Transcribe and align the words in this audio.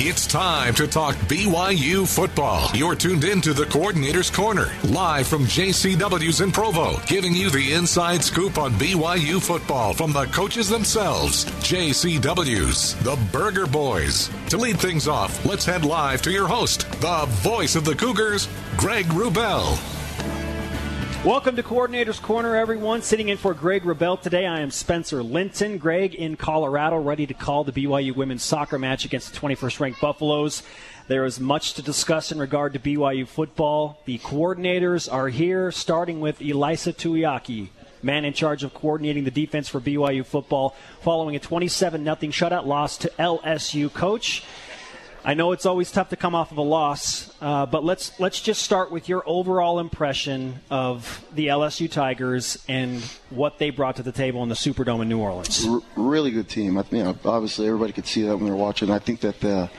It's 0.00 0.26
time 0.26 0.74
to 0.74 0.88
talk 0.88 1.14
BYU 1.28 2.04
football. 2.12 2.68
You're 2.74 2.96
tuned 2.96 3.22
in 3.22 3.40
to 3.42 3.52
the 3.52 3.66
Coordinator's 3.66 4.28
Corner, 4.28 4.72
live 4.82 5.28
from 5.28 5.44
JCW's 5.44 6.40
in 6.40 6.50
Provo, 6.50 6.96
giving 7.06 7.32
you 7.32 7.48
the 7.48 7.74
inside 7.74 8.24
scoop 8.24 8.58
on 8.58 8.72
BYU 8.72 9.40
football 9.40 9.94
from 9.94 10.12
the 10.12 10.24
coaches 10.26 10.68
themselves, 10.68 11.44
JCW's, 11.44 12.94
the 13.04 13.16
Burger 13.30 13.66
Boys. 13.66 14.30
To 14.48 14.56
lead 14.56 14.80
things 14.80 15.06
off, 15.06 15.46
let's 15.46 15.64
head 15.64 15.84
live 15.84 16.22
to 16.22 16.32
your 16.32 16.48
host, 16.48 16.90
the 17.00 17.26
voice 17.28 17.76
of 17.76 17.84
the 17.84 17.94
Cougars, 17.94 18.48
Greg 18.76 19.06
Wrubell. 19.06 19.93
Welcome 21.24 21.56
to 21.56 21.62
Coordinator's 21.62 22.20
Corner, 22.20 22.54
everyone. 22.54 23.00
Sitting 23.00 23.30
in 23.30 23.38
for 23.38 23.54
Greg 23.54 23.84
Wrubell 23.84 24.20
today, 24.20 24.44
I 24.44 24.60
am 24.60 24.70
Spencer 24.70 25.22
Linton. 25.22 25.78
Greg 25.78 26.14
in 26.14 26.36
Colorado, 26.36 27.00
ready 27.00 27.26
to 27.26 27.32
call 27.32 27.64
the 27.64 27.72
BYU 27.72 28.14
women's 28.14 28.42
soccer 28.42 28.78
match 28.78 29.06
against 29.06 29.32
the 29.32 29.40
21st 29.40 29.80
ranked 29.80 30.00
Buffaloes. 30.02 30.62
There 31.08 31.24
is 31.24 31.40
much 31.40 31.72
to 31.74 31.82
discuss 31.82 32.30
in 32.30 32.38
regard 32.38 32.74
to 32.74 32.78
BYU 32.78 33.26
football. 33.26 34.02
The 34.04 34.18
coordinators 34.18 35.10
are 35.10 35.28
here, 35.28 35.72
starting 35.72 36.20
with 36.20 36.40
Ilaisa 36.40 36.94
Tuiaki, 36.94 37.70
man 38.02 38.26
in 38.26 38.34
charge 38.34 38.62
of 38.62 38.74
coordinating 38.74 39.24
the 39.24 39.30
defense 39.30 39.66
for 39.66 39.80
BYU 39.80 40.26
football, 40.26 40.76
following 41.00 41.36
a 41.36 41.38
27 41.38 42.04
0 42.04 42.16
shutout 42.16 42.66
loss 42.66 42.98
to 42.98 43.10
LSU. 43.18 43.90
Coach, 43.90 44.44
I 45.26 45.32
know 45.32 45.52
it's 45.52 45.64
always 45.64 45.90
tough 45.90 46.10
to 46.10 46.16
come 46.16 46.34
off 46.34 46.52
of 46.52 46.58
a 46.58 46.62
loss, 46.62 47.32
uh, 47.40 47.64
but 47.64 47.82
let's 47.82 48.18
let's 48.20 48.42
just 48.42 48.60
start 48.60 48.90
with 48.90 49.08
your 49.08 49.22
overall 49.24 49.78
impression 49.78 50.60
of 50.70 51.24
the 51.32 51.46
LSU 51.46 51.90
Tigers 51.90 52.62
and 52.68 53.00
what 53.30 53.58
they 53.58 53.70
brought 53.70 53.96
to 53.96 54.02
the 54.02 54.12
table 54.12 54.42
in 54.42 54.50
the 54.50 54.54
Superdome 54.54 55.00
in 55.00 55.08
New 55.08 55.18
Orleans. 55.18 55.66
R- 55.66 55.80
really 55.96 56.30
good 56.30 56.50
team. 56.50 56.76
I, 56.76 56.84
you 56.90 57.02
know, 57.02 57.16
obviously 57.24 57.66
everybody 57.66 57.94
could 57.94 58.06
see 58.06 58.20
that 58.22 58.36
when 58.36 58.44
they're 58.44 58.54
watching. 58.54 58.90
I 58.90 58.98
think 58.98 59.20
that 59.20 59.40
the 59.40 59.70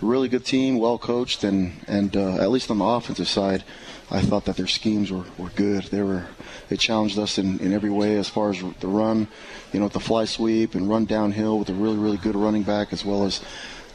really 0.00 0.28
good 0.28 0.44
team, 0.44 0.78
well 0.78 0.98
coached, 0.98 1.44
and 1.44 1.74
and 1.86 2.16
uh, 2.16 2.42
at 2.42 2.50
least 2.50 2.68
on 2.68 2.78
the 2.78 2.84
offensive 2.84 3.28
side, 3.28 3.62
I 4.10 4.20
thought 4.20 4.46
that 4.46 4.56
their 4.56 4.66
schemes 4.66 5.12
were, 5.12 5.26
were 5.38 5.50
good. 5.50 5.84
They 5.84 6.02
were 6.02 6.26
they 6.70 6.76
challenged 6.76 7.20
us 7.20 7.38
in, 7.38 7.60
in 7.60 7.72
every 7.72 7.90
way 7.90 8.16
as 8.16 8.28
far 8.28 8.50
as 8.50 8.60
the 8.80 8.88
run, 8.88 9.28
you 9.72 9.78
know, 9.78 9.86
the 9.86 10.00
fly 10.00 10.24
sweep 10.24 10.74
and 10.74 10.90
run 10.90 11.04
downhill 11.04 11.56
with 11.56 11.68
a 11.68 11.74
really 11.74 11.98
really 11.98 12.16
good 12.16 12.34
running 12.34 12.64
back 12.64 12.92
as 12.92 13.04
well 13.04 13.22
as 13.24 13.40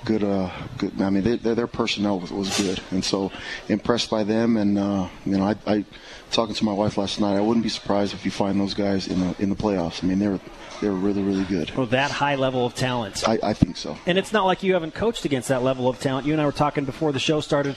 good. 0.06 0.24
Uh, 0.24 0.50
good. 0.78 1.02
I 1.02 1.10
mean, 1.10 1.24
they, 1.24 1.54
their 1.54 1.68
personnel 1.68 2.20
was, 2.20 2.32
was 2.32 2.58
good, 2.58 2.82
and 2.92 3.04
so 3.04 3.32
impressed 3.70 4.10
by 4.10 4.24
them. 4.24 4.58
And 4.58 4.78
uh, 4.78 5.10
you 5.26 5.38
know, 5.38 5.46
I, 5.46 5.56
I 5.66 5.86
talking 6.32 6.56
to 6.56 6.66
my 6.66 6.74
wife 6.74 6.98
last 6.98 7.20
night. 7.20 7.36
I 7.36 7.42
wouldn't 7.42 7.64
be 7.64 7.70
surprised 7.70 8.14
if 8.14 8.26
you 8.26 8.32
find 8.32 8.60
those 8.60 8.74
guys 8.74 9.08
in 9.08 9.20
the 9.20 9.36
in 9.40 9.50
the 9.50 9.56
playoffs. 9.56 10.04
I 10.04 10.08
mean, 10.08 10.20
they're 10.20 10.40
they're 10.82 10.92
really 10.92 11.24
really 11.24 11.46
good. 11.46 11.76
Well, 11.76 11.86
that 11.88 12.12
high 12.12 12.36
level 12.36 12.66
of 12.66 12.76
talent. 12.76 13.28
I, 13.28 13.40
I 13.42 13.54
think 13.54 13.78
so. 13.78 13.98
And 14.06 14.18
it's 14.18 14.34
not 14.34 14.46
like 14.46 14.64
you 14.64 14.74
haven't 14.74 14.94
coached 14.94 15.26
against 15.26 15.50
that 15.50 15.64
level 15.64 15.88
of 15.88 16.00
talent. 16.00 16.28
You 16.28 16.34
and 16.34 16.42
I 16.42 16.46
were 16.46 16.52
talking 16.52 16.86
before 16.86 17.12
the 17.12 17.20
show 17.20 17.40
started. 17.42 17.76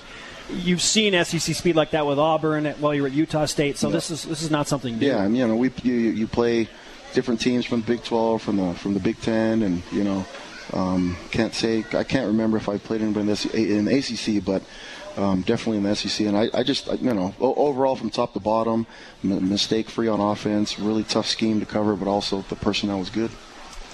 You've 0.51 0.83
seen 0.83 1.13
SEC 1.25 1.57
speed 1.57 1.75
like 1.75 1.91
that 1.91 2.07
with 2.07 2.19
Auburn 2.19 2.67
while 2.79 2.95
you're 2.95 3.09
at 3.09 3.13
Utah 3.13 3.47
State, 3.47 3.79
so 3.79 3.89
yeah. 3.89 3.95
this 3.95 4.11
is 4.11 4.25
this 4.25 4.43
is 4.43 4.51
not 4.51 4.69
something 4.69 4.99
new. 4.99 5.07
Yeah, 5.07 5.19
I 5.19 5.29
mean, 5.29 5.37
you 5.37 5.49
know, 5.49 5.57
we 5.57 5.73
you, 5.83 5.93
you 5.93 6.27
play 6.27 6.69
different 7.15 7.41
teams 7.41 7.65
from 7.65 7.81
the 7.81 7.87
Big 7.87 8.05
12, 8.05 8.43
from 8.43 8.57
the 8.59 8.75
from 8.75 8.95
the 8.95 9.01
Big 9.01 9.21
10, 9.21 9.63
and 9.63 9.83
you 9.91 10.05
know, 10.05 10.25
um, 10.73 11.17
can't 11.31 11.55
say 11.55 11.85
I 11.93 12.05
can't 12.05 12.27
remember 12.27 12.57
if 12.57 12.69
I 12.69 12.79
played 12.79 13.03
anybody 13.03 13.29
in 13.29 13.35
the, 13.35 13.79
in 13.79 13.85
the 13.85 13.97
ACC, 13.99 14.45
but 14.45 14.63
um, 15.17 15.43
definitely 15.43 15.79
in 15.79 15.83
the 15.85 15.95
SEC. 15.95 16.27
And 16.27 16.37
I, 16.37 16.49
I 16.53 16.63
just 16.63 16.87
you 17.01 17.15
know 17.15 17.35
overall 17.41 17.97
from 17.97 18.11
top 18.11 18.33
to 18.35 18.41
bottom, 18.41 18.87
mistake 19.23 19.89
free 19.89 20.09
on 20.09 20.21
offense, 20.21 20.79
really 20.79 21.05
tough 21.05 21.27
scheme 21.27 21.61
to 21.61 21.67
cover, 21.67 21.97
but 21.97 22.09
also 22.09 22.43
the 22.49 22.57
personnel 22.57 22.99
was 22.99 23.11
good. 23.11 23.31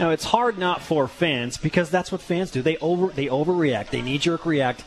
Now 0.00 0.11
it's 0.11 0.25
hard 0.25 0.59
not 0.59 0.83
for 0.83 1.06
fans 1.06 1.56
because 1.56 1.91
that's 1.91 2.11
what 2.11 2.20
fans 2.20 2.50
do. 2.50 2.62
They 2.62 2.77
over 2.78 3.09
they 3.09 3.27
overreact. 3.27 3.91
They 3.91 4.03
knee 4.03 4.19
jerk 4.19 4.47
react. 4.47 4.84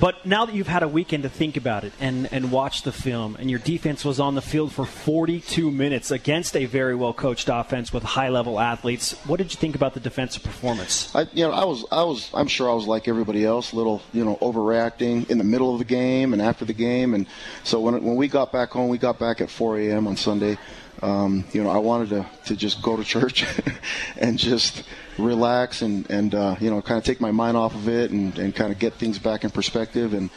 But 0.00 0.24
now 0.24 0.44
that 0.44 0.54
you've 0.54 0.68
had 0.68 0.82
a 0.82 0.88
weekend 0.88 1.24
to 1.24 1.28
think 1.28 1.56
about 1.56 1.82
it 1.82 1.92
and, 1.98 2.32
and 2.32 2.52
watch 2.52 2.82
the 2.82 2.92
film, 2.92 3.36
and 3.38 3.50
your 3.50 3.58
defense 3.58 4.04
was 4.04 4.20
on 4.20 4.34
the 4.34 4.42
field 4.42 4.72
for 4.72 4.84
42 4.84 5.70
minutes 5.70 6.10
against 6.10 6.54
a 6.56 6.66
very 6.66 6.94
well 6.94 7.12
coached 7.12 7.48
offense 7.50 7.92
with 7.92 8.02
high 8.02 8.28
level 8.28 8.60
athletes, 8.60 9.12
what 9.26 9.38
did 9.38 9.52
you 9.52 9.58
think 9.58 9.74
about 9.74 9.94
the 9.94 10.00
defensive 10.00 10.42
performance? 10.42 11.14
I, 11.14 11.26
you 11.32 11.44
know, 11.44 11.52
I 11.52 11.64
was, 11.64 11.84
I 11.90 12.04
was, 12.04 12.30
I'm 12.32 12.46
sure 12.46 12.70
I 12.70 12.74
was 12.74 12.86
like 12.86 13.08
everybody 13.08 13.44
else, 13.44 13.72
a 13.72 13.76
little, 13.76 14.00
you 14.12 14.24
know, 14.24 14.36
overreacting 14.36 15.28
in 15.30 15.38
the 15.38 15.44
middle 15.44 15.72
of 15.72 15.78
the 15.78 15.84
game 15.84 16.32
and 16.32 16.40
after 16.40 16.64
the 16.64 16.72
game, 16.72 17.14
and 17.14 17.26
so 17.64 17.80
when 17.80 18.02
when 18.02 18.16
we 18.16 18.28
got 18.28 18.52
back 18.52 18.70
home, 18.70 18.88
we 18.88 18.98
got 18.98 19.18
back 19.18 19.40
at 19.40 19.50
4 19.50 19.78
a.m. 19.78 20.06
on 20.06 20.16
Sunday. 20.16 20.58
Um, 21.02 21.44
you 21.52 21.62
know, 21.62 21.70
I 21.70 21.78
wanted 21.78 22.08
to, 22.10 22.26
to 22.46 22.56
just 22.56 22.82
go 22.82 22.96
to 22.96 23.04
church 23.04 23.44
and 24.16 24.38
just 24.38 24.82
relax 25.16 25.82
and, 25.82 26.08
and 26.10 26.34
uh, 26.34 26.56
you 26.60 26.70
know, 26.70 26.82
kind 26.82 26.98
of 26.98 27.04
take 27.04 27.20
my 27.20 27.30
mind 27.30 27.56
off 27.56 27.74
of 27.74 27.88
it 27.88 28.10
and, 28.10 28.36
and 28.38 28.54
kind 28.54 28.72
of 28.72 28.78
get 28.78 28.94
things 28.94 29.18
back 29.18 29.44
in 29.44 29.50
perspective. 29.50 30.12
And, 30.12 30.30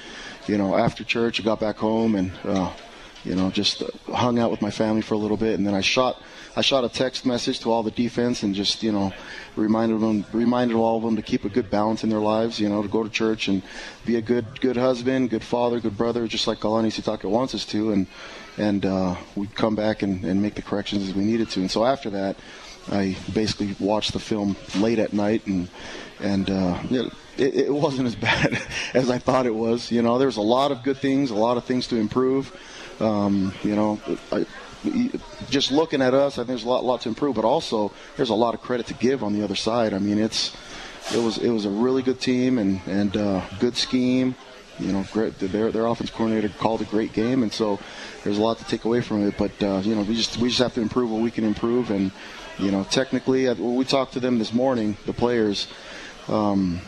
you 0.47 0.57
know, 0.57 0.75
after 0.75 1.03
church, 1.03 1.39
I 1.39 1.43
got 1.43 1.59
back 1.59 1.77
home 1.77 2.15
and, 2.15 2.31
uh, 2.43 2.71
you 3.23 3.35
know, 3.35 3.49
just 3.51 3.83
hung 4.07 4.39
out 4.39 4.51
with 4.51 4.61
my 4.61 4.71
family 4.71 5.01
for 5.01 5.15
a 5.15 5.17
little 5.17 5.37
bit. 5.37 5.57
And 5.57 5.65
then 5.65 5.73
I 5.73 5.81
shot, 5.81 6.21
I 6.55 6.61
shot 6.61 6.83
a 6.83 6.89
text 6.89 7.25
message 7.25 7.59
to 7.61 7.71
all 7.71 7.81
the 7.81 7.91
defense 7.91 8.43
and 8.43 8.53
just, 8.53 8.83
you 8.83 8.91
know, 8.91 9.13
reminded 9.55 9.99
them, 9.99 10.25
reminded 10.31 10.75
all 10.75 10.97
of 10.97 11.03
them 11.03 11.15
to 11.15 11.21
keep 11.21 11.45
a 11.45 11.49
good 11.49 11.69
balance 11.69 12.03
in 12.03 12.09
their 12.09 12.19
lives, 12.19 12.59
you 12.59 12.69
know, 12.69 12.81
to 12.81 12.87
go 12.87 13.03
to 13.03 13.09
church 13.09 13.47
and 13.47 13.61
be 14.05 14.15
a 14.15 14.21
good, 14.21 14.59
good 14.61 14.77
husband, 14.77 15.29
good 15.29 15.43
father, 15.43 15.79
good 15.79 15.97
brother, 15.97 16.27
just 16.27 16.47
like 16.47 16.59
Kalani 16.59 16.87
Sitake 16.87 17.27
wants 17.29 17.55
us 17.55 17.65
to. 17.65 17.91
And, 17.91 18.07
and 18.57 18.85
uh, 18.85 19.15
we'd 19.35 19.55
come 19.55 19.75
back 19.75 20.01
and, 20.01 20.23
and 20.25 20.41
make 20.41 20.55
the 20.55 20.61
corrections 20.61 21.07
as 21.07 21.15
we 21.15 21.23
needed 21.23 21.49
to. 21.51 21.61
And 21.61 21.71
so 21.71 21.85
after 21.85 22.09
that, 22.11 22.35
I 22.91 23.15
basically 23.33 23.75
watched 23.79 24.13
the 24.13 24.19
film 24.19 24.55
late 24.75 24.99
at 24.99 25.13
night, 25.13 25.45
and 25.45 25.69
and 26.19 26.49
uh, 26.49 26.81
it, 26.89 27.55
it 27.55 27.73
wasn't 27.73 28.07
as 28.07 28.15
bad 28.29 28.61
as 28.93 29.09
I 29.09 29.17
thought 29.17 29.45
it 29.45 29.55
was. 29.55 29.91
You 29.91 30.01
know, 30.01 30.17
there's 30.17 30.37
a 30.37 30.41
lot 30.41 30.71
of 30.71 30.83
good 30.83 30.97
things, 30.97 31.31
a 31.31 31.35
lot 31.35 31.57
of 31.57 31.65
things 31.65 31.87
to 31.87 31.97
improve. 31.97 32.55
Um, 32.99 33.53
you 33.63 33.75
know, 33.75 33.99
I, 34.31 34.45
just 35.49 35.71
looking 35.71 36.01
at 36.01 36.13
us, 36.13 36.33
I 36.33 36.37
think 36.37 36.47
there's 36.47 36.63
a 36.63 36.69
lot, 36.69 36.83
lot 36.83 37.01
to 37.01 37.09
improve, 37.09 37.35
but 37.35 37.45
also 37.45 37.91
there's 38.17 38.29
a 38.29 38.35
lot 38.35 38.53
of 38.53 38.61
credit 38.61 38.87
to 38.87 38.93
give 38.95 39.23
on 39.23 39.33
the 39.33 39.43
other 39.43 39.55
side. 39.55 39.93
I 39.93 39.99
mean, 39.99 40.17
it's 40.17 40.55
it 41.13 41.19
was 41.19 41.37
it 41.37 41.49
was 41.49 41.65
a 41.65 41.69
really 41.69 42.01
good 42.01 42.19
team 42.19 42.57
and 42.57 42.81
and 42.87 43.15
uh, 43.15 43.45
good 43.59 43.77
scheme. 43.77 44.35
You 44.81 44.91
know, 44.93 45.05
great, 45.11 45.37
their 45.39 45.71
their 45.71 45.85
offense 45.85 46.09
coordinator 46.09 46.49
called 46.49 46.81
a 46.81 46.85
great 46.85 47.13
game, 47.13 47.43
and 47.43 47.53
so 47.53 47.79
there's 48.23 48.37
a 48.37 48.41
lot 48.41 48.57
to 48.57 48.65
take 48.65 48.85
away 48.85 49.01
from 49.01 49.27
it. 49.27 49.37
But 49.37 49.51
uh, 49.61 49.81
you 49.83 49.95
know, 49.95 50.01
we 50.01 50.15
just 50.15 50.37
we 50.37 50.49
just 50.49 50.59
have 50.59 50.73
to 50.73 50.81
improve 50.81 51.11
what 51.11 51.21
we 51.21 51.31
can 51.31 51.43
improve, 51.43 51.91
and 51.91 52.11
you 52.57 52.71
know, 52.71 52.83
technically, 52.83 53.47
uh, 53.47 53.55
we 53.55 53.85
talked 53.85 54.13
to 54.13 54.19
them 54.19 54.39
this 54.39 54.53
morning, 54.53 54.97
the 55.05 55.13
players. 55.13 55.67
Um, 56.27 56.81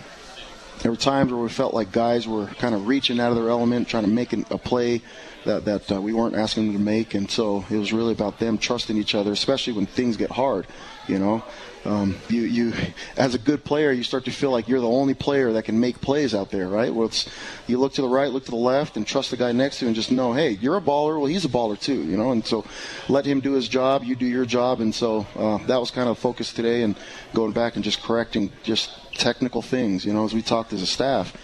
there 0.81 0.91
were 0.91 0.97
times 0.97 1.31
where 1.31 1.41
we 1.41 1.49
felt 1.49 1.73
like 1.73 1.91
guys 1.91 2.27
were 2.27 2.47
kind 2.47 2.75
of 2.75 2.87
reaching 2.87 3.19
out 3.19 3.29
of 3.29 3.35
their 3.35 3.49
element, 3.49 3.87
trying 3.87 4.03
to 4.03 4.09
make 4.09 4.33
a 4.33 4.57
play 4.57 5.01
that 5.45 5.65
that 5.65 5.91
uh, 5.91 6.01
we 6.01 6.13
weren't 6.13 6.35
asking 6.35 6.67
them 6.67 6.77
to 6.77 6.83
make, 6.83 7.13
and 7.13 7.29
so 7.29 7.63
it 7.69 7.77
was 7.77 7.93
really 7.93 8.11
about 8.11 8.39
them 8.39 8.57
trusting 8.57 8.97
each 8.97 9.15
other, 9.15 9.31
especially 9.31 9.73
when 9.73 9.85
things 9.85 10.17
get 10.17 10.31
hard. 10.31 10.67
You 11.07 11.19
know, 11.19 11.43
um, 11.85 12.15
you 12.29 12.41
you 12.41 12.73
as 13.17 13.35
a 13.35 13.37
good 13.37 13.63
player, 13.63 13.91
you 13.91 14.03
start 14.03 14.25
to 14.25 14.31
feel 14.31 14.51
like 14.51 14.67
you're 14.67 14.79
the 14.79 14.87
only 14.87 15.13
player 15.13 15.53
that 15.53 15.65
can 15.65 15.79
make 15.79 15.99
plays 16.01 16.33
out 16.33 16.51
there, 16.51 16.67
right? 16.67 16.93
Well, 16.93 17.07
it's 17.07 17.29
you 17.67 17.77
look 17.77 17.93
to 17.93 18.01
the 18.01 18.07
right, 18.07 18.31
look 18.31 18.45
to 18.45 18.51
the 18.51 18.57
left, 18.57 18.97
and 18.97 19.05
trust 19.05 19.31
the 19.31 19.37
guy 19.37 19.51
next 19.51 19.79
to 19.79 19.85
you, 19.85 19.89
and 19.89 19.95
just 19.95 20.11
know, 20.11 20.33
hey, 20.33 20.51
you're 20.51 20.77
a 20.77 20.81
baller. 20.81 21.17
Well, 21.17 21.25
he's 21.25 21.45
a 21.45 21.49
baller 21.49 21.79
too, 21.79 22.03
you 22.03 22.17
know. 22.17 22.31
And 22.31 22.45
so 22.45 22.65
let 23.09 23.25
him 23.25 23.41
do 23.41 23.53
his 23.53 23.67
job, 23.67 24.03
you 24.03 24.15
do 24.15 24.25
your 24.25 24.45
job, 24.45 24.79
and 24.79 24.93
so 24.93 25.25
uh, 25.35 25.57
that 25.67 25.79
was 25.79 25.91
kind 25.91 26.09
of 26.09 26.17
focus 26.17 26.53
today, 26.53 26.83
and 26.83 26.95
going 27.33 27.51
back 27.51 27.75
and 27.75 27.83
just 27.83 28.01
correcting 28.01 28.51
just 28.63 28.91
technical 29.13 29.61
things, 29.61 30.05
you 30.05 30.13
know, 30.13 30.25
as 30.25 30.33
we 30.33 30.41
talked 30.41 30.73
as 30.73 30.81
a 30.81 30.87
staff 30.87 31.35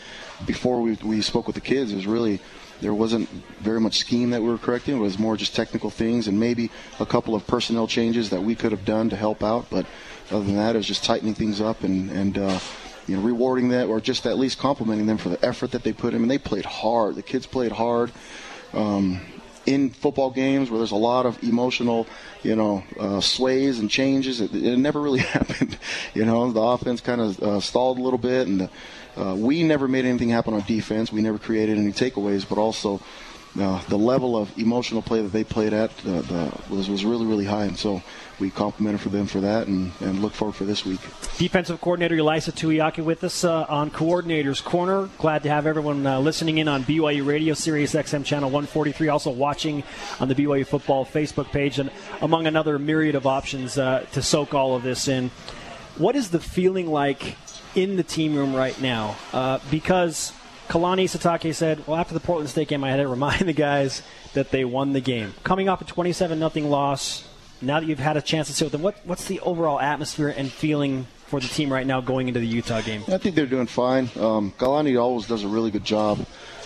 before 0.46 0.82
we 0.82 0.98
we 1.04 1.22
spoke 1.22 1.48
with 1.48 1.56
the 1.56 1.62
kids, 1.62 1.92
it 1.92 1.96
was 1.96 2.08
really 2.08 2.40
there 2.82 2.94
wasn't 2.94 3.28
very 3.60 3.82
much 3.82 3.98
scheme 3.98 4.30
that 4.30 4.42
we 4.42 4.48
were 4.48 4.58
correcting. 4.58 4.96
It 4.96 5.00
was 5.00 5.20
more 5.20 5.36
just 5.36 5.56
technical 5.56 5.90
things 5.90 6.28
and 6.28 6.40
maybe 6.40 6.72
a 7.00 7.06
couple 7.06 7.36
of 7.36 7.46
personnel 7.46 7.88
changes 7.88 8.30
that 8.30 8.42
we 8.42 8.56
could 8.56 8.72
have 8.72 8.86
done 8.86 9.10
to 9.10 9.16
help 9.16 9.44
out. 9.44 9.70
But 9.70 9.86
other 10.32 10.46
than 10.46 10.56
that, 10.56 10.76
it 10.76 10.78
was 10.78 10.88
just 10.88 11.04
tightening 11.04 11.34
things 11.34 11.62
up 11.62 11.84
and 11.84 12.10
and 12.12 12.38
uh, 12.38 12.60
you 13.08 13.16
know 13.16 13.22
rewarding 13.22 13.70
that 13.70 13.88
or 13.88 14.00
just 14.00 14.26
at 14.26 14.38
least 14.38 14.60
complimenting 14.60 15.06
them 15.06 15.18
for 15.18 15.30
the 15.30 15.44
effort 15.46 15.72
that 15.72 15.84
they 15.84 15.94
put 15.94 16.14
in. 16.14 16.22
And 16.22 16.32
they 16.32 16.38
played 16.38 16.66
hard. 16.66 17.16
The 17.16 17.24
kids 17.24 17.46
played 17.46 17.72
hard. 17.72 18.12
Um, 18.74 19.22
in 19.66 19.90
football 19.92 20.32
games 20.32 20.72
where 20.72 20.80
there's 20.80 20.92
a 20.92 20.96
lot 20.96 21.26
of 21.26 21.42
emotional, 21.44 22.08
you 22.42 22.56
know, 22.56 22.84
uh, 23.00 23.22
sways 23.22 23.78
and 23.78 23.90
changes, 23.90 24.42
it, 24.42 24.54
it, 24.54 24.78
never 24.78 25.00
really 25.00 25.20
happened. 25.38 25.78
You 26.14 26.26
know, 26.26 26.52
the 26.52 26.62
offense 26.62 27.02
kind 27.02 27.22
of 27.22 27.40
uh, 27.40 27.60
stalled 27.60 28.00
a 28.00 28.02
little 28.02 28.18
bit, 28.18 28.48
and 28.48 28.62
the, 28.62 28.70
uh, 29.22 29.36
we 29.36 29.64
never 29.64 29.88
made 29.88 30.06
anything 30.06 30.30
happen 30.30 30.54
on 30.54 30.62
defense. 30.62 31.12
We 31.12 31.22
never 31.22 31.38
created 31.38 31.78
any 31.78 31.92
takeaways, 31.92 32.48
but 32.48 32.58
also 32.58 33.00
uh, 33.58 33.82
the 33.90 33.98
level 33.98 34.38
of 34.38 34.56
emotional 34.58 35.02
play 35.02 35.22
that 35.22 35.32
they 35.32 35.44
played 35.44 35.74
at 35.74 35.92
uh, 36.06 36.22
the, 36.22 36.62
was 36.70 36.90
was 36.90 37.06
really 37.06 37.26
really 37.26 37.46
high, 37.46 37.66
and 37.66 37.78
so 37.78 38.02
we 38.40 38.50
complimented 38.50 39.02
for 39.02 39.10
them 39.10 39.26
for 39.26 39.42
that, 39.42 39.68
and, 39.68 39.92
and 40.00 40.22
look 40.22 40.34
forward 40.34 40.54
for 40.54 40.64
this 40.64 40.86
week. 40.86 41.00
Defensive 41.38 41.82
coordinator 41.82 42.16
Ilaisa 42.16 42.52
Tuiaki 42.52 43.04
with 43.04 43.24
us 43.24 43.44
uh, 43.44 43.66
on 43.68 43.92
Coordinator's 43.92 44.62
Corner. 44.62 45.10
Glad 45.18 45.44
to 45.44 45.50
have 45.50 45.66
everyone 45.66 46.06
uh, 46.06 46.20
listening 46.20 46.58
in 46.58 46.68
on 46.68 46.84
BYU 46.84 47.26
Radio, 47.26 47.54
Sirius 47.54 47.94
XM 47.94 48.24
channel 48.24 48.50
143. 48.50 49.10
Also 49.10 49.32
watching 49.32 49.84
on 50.20 50.28
the 50.28 50.36
BYU 50.36 50.66
Football 50.66 51.06
Facebook 51.06 51.52
page, 51.52 51.80
and 51.80 51.92
among 52.22 52.48
another 52.48 52.80
myriad 52.80 53.16
of 53.16 53.28
options 53.28 53.78
uh, 53.78 54.06
to 54.14 54.22
soak 54.22 54.54
all 54.54 54.76
of 54.76 54.84
this 54.84 55.08
in. 55.08 55.32
What 55.98 56.16
is 56.16 56.30
the 56.30 56.40
feeling 56.40 56.88
like 56.88 57.36
in 57.76 57.98
the 57.98 58.04
team 58.04 58.36
room 58.36 58.56
right 58.56 58.80
now? 58.82 59.18
Uh, 59.34 59.60
because 59.70 60.32
Kalani 60.70 61.06
Sitake 61.06 61.54
said, 61.56 61.86
well, 61.88 61.98
after 61.98 62.14
the 62.14 62.20
Portland 62.20 62.50
State 62.50 62.68
game, 62.68 62.84
I 62.84 62.92
had 62.92 62.98
to 62.98 63.08
remind 63.08 63.42
the 63.48 63.54
guys 63.54 64.04
that 64.34 64.52
they 64.52 64.64
won 64.64 64.94
the 64.94 65.02
game. 65.02 65.34
Coming 65.44 65.68
off 65.68 65.82
a 65.82 65.86
27 65.86 66.38
nothing 66.38 66.70
loss, 66.70 67.28
now 67.62 67.80
that 67.80 67.88
you've 67.88 68.00
had 68.00 68.18
a 68.18 68.22
chance 68.22 68.48
to 68.48 68.54
sit 68.54 68.66
with 68.66 68.72
them, 68.72 68.84
what, 68.84 68.96
what's 69.04 69.26
the 69.26 69.40
overall 69.42 69.80
atmosphere 69.80 70.30
and 70.30 70.52
feeling 70.52 71.08
for 71.26 71.40
the 71.40 71.48
team 71.48 71.74
right 71.74 71.86
now 71.86 72.02
going 72.02 72.28
into 72.28 72.40
the 72.40 72.48
Utah 72.48 72.82
game? 72.82 73.04
I 73.08 73.18
think 73.18 73.36
they're 73.36 73.48
doing 73.48 73.66
fine. 73.66 74.10
Um, 74.16 74.52
Kalani 74.58 75.00
always 75.02 75.26
does 75.26 75.44
a 75.44 75.48
really 75.48 75.72
good 75.72 75.84
job 75.84 76.20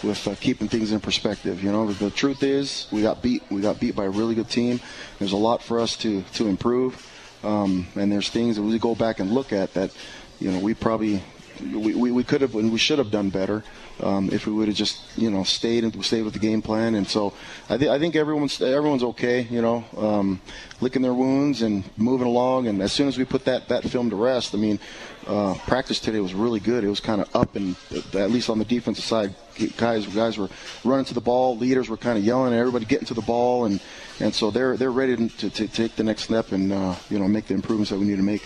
with 0.03 0.27
uh, 0.27 0.35
keeping 0.35 0.67
things 0.67 0.91
in 0.91 0.99
perspective. 0.99 1.63
You 1.63 1.71
know, 1.71 1.87
the, 1.87 2.05
the 2.05 2.11
truth 2.11 2.43
is 2.43 2.87
we 2.91 3.01
got 3.01 3.21
beat. 3.21 3.43
We 3.49 3.61
got 3.61 3.79
beat 3.79 3.95
by 3.95 4.03
a 4.03 4.09
really 4.09 4.35
good 4.35 4.49
team. 4.49 4.81
There's 5.19 5.31
a 5.31 5.37
lot 5.37 5.63
for 5.63 5.79
us 5.79 5.95
to 5.97 6.23
to 6.33 6.47
improve, 6.47 7.09
um, 7.43 7.87
and 7.95 8.11
there's 8.11 8.29
things 8.29 8.57
that 8.57 8.63
we 8.63 8.77
go 8.79 8.95
back 8.95 9.19
and 9.19 9.31
look 9.31 9.53
at 9.53 9.73
that, 9.75 9.91
you 10.39 10.51
know, 10.51 10.59
we 10.59 10.73
probably 10.73 11.23
we, 11.61 11.95
we, 11.95 12.11
we 12.11 12.23
could 12.23 12.41
have 12.41 12.55
and 12.55 12.71
we 12.71 12.77
should 12.77 12.97
have 12.97 13.11
done 13.11 13.29
better 13.29 13.63
um, 14.01 14.29
if 14.31 14.47
we 14.47 14.53
would 14.53 14.67
have 14.67 14.77
just 14.77 14.99
you 15.17 15.29
know 15.29 15.43
stayed 15.43 15.83
and 15.83 16.05
stayed 16.05 16.23
with 16.23 16.33
the 16.33 16.39
game 16.39 16.61
plan. 16.61 16.95
And 16.95 17.07
so 17.07 17.33
I, 17.69 17.77
th- 17.77 17.89
I 17.89 17.99
think 17.99 18.15
everyone's 18.15 18.61
everyone's 18.61 19.03
okay. 19.03 19.41
You 19.41 19.61
know, 19.61 19.85
um, 19.97 20.41
licking 20.81 21.01
their 21.01 21.13
wounds 21.13 21.61
and 21.61 21.83
moving 21.97 22.27
along. 22.27 22.67
And 22.67 22.81
as 22.81 22.91
soon 22.93 23.07
as 23.07 23.17
we 23.17 23.25
put 23.25 23.45
that 23.45 23.67
that 23.69 23.83
film 23.83 24.09
to 24.09 24.15
rest, 24.15 24.53
I 24.53 24.57
mean, 24.57 24.79
uh, 25.27 25.55
practice 25.65 25.99
today 25.99 26.19
was 26.19 26.33
really 26.33 26.59
good. 26.59 26.83
It 26.83 26.89
was 26.89 26.99
kind 26.99 27.21
of 27.21 27.35
up 27.35 27.55
and 27.55 27.75
at 28.13 28.31
least 28.31 28.49
on 28.49 28.59
the 28.59 28.65
defensive 28.65 29.03
side, 29.03 29.35
guys 29.77 30.05
guys 30.07 30.37
were 30.37 30.49
running 30.83 31.05
to 31.05 31.13
the 31.13 31.21
ball. 31.21 31.57
Leaders 31.57 31.89
were 31.89 31.97
kind 31.97 32.17
of 32.17 32.23
yelling 32.23 32.53
at 32.53 32.59
everybody 32.59 32.85
getting 32.85 33.07
to 33.07 33.13
the 33.13 33.21
ball, 33.21 33.65
and 33.65 33.79
and 34.19 34.33
so 34.33 34.51
they're 34.51 34.77
they're 34.77 34.91
ready 34.91 35.27
to, 35.29 35.49
to 35.49 35.67
take 35.67 35.95
the 35.95 36.03
next 36.03 36.23
step 36.23 36.51
and 36.51 36.71
uh, 36.71 36.95
you 37.09 37.19
know 37.19 37.27
make 37.27 37.47
the 37.47 37.53
improvements 37.53 37.89
that 37.91 37.99
we 37.99 38.05
need 38.05 38.17
to 38.17 38.23
make. 38.23 38.43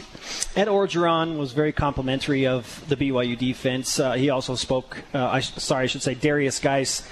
Ed 0.55 0.67
Orgeron 0.67 1.37
was 1.37 1.53
very 1.53 1.71
complimentary 1.71 2.45
of 2.45 2.83
the 2.87 2.95
BYU 2.95 3.37
defense. 3.37 3.99
Uh, 3.99 4.13
he 4.13 4.29
also 4.29 4.55
spoke. 4.55 5.03
Uh, 5.13 5.25
I, 5.25 5.39
sorry, 5.39 5.83
I 5.83 5.87
should 5.87 6.01
say 6.01 6.15
Derrius 6.15 6.61
Guice 6.61 7.07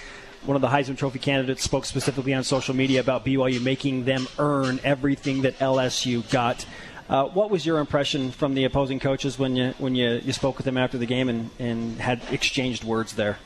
one 0.45 0.55
of 0.55 0.61
the 0.61 0.67
Heisman 0.67 0.95
Trophy 0.95 1.19
candidates 1.19 1.63
spoke 1.63 1.85
specifically 1.85 2.33
on 2.33 2.43
social 2.43 2.75
media 2.75 2.99
about 2.99 3.25
BYU 3.25 3.61
making 3.61 4.05
them 4.05 4.27
earn 4.37 4.79
everything 4.83 5.41
that 5.41 5.57
LSU 5.57 6.29
got. 6.31 6.65
Uh, 7.07 7.25
what 7.25 7.51
was 7.51 7.65
your 7.65 7.77
impression 7.77 8.31
from 8.31 8.55
the 8.55 8.63
opposing 8.63 8.99
coaches 8.99 9.37
when 9.37 9.55
you 9.55 9.73
when 9.77 9.93
you, 9.93 10.21
you 10.23 10.33
spoke 10.33 10.57
with 10.57 10.65
them 10.65 10.77
after 10.77 10.97
the 10.97 11.05
game 11.05 11.29
and, 11.29 11.49
and 11.59 11.99
had 11.99 12.21
exchanged 12.31 12.83
words 12.83 13.13
there? 13.13 13.37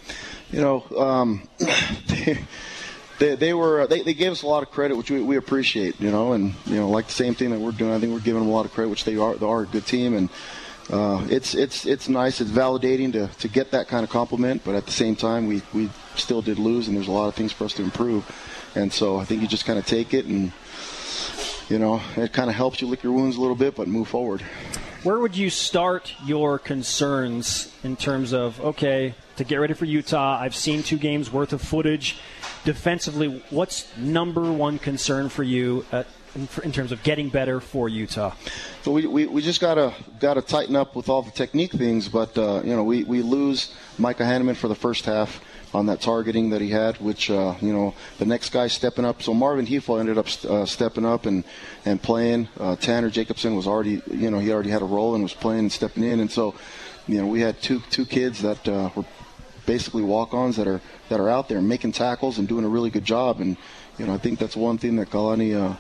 You 0.52 0.62
know, 0.62 0.86
um, 0.98 1.50
they, 2.08 2.40
they, 3.20 3.36
they, 3.36 3.54
were 3.54 3.86
they, 3.88 4.02
they 4.02 4.14
gave 4.14 4.32
us 4.32 4.44
a 4.44 4.48
lot 4.48 4.64
of 4.64 4.72
credit, 4.72 4.96
which 4.96 5.12
we, 5.12 5.22
we 5.22 5.36
appreciate. 5.36 6.00
You 6.00 6.10
know, 6.10 6.32
and 6.32 6.54
you 6.66 6.78
know, 6.78 6.90
like 6.90 7.08
the 7.08 7.14
same 7.14 7.36
thing 7.36 7.50
that 7.52 7.60
we're 7.60 7.72
doing, 7.72 7.92
I 7.92 8.00
think 8.00 8.14
we're 8.14 8.20
giving 8.20 8.42
them 8.42 8.50
a 8.50 8.54
lot 8.54 8.66
of 8.66 8.72
credit, 8.72 8.90
which 8.90 9.04
they 9.04 9.18
are 9.18 9.36
they 9.36 9.46
are 9.46 9.64
a 9.64 9.68
good 9.68 9.86
team 9.86 10.16
and. 10.16 10.30
Uh, 10.92 11.24
it's 11.30 11.54
it's 11.54 11.86
it's 11.86 12.10
nice. 12.10 12.42
It's 12.42 12.50
validating 12.50 13.14
to, 13.14 13.28
to 13.28 13.48
get 13.48 13.70
that 13.70 13.88
kind 13.88 14.04
of 14.04 14.10
compliment, 14.10 14.64
but 14.66 14.74
at 14.74 14.88
the 14.88 14.92
same 14.92 15.16
time, 15.16 15.46
we, 15.46 15.62
we 15.72 15.88
still 16.16 16.42
did 16.42 16.58
lose, 16.58 16.88
and 16.88 16.98
there's 16.98 17.08
a 17.08 17.12
lot 17.12 17.28
of 17.28 17.36
things 17.36 17.52
for 17.52 17.66
us 17.66 17.74
to 17.74 17.84
improve. 17.84 18.26
And 18.74 18.92
so 18.92 19.18
I 19.18 19.24
think 19.24 19.44
you 19.44 19.48
just 19.48 19.66
kind 19.66 19.78
of 19.78 19.86
take 19.86 20.16
it 20.16 20.26
and 20.26 20.52
you 21.70 21.80
know, 21.80 22.02
it 22.18 22.34
kind 22.34 22.50
of 22.50 22.56
helps 22.56 22.82
you 22.82 22.88
lick 22.88 23.04
your 23.04 23.14
wounds 23.14 23.38
a 23.38 23.42
little 23.42 23.56
bit, 23.56 23.76
but 23.76 23.88
move 23.88 24.08
forward. 24.08 24.42
Where 25.04 25.20
would 25.20 25.38
you 25.38 25.50
start 25.50 26.14
your 26.26 26.60
concerns 26.60 27.74
in 27.84 27.96
terms 27.96 28.34
of, 28.34 28.60
okay, 28.60 29.16
to 29.38 29.46
get 29.46 29.56
ready 29.56 29.74
for 29.74 29.86
Utah, 29.86 30.38
I've 30.38 30.56
seen 30.56 30.84
two 30.84 30.98
games 30.98 31.32
worth 31.32 31.54
of 31.54 31.62
footage. 31.62 32.18
Defensively, 32.66 33.42
what's 33.50 33.96
number 33.98 34.52
one 34.52 34.80
concern 34.80 35.30
for 35.30 35.44
you 35.44 35.86
at, 35.94 36.08
in, 36.36 36.50
in, 36.66 36.74
terms 36.74 36.92
of 36.92 37.02
getting 37.04 37.30
better 37.30 37.62
for 37.62 37.88
Utah? 37.88 38.34
So 38.82 38.92
we, 38.92 39.08
we, 39.08 39.28
we 39.28 39.42
just 39.42 39.62
gotta 39.62 39.94
gotta 40.20 40.42
tighten 40.42 40.76
up 40.76 40.94
with 40.94 41.08
all 41.08 41.22
the 41.22 41.32
technique 41.32 41.72
things, 41.72 42.10
but 42.10 42.38
uh, 42.38 42.62
you 42.66 42.76
know 42.76 42.84
we, 42.84 43.06
we 43.06 43.22
lose 43.22 43.74
Micah 43.98 44.24
Hannemann 44.24 44.58
for 44.58 44.68
the 44.68 44.76
first 44.76 45.06
half 45.06 45.40
on 45.74 45.86
that 45.86 46.02
targeting 46.02 46.50
that 46.50 46.62
he 46.62 46.70
had, 46.70 46.98
which 46.98 47.30
uh, 47.30 47.56
you 47.62 47.72
know 47.72 47.94
the 48.18 48.26
next 48.26 48.50
guy 48.50 48.68
stepping 48.68 49.06
up. 49.06 49.22
So 49.22 49.34
Marvin 49.34 49.66
Hefo 49.66 50.00
ended 50.00 50.18
up 50.18 50.28
uh, 50.46 50.66
stepping 50.66 51.06
up 51.06 51.26
and 51.26 51.44
and 51.86 52.02
playing. 52.02 52.48
Uh, 52.60 52.76
Tanner 52.76 53.10
Jacobson 53.10 53.56
was 53.56 53.68
already 53.68 54.02
you 54.10 54.32
know 54.32 54.40
he 54.40 54.52
already 54.52 54.70
had 54.70 54.82
a 54.82 54.86
role 54.86 55.14
and 55.16 55.24
was 55.24 55.34
playing 55.34 55.60
and 55.60 55.72
stepping 55.72 56.04
in, 56.04 56.20
and 56.20 56.32
so 56.32 56.56
you 57.08 57.22
know 57.22 57.28
we 57.28 57.42
had 57.42 57.62
two 57.62 57.82
two 57.90 58.06
kids 58.06 58.42
that 58.42 58.68
uh, 58.68 58.90
were 58.96 59.06
basically 59.66 60.02
walk-ons 60.02 60.56
that 60.58 60.68
are 60.68 60.82
that 61.10 61.20
are 61.20 61.30
out 61.30 61.48
there 61.48 61.62
making 61.62 61.92
tackles 61.92 62.40
and 62.40 62.48
doing 62.48 62.66
a 62.66 62.70
really 62.70 62.90
good 62.90 63.06
job. 63.06 63.40
And 63.40 63.56
you 63.98 64.08
know 64.08 64.14
I 64.14 64.18
think 64.18 64.40
that's 64.40 64.56
one 64.56 64.78
thing 64.78 64.96
that 64.96 65.10
Kalani 65.10 65.56
uh, 65.56 65.78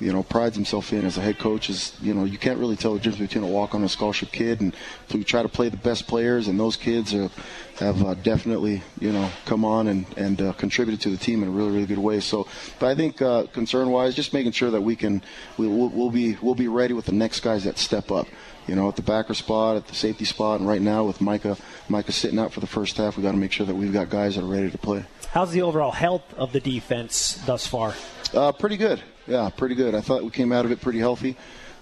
you 0.00 0.12
know, 0.12 0.22
prides 0.22 0.56
himself 0.56 0.92
in 0.92 1.04
as 1.04 1.18
a 1.18 1.20
head 1.20 1.38
coach 1.38 1.68
is, 1.68 1.94
you 2.00 2.14
know, 2.14 2.24
you 2.24 2.38
can't 2.38 2.58
really 2.58 2.76
tell 2.76 2.94
the 2.94 3.00
difference 3.00 3.18
between 3.18 3.44
a 3.44 3.52
walk 3.52 3.74
on 3.74 3.84
a 3.84 3.88
scholarship 3.88 4.32
kid 4.32 4.60
and 4.60 4.74
we 5.12 5.22
try 5.24 5.42
to 5.42 5.48
play 5.48 5.68
the 5.68 5.76
best 5.76 6.08
players, 6.08 6.48
and 6.48 6.58
those 6.58 6.76
kids 6.76 7.14
are, 7.14 7.30
have 7.76 8.02
uh, 8.02 8.14
definitely, 8.14 8.82
you 8.98 9.12
know, 9.12 9.30
come 9.44 9.64
on 9.64 9.88
and, 9.88 10.06
and 10.16 10.40
uh, 10.40 10.52
contributed 10.54 11.00
to 11.02 11.10
the 11.10 11.16
team 11.16 11.42
in 11.42 11.48
a 11.48 11.52
really, 11.52 11.70
really 11.70 11.86
good 11.86 11.98
way. 11.98 12.20
So, 12.20 12.46
but 12.78 12.88
I 12.88 12.94
think 12.94 13.20
uh, 13.20 13.44
concern-wise, 13.52 14.14
just 14.14 14.32
making 14.32 14.52
sure 14.52 14.70
that 14.70 14.80
we 14.80 14.96
can, 14.96 15.22
we, 15.58 15.68
will 15.68 15.88
we'll 15.90 16.10
be, 16.10 16.36
we'll 16.40 16.54
be 16.54 16.68
ready 16.68 16.94
with 16.94 17.04
the 17.04 17.12
next 17.12 17.40
guys 17.40 17.64
that 17.64 17.78
step 17.78 18.10
up. 18.10 18.26
You 18.66 18.76
know, 18.76 18.88
at 18.88 18.94
the 18.94 19.02
backer 19.02 19.34
spot, 19.34 19.76
at 19.76 19.88
the 19.88 19.94
safety 19.94 20.24
spot, 20.24 20.60
and 20.60 20.68
right 20.68 20.80
now 20.80 21.04
with 21.04 21.20
Micah, 21.20 21.56
Micah 21.88 22.12
sitting 22.12 22.38
out 22.38 22.52
for 22.52 22.60
the 22.60 22.68
first 22.68 22.96
half, 22.98 23.16
we 23.16 23.22
got 23.22 23.32
to 23.32 23.36
make 23.36 23.50
sure 23.50 23.66
that 23.66 23.74
we've 23.74 23.92
got 23.92 24.10
guys 24.10 24.36
that 24.36 24.44
are 24.44 24.46
ready 24.46 24.70
to 24.70 24.78
play. 24.78 25.04
How's 25.32 25.50
the 25.50 25.62
overall 25.62 25.90
health 25.90 26.34
of 26.34 26.52
the 26.52 26.60
defense 26.60 27.34
thus 27.46 27.66
far? 27.66 27.94
Uh, 28.32 28.52
pretty 28.52 28.76
good. 28.76 29.02
Yeah, 29.26 29.50
pretty 29.50 29.74
good. 29.74 29.94
I 29.94 30.00
thought 30.00 30.22
we 30.22 30.30
came 30.30 30.52
out 30.52 30.64
of 30.64 30.70
it 30.70 30.80
pretty 30.80 30.98
healthy. 30.98 31.36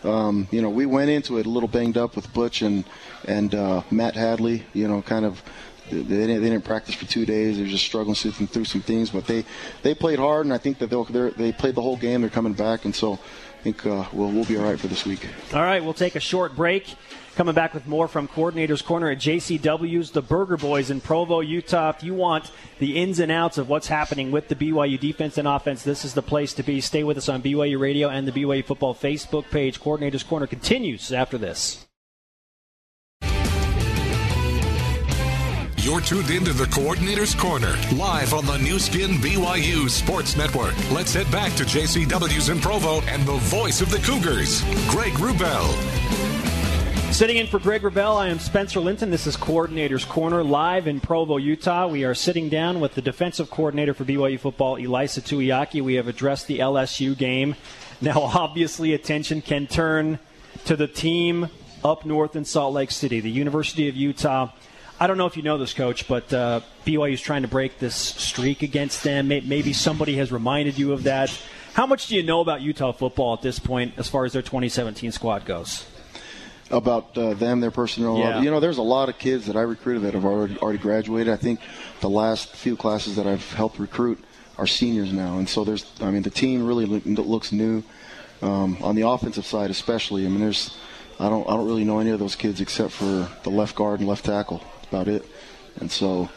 Um, 0.05 0.49
you 0.50 0.62
know, 0.62 0.71
we 0.71 0.87
went 0.87 1.11
into 1.11 1.39
it 1.39 1.47
a 1.47 1.49
little 1.49 1.69
banged 1.69 1.97
up 1.97 2.17
with 2.17 2.33
Butch 2.33 2.62
and 2.62 2.85
and 3.27 3.55
uh, 3.55 3.83
Matt 3.91 4.15
Hadley. 4.15 4.65
You 4.73 4.89
know, 4.89 5.03
kind 5.03 5.25
of 5.25 5.43
they 5.91 6.03
didn't, 6.03 6.43
they 6.43 6.50
didn't 6.50 6.65
practice 6.65 6.95
for 6.95 7.06
two 7.06 7.27
days. 7.27 7.56
They 7.56 7.62
were 7.62 7.69
just 7.69 7.85
struggling 7.85 8.15
through 8.15 8.65
some 8.65 8.83
things, 8.83 9.11
but 9.11 9.27
they 9.27 9.45
they 9.83 9.95
played 9.95 10.19
hard, 10.19 10.47
and 10.47 10.55
I 10.55 10.59
think 10.59 10.79
that 10.79 10.91
they'll 10.91 11.05
they 11.05 11.53
played 11.53 11.75
the 11.75 11.83
whole 11.83 11.97
game. 11.97 12.21
They're 12.21 12.31
coming 12.31 12.55
back, 12.55 12.85
and 12.85 12.94
so 12.94 13.19
I 13.58 13.60
think 13.60 13.84
uh, 13.87 14.05
we'll 14.12 14.31
we'll 14.31 14.44
be 14.44 14.56
all 14.56 14.64
right 14.64 14.78
for 14.78 14.87
this 14.87 15.05
week. 15.05 15.26
All 15.52 15.62
right, 15.62 15.82
we'll 15.82 15.93
take 15.94 16.14
a 16.14 16.20
short 16.20 16.55
break. 16.55 16.94
Coming 17.34 17.55
back 17.55 17.75
with 17.75 17.87
more 17.87 18.08
from 18.08 18.28
Coordinator's 18.28 18.82
Corner 18.82 19.10
at 19.10 19.19
JCW's, 19.19 20.12
the 20.12 20.22
Burger 20.22 20.56
Boys 20.56 20.90
in 20.90 21.00
Provo, 21.00 21.40
Utah. 21.40 21.90
If 21.90 22.02
you 22.05 22.14
want 22.14 22.50
the 22.78 22.96
ins 22.96 23.19
and 23.19 23.32
outs 23.32 23.58
of 23.58 23.69
what's 23.69 23.88
happening 23.88 24.31
with 24.31 24.49
the 24.49 24.55
BYU 24.55 24.99
defense 24.99 25.38
and 25.38 25.49
offense, 25.49 25.82
this 25.82 26.05
is 26.05 26.14
the 26.14 26.22
place 26.22 26.52
to 26.55 26.62
be. 26.62 26.81
Stay 26.81 27.02
with 27.02 27.16
us 27.16 27.28
on 27.28 27.43
BYU 27.43 27.81
Radio 27.81 28.08
and 28.08 28.28
the 28.28 28.32
BYU 28.32 28.64
Football 28.64 28.94
Facebook 28.94 29.50
page. 29.50 29.81
Coordinator's 29.81 30.22
Corner 30.22 30.46
continues 30.46 31.12
after 31.12 31.37
this. 31.37 31.88
You're 35.81 36.01
tuned 36.01 36.31
into 36.31 36.53
the 36.53 36.67
Coordinator's 36.67 37.37
Corner, 37.37 37.77
live 37.94 38.35
on 38.35 38.44
the 38.47 38.58
Nu 38.58 38.81
Skin 38.81 39.13
BYU 39.13 39.89
Sports 39.89 40.37
Network. 40.37 40.75
Let's 40.91 41.15
head 41.15 41.31
back 41.31 41.55
to 41.55 41.63
JCW's 41.63 42.49
in 42.49 42.61
Provo 42.61 43.01
and 43.03 43.25
the 43.25 43.37
voice 43.37 43.81
of 43.81 43.89
the 43.89 43.99
Cougars, 43.99 44.63
Greg 44.91 45.13
Wrubell. 45.13 45.73
Sitting 47.13 47.37
in 47.37 47.47
for 47.47 47.61
Greg 47.61 47.82
Wrubell, 47.82 48.17
I 48.17 48.27
am 48.27 48.41
Spencer 48.41 48.81
Linton. 48.81 49.13
This 49.13 49.29
is 49.29 49.37
Coordinator's 49.37 50.05
Corner 50.05 50.43
live 50.43 50.89
in 50.89 50.99
Provo, 50.99 51.37
Utah. 51.37 51.87
We 51.87 52.03
are 52.03 52.15
sitting 52.15 52.49
down 52.49 52.81
with 52.81 52.97
the 52.97 53.03
defensive 53.03 53.49
coordinator 53.49 53.94
for 53.94 54.05
BYU 54.05 54.41
football, 54.41 54.79
Ilaisa 54.79 55.20
Tuiaki. 55.20 55.81
We 55.81 55.94
have 55.94 56.08
addressed 56.08 56.49
the 56.49 56.58
LSU 56.58 57.17
game. 57.17 57.55
Now, 58.01 58.20
obviously, 58.35 58.94
attention 58.94 59.43
can 59.43 59.69
turn 59.69 60.19
to 60.65 60.75
the 60.75 60.89
team 60.89 61.51
up 61.85 62.05
north 62.05 62.35
in 62.35 62.44
Salt 62.44 62.75
Lake 62.75 62.91
City, 62.91 63.20
the 63.20 63.31
University 63.31 63.89
of 63.89 63.94
Utah. 63.94 64.51
I 65.00 65.06
don't 65.06 65.17
know 65.17 65.26
if 65.26 65.36
you 65.36 65.43
know 65.43 65.58
this, 65.58 65.74
coach, 65.74 66.08
but 66.08 66.32
uh, 66.32 66.60
BYU 66.84 67.12
is 67.12 67.20
trying 67.20 67.43
to 67.43 67.48
break 67.48 67.78
this 67.78 67.94
streak 67.94 68.62
against 68.62 69.05
them. 69.05 69.28
Maybe 69.28 69.72
somebody 69.72 70.17
has 70.17 70.32
reminded 70.32 70.78
you 70.78 70.93
of 70.93 71.05
that. 71.05 71.31
How 71.74 71.86
much 71.86 72.08
do 72.08 72.17
you 72.17 72.24
know 72.24 72.40
about 72.40 72.62
Utah 72.62 72.90
football 72.90 73.34
at 73.34 73.43
this 73.43 73.60
point 73.60 73.94
as 73.96 74.08
far 74.08 74.24
as 74.24 74.32
their 74.32 74.43
2017 74.43 75.12
squad 75.12 75.44
goes? 75.44 75.86
about 76.70 77.17
uh, 77.17 77.34
them, 77.34 77.60
their 77.60 77.70
personnel. 77.70 78.19
Yeah. 78.19 78.43
You 78.43 78.50
know, 78.50 78.60
there's 78.60 78.78
a 78.78 78.82
lot 78.82 79.08
of 79.08 79.19
kids 79.19 79.46
that 79.46 79.56
I 79.56 79.62
recruited 79.62 80.02
that 80.02 80.14
have 80.14 80.24
already 80.24 80.58
already 80.58 80.78
graduated. 80.78 81.32
I 81.32 81.36
think 81.36 81.60
the 82.00 82.10
last 82.10 82.55
few 82.55 82.76
classes 82.76 83.17
that 83.17 83.26
I've 83.26 83.52
helped 83.52 83.78
recruit 83.78 84.22
are 84.58 84.67
seniors 84.67 85.12
now, 85.12 85.38
and 85.38 85.48
so 85.48 85.64
there's. 85.64 85.90
I 86.00 86.10
mean, 86.10 86.22
the 86.22 86.31
team 86.31 86.67
really 86.67 86.84
looks 86.86 87.52
new 87.52 87.82
um, 88.43 88.76
on 88.82 88.94
the 88.94 89.08
offensive 89.08 89.46
side, 89.46 89.70
especially. 89.70 90.26
I 90.26 90.28
mean, 90.28 90.40
there's. 90.40 90.76
I 91.19 91.28
don't. 91.28 91.48
I 91.48 91.52
don't 91.56 91.67
really 91.67 91.84
know 91.84 92.00
any 92.00 92.10
of 92.10 92.19
those 92.19 92.36
kids 92.36 92.60
except 92.60 92.93
for 92.93 93.28
the 93.43 93.50
left 93.50 93.74
guard 93.74 94.00
and 94.00 94.08
left 94.08 94.24
tackle. 94.24 94.62
About 94.89 95.09
it. 95.09 95.25
And 95.81 95.91
so 95.91 96.29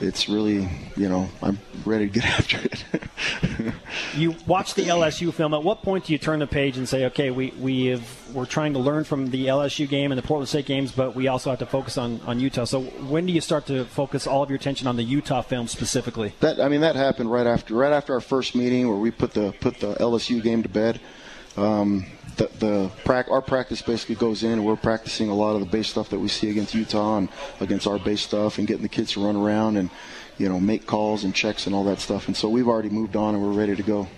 it's 0.00 0.28
really, 0.28 0.68
you 0.96 1.08
know, 1.08 1.28
I'm 1.42 1.58
ready 1.84 2.08
to 2.08 2.12
get 2.12 2.24
after 2.38 2.58
it. 2.58 3.74
you 4.14 4.34
watch 4.46 4.74
the 4.74 4.82
LSU 4.82 5.32
film. 5.32 5.54
At 5.54 5.62
what 5.62 5.82
point 5.82 6.06
do 6.06 6.12
you 6.12 6.18
turn 6.18 6.40
the 6.40 6.46
page 6.46 6.76
and 6.76 6.88
say, 6.88 7.06
okay, 7.06 7.30
we, 7.30 7.52
we 7.60 7.86
have, 7.86 8.34
we're 8.34 8.46
trying 8.46 8.72
to 8.72 8.80
learn 8.80 9.04
from 9.04 9.30
the 9.30 9.46
LSU 9.46 9.88
game 9.88 10.10
and 10.10 10.18
the 10.18 10.26
Portland 10.26 10.48
State 10.48 10.66
games, 10.66 10.90
but 10.90 11.14
we 11.14 11.28
also 11.28 11.50
have 11.50 11.60
to 11.60 11.66
focus 11.66 11.96
on, 11.96 12.20
on 12.26 12.40
Utah. 12.40 12.64
So 12.64 12.82
when 12.82 13.26
do 13.26 13.32
you 13.32 13.40
start 13.40 13.66
to 13.66 13.84
focus 13.84 14.26
all 14.26 14.42
of 14.42 14.50
your 14.50 14.56
attention 14.56 14.88
on 14.88 14.96
the 14.96 15.04
Utah 15.04 15.42
film 15.42 15.68
specifically? 15.68 16.32
That 16.40 16.60
I 16.60 16.68
mean, 16.68 16.80
that 16.80 16.96
happened 16.96 17.30
right 17.30 17.46
after 17.46 17.74
right 17.74 17.92
after 17.92 18.14
our 18.14 18.20
first 18.20 18.54
meeting 18.54 18.88
where 18.88 18.98
we 18.98 19.10
put 19.10 19.32
the 19.32 19.54
put 19.60 19.78
the 19.78 19.94
LSU 19.94 20.42
game 20.42 20.62
to 20.62 20.68
bed. 20.68 21.00
Um, 21.56 22.06
the, 22.36 22.50
the 22.58 22.90
pra- 23.04 23.26
our 23.30 23.42
practice 23.42 23.82
basically 23.82 24.16
goes 24.16 24.42
in 24.42 24.52
and 24.52 24.64
we're 24.64 24.76
practicing 24.76 25.28
a 25.28 25.34
lot 25.34 25.54
of 25.54 25.60
the 25.60 25.66
base 25.66 25.88
stuff 25.88 26.10
that 26.10 26.18
we 26.18 26.28
see 26.28 26.50
against 26.50 26.74
Utah 26.74 27.18
and 27.18 27.28
against 27.60 27.86
our 27.86 27.98
base 27.98 28.22
stuff 28.22 28.58
and 28.58 28.66
getting 28.66 28.82
the 28.82 28.88
kids 28.88 29.12
to 29.12 29.24
run 29.24 29.36
around 29.36 29.76
and 29.76 29.90
you 30.38 30.48
know 30.48 30.58
make 30.58 30.86
calls 30.86 31.24
and 31.24 31.34
checks 31.34 31.66
and 31.66 31.74
all 31.74 31.84
that 31.84 32.00
stuff 32.00 32.26
and 32.26 32.36
so 32.36 32.48
we've 32.48 32.68
already 32.68 32.88
moved 32.88 33.14
on 33.14 33.34
and 33.34 33.42
we're 33.42 33.52
ready 33.52 33.76
to 33.76 33.82
go 33.82 34.08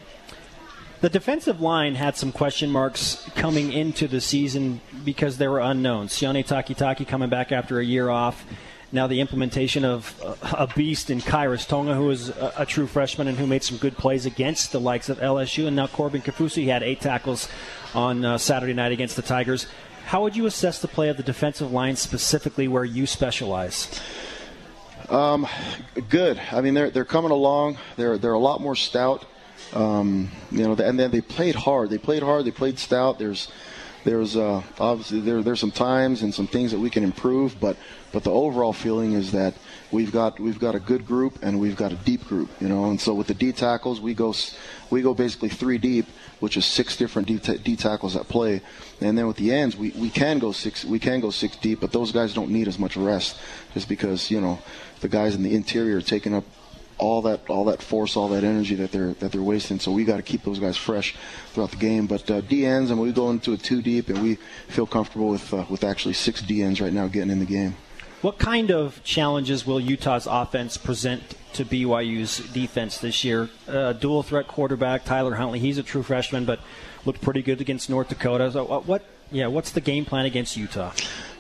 the 1.02 1.10
defensive 1.10 1.60
line 1.60 1.94
had 1.94 2.16
some 2.16 2.32
question 2.32 2.70
marks 2.70 3.28
coming 3.34 3.70
into 3.70 4.08
the 4.08 4.20
season 4.20 4.80
because 5.04 5.36
there 5.36 5.50
were 5.50 5.60
unknowns. 5.60 6.12
Sione 6.12 6.44
Takitaki 6.44 7.06
coming 7.06 7.28
back 7.28 7.52
after 7.52 7.78
a 7.78 7.84
year 7.84 8.08
off. 8.08 8.46
Now 8.92 9.08
the 9.08 9.20
implementation 9.20 9.84
of 9.84 10.14
a 10.42 10.68
beast 10.68 11.10
in 11.10 11.20
Khyiris 11.20 11.66
Tonga, 11.66 11.94
who 11.94 12.08
is 12.10 12.28
a, 12.28 12.64
true 12.66 12.86
freshman 12.86 13.26
and 13.26 13.36
who 13.36 13.46
made 13.46 13.64
some 13.64 13.78
good 13.78 13.96
plays 13.96 14.26
against 14.26 14.70
the 14.70 14.80
likes 14.80 15.08
of 15.08 15.18
LSU, 15.18 15.66
and 15.66 15.74
now 15.74 15.88
Corbin 15.88 16.22
Kaufusi 16.22 16.62
he 16.62 16.68
had 16.68 16.82
eight 16.84 17.00
tackles 17.00 17.48
on 17.94 18.24
uh, 18.24 18.38
Saturday 18.38 18.74
night 18.74 18.92
against 18.92 19.16
the 19.16 19.22
Tigers. 19.22 19.66
How 20.06 20.22
would 20.22 20.36
you 20.36 20.46
assess 20.46 20.80
the 20.80 20.86
play 20.86 21.08
of 21.08 21.16
the 21.16 21.24
defensive 21.24 21.72
line 21.72 21.96
specifically 21.96 22.68
where 22.68 22.84
you 22.84 23.06
specialize? 23.06 24.00
Um, 25.08 25.48
good. 26.08 26.40
I 26.52 26.60
mean, 26.60 26.74
they're 26.74 26.90
they're 26.90 27.04
coming 27.04 27.32
along. 27.32 27.78
They're 27.96 28.18
they're 28.18 28.32
a 28.32 28.38
lot 28.38 28.60
more 28.60 28.76
stout. 28.76 29.24
Um, 29.72 30.30
you 30.52 30.62
know, 30.62 30.72
and 30.74 30.98
then 30.98 31.10
they 31.10 31.20
played 31.20 31.56
hard. 31.56 31.90
They 31.90 31.98
played 31.98 32.22
hard. 32.22 32.44
They 32.44 32.52
played 32.52 32.78
stout. 32.78 33.18
There's 33.18 33.50
there's 34.06 34.36
uh, 34.36 34.62
obviously 34.78 35.18
there 35.20 35.42
there's 35.42 35.58
some 35.58 35.72
times 35.72 36.22
and 36.22 36.32
some 36.32 36.46
things 36.46 36.70
that 36.70 36.78
we 36.78 36.90
can 36.90 37.02
improve, 37.02 37.58
but 37.60 37.76
but 38.12 38.22
the 38.22 38.30
overall 38.30 38.72
feeling 38.72 39.14
is 39.14 39.32
that 39.32 39.52
we've 39.90 40.12
got 40.12 40.38
we've 40.38 40.60
got 40.60 40.76
a 40.76 40.78
good 40.78 41.04
group 41.04 41.40
and 41.42 41.58
we've 41.58 41.74
got 41.74 41.90
a 41.90 41.96
deep 41.96 42.24
group, 42.28 42.48
you 42.60 42.68
know. 42.68 42.84
And 42.84 43.00
so 43.00 43.12
with 43.14 43.26
the 43.26 43.34
D 43.34 43.50
tackles, 43.50 44.00
we 44.00 44.14
go 44.14 44.32
we 44.90 45.02
go 45.02 45.12
basically 45.12 45.48
three 45.48 45.78
deep, 45.78 46.06
which 46.38 46.56
is 46.56 46.64
six 46.64 46.96
different 46.96 47.26
D, 47.26 47.76
tackles 47.76 48.14
at 48.14 48.28
play. 48.28 48.62
And 49.00 49.18
then 49.18 49.26
with 49.26 49.38
the 49.38 49.52
ends, 49.52 49.76
we, 49.76 49.90
we 49.90 50.08
can 50.08 50.38
go 50.38 50.52
six 50.52 50.84
we 50.84 51.00
can 51.00 51.18
go 51.18 51.30
six 51.30 51.56
deep, 51.56 51.80
but 51.80 51.90
those 51.90 52.12
guys 52.12 52.32
don't 52.32 52.50
need 52.50 52.68
as 52.68 52.78
much 52.78 52.96
rest, 52.96 53.36
just 53.74 53.88
because 53.88 54.30
you 54.30 54.40
know 54.40 54.60
the 55.00 55.08
guys 55.08 55.34
in 55.34 55.42
the 55.42 55.52
interior 55.52 55.96
are 55.96 56.00
taking 56.00 56.32
up 56.32 56.44
all 56.98 57.22
that 57.22 57.48
all 57.48 57.64
that 57.66 57.82
force, 57.82 58.16
all 58.16 58.28
that 58.28 58.44
energy 58.44 58.74
that 58.76 58.92
they're 58.92 59.12
that 59.14 59.32
they're 59.32 59.42
wasting. 59.42 59.78
So 59.78 59.92
we 59.92 60.04
got 60.04 60.16
to 60.16 60.22
keep 60.22 60.44
those 60.44 60.58
guys 60.58 60.76
fresh 60.76 61.14
throughout 61.52 61.70
the 61.70 61.76
game. 61.76 62.06
But 62.06 62.30
uh, 62.30 62.40
D 62.40 62.64
ends, 62.64 62.90
and 62.90 63.00
we 63.00 63.12
go 63.12 63.30
into 63.30 63.52
it 63.52 63.62
two 63.62 63.82
deep, 63.82 64.08
and 64.08 64.22
we 64.22 64.36
feel 64.68 64.86
comfortable 64.86 65.28
with 65.28 65.52
uh, 65.52 65.64
with 65.68 65.84
actually 65.84 66.14
six 66.14 66.42
D 66.42 66.62
ends 66.62 66.80
right 66.80 66.92
now 66.92 67.06
getting 67.08 67.30
in 67.30 67.38
the 67.38 67.46
game. 67.46 67.76
What 68.22 68.38
kind 68.38 68.70
of 68.70 69.02
challenges 69.04 69.66
will 69.66 69.78
Utah's 69.78 70.26
offense 70.26 70.78
present 70.78 71.22
to 71.52 71.64
BYU's 71.64 72.38
defense 72.38 72.98
this 72.98 73.24
year? 73.24 73.50
Uh, 73.68 73.92
dual 73.92 74.22
threat 74.22 74.48
quarterback 74.48 75.04
Tyler 75.04 75.34
Huntley, 75.34 75.58
he's 75.58 75.78
a 75.78 75.82
true 75.82 76.02
freshman, 76.02 76.44
but 76.44 76.60
looked 77.04 77.20
pretty 77.20 77.42
good 77.42 77.60
against 77.60 77.90
North 77.90 78.08
Dakota. 78.08 78.50
So 78.50 78.66
uh, 78.66 78.80
what? 78.80 79.04
Yeah, 79.30 79.48
what's 79.48 79.72
the 79.72 79.80
game 79.80 80.04
plan 80.04 80.24
against 80.24 80.56
Utah? 80.56 80.92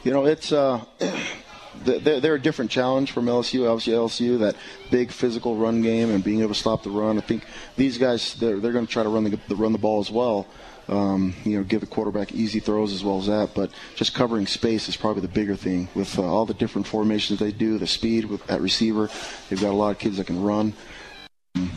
You 0.04 0.12
know, 0.12 0.26
it's. 0.26 0.52
They're, 1.84 2.34
a 2.34 2.40
different 2.40 2.70
challenge 2.70 3.12
from 3.12 3.26
LSU. 3.26 3.68
Obviously, 3.68 3.92
LSU 3.92 4.38
that 4.40 4.56
big 4.90 5.10
physical 5.10 5.56
run 5.56 5.82
game 5.82 6.10
and 6.10 6.22
being 6.22 6.40
able 6.40 6.54
to 6.54 6.58
stop 6.58 6.82
the 6.82 6.90
run. 6.90 7.18
I 7.18 7.20
think 7.20 7.44
these 7.76 7.98
guys 7.98 8.34
they're, 8.34 8.58
they're 8.58 8.72
going 8.72 8.86
to 8.86 8.92
try 8.92 9.02
to 9.02 9.08
run 9.08 9.24
the, 9.24 9.38
the 9.48 9.56
run 9.56 9.72
the 9.72 9.78
ball 9.78 10.00
as 10.00 10.10
well. 10.10 10.46
Um, 10.88 11.34
you 11.44 11.58
know, 11.58 11.64
give 11.64 11.80
the 11.80 11.86
quarterback 11.86 12.32
easy 12.32 12.60
throws 12.60 12.92
as 12.92 13.02
well 13.02 13.18
as 13.18 13.26
that. 13.26 13.50
But 13.54 13.70
just 13.96 14.14
covering 14.14 14.46
space 14.46 14.88
is 14.88 14.96
probably 14.96 15.22
the 15.22 15.28
bigger 15.28 15.56
thing 15.56 15.88
with 15.94 16.18
uh, 16.18 16.22
all 16.22 16.46
the 16.46 16.54
different 16.54 16.86
formations 16.86 17.40
they 17.40 17.52
do, 17.52 17.78
the 17.78 17.86
speed 17.86 18.26
with, 18.26 18.48
at 18.50 18.60
receiver. 18.60 19.10
They've 19.48 19.60
got 19.60 19.70
a 19.70 19.76
lot 19.76 19.90
of 19.90 19.98
kids 19.98 20.18
that 20.18 20.26
can 20.26 20.42
run. 20.42 20.74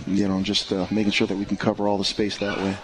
You 0.06 0.28
know, 0.28 0.42
just 0.42 0.72
uh, 0.72 0.86
making 0.92 1.14
sure 1.14 1.26
that 1.26 1.38
we 1.38 1.46
can 1.46 1.58
cover 1.58 1.88
all 1.88 1.98
the 1.98 2.06
space 2.06 2.38
that 2.38 2.58
way. 2.58 2.78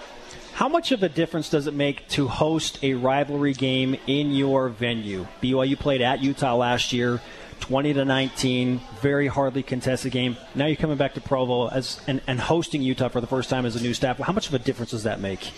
How 0.56 0.70
much 0.70 0.94
of 0.94 1.04
a 1.04 1.10
difference 1.10 1.50
does 1.50 1.68
it 1.68 1.74
make 1.74 2.08
to 2.08 2.30
host 2.30 2.82
a 2.82 2.94
rivalry 2.94 3.52
game 3.52 3.98
in 4.08 4.32
your 4.32 4.70
venue? 4.70 5.28
BYU 5.44 5.78
played 5.78 6.02
at 6.02 6.24
Utah 6.24 6.56
last 6.56 6.94
year, 6.94 7.20
20 7.60 7.92
to 7.96 8.06
19, 8.06 8.80
very 9.02 9.28
hardly 9.28 9.64
contested 9.64 10.14
game. 10.14 10.38
Now 10.56 10.68
you're 10.68 10.78
coming 10.78 10.96
back 10.96 11.16
to 11.16 11.20
Provo 11.20 11.68
as 11.68 12.00
and, 12.08 12.22
and 12.26 12.40
hosting 12.40 12.82
Utah 12.82 13.10
for 13.10 13.20
the 13.20 13.28
first 13.28 13.50
time 13.50 13.66
as 13.66 13.76
a 13.76 13.84
new 13.84 13.94
staff. 13.94 14.18
How 14.20 14.32
much 14.32 14.48
of 14.48 14.54
a 14.54 14.60
difference 14.60 14.92
does 14.92 15.04
that 15.04 15.20
make? 15.20 15.52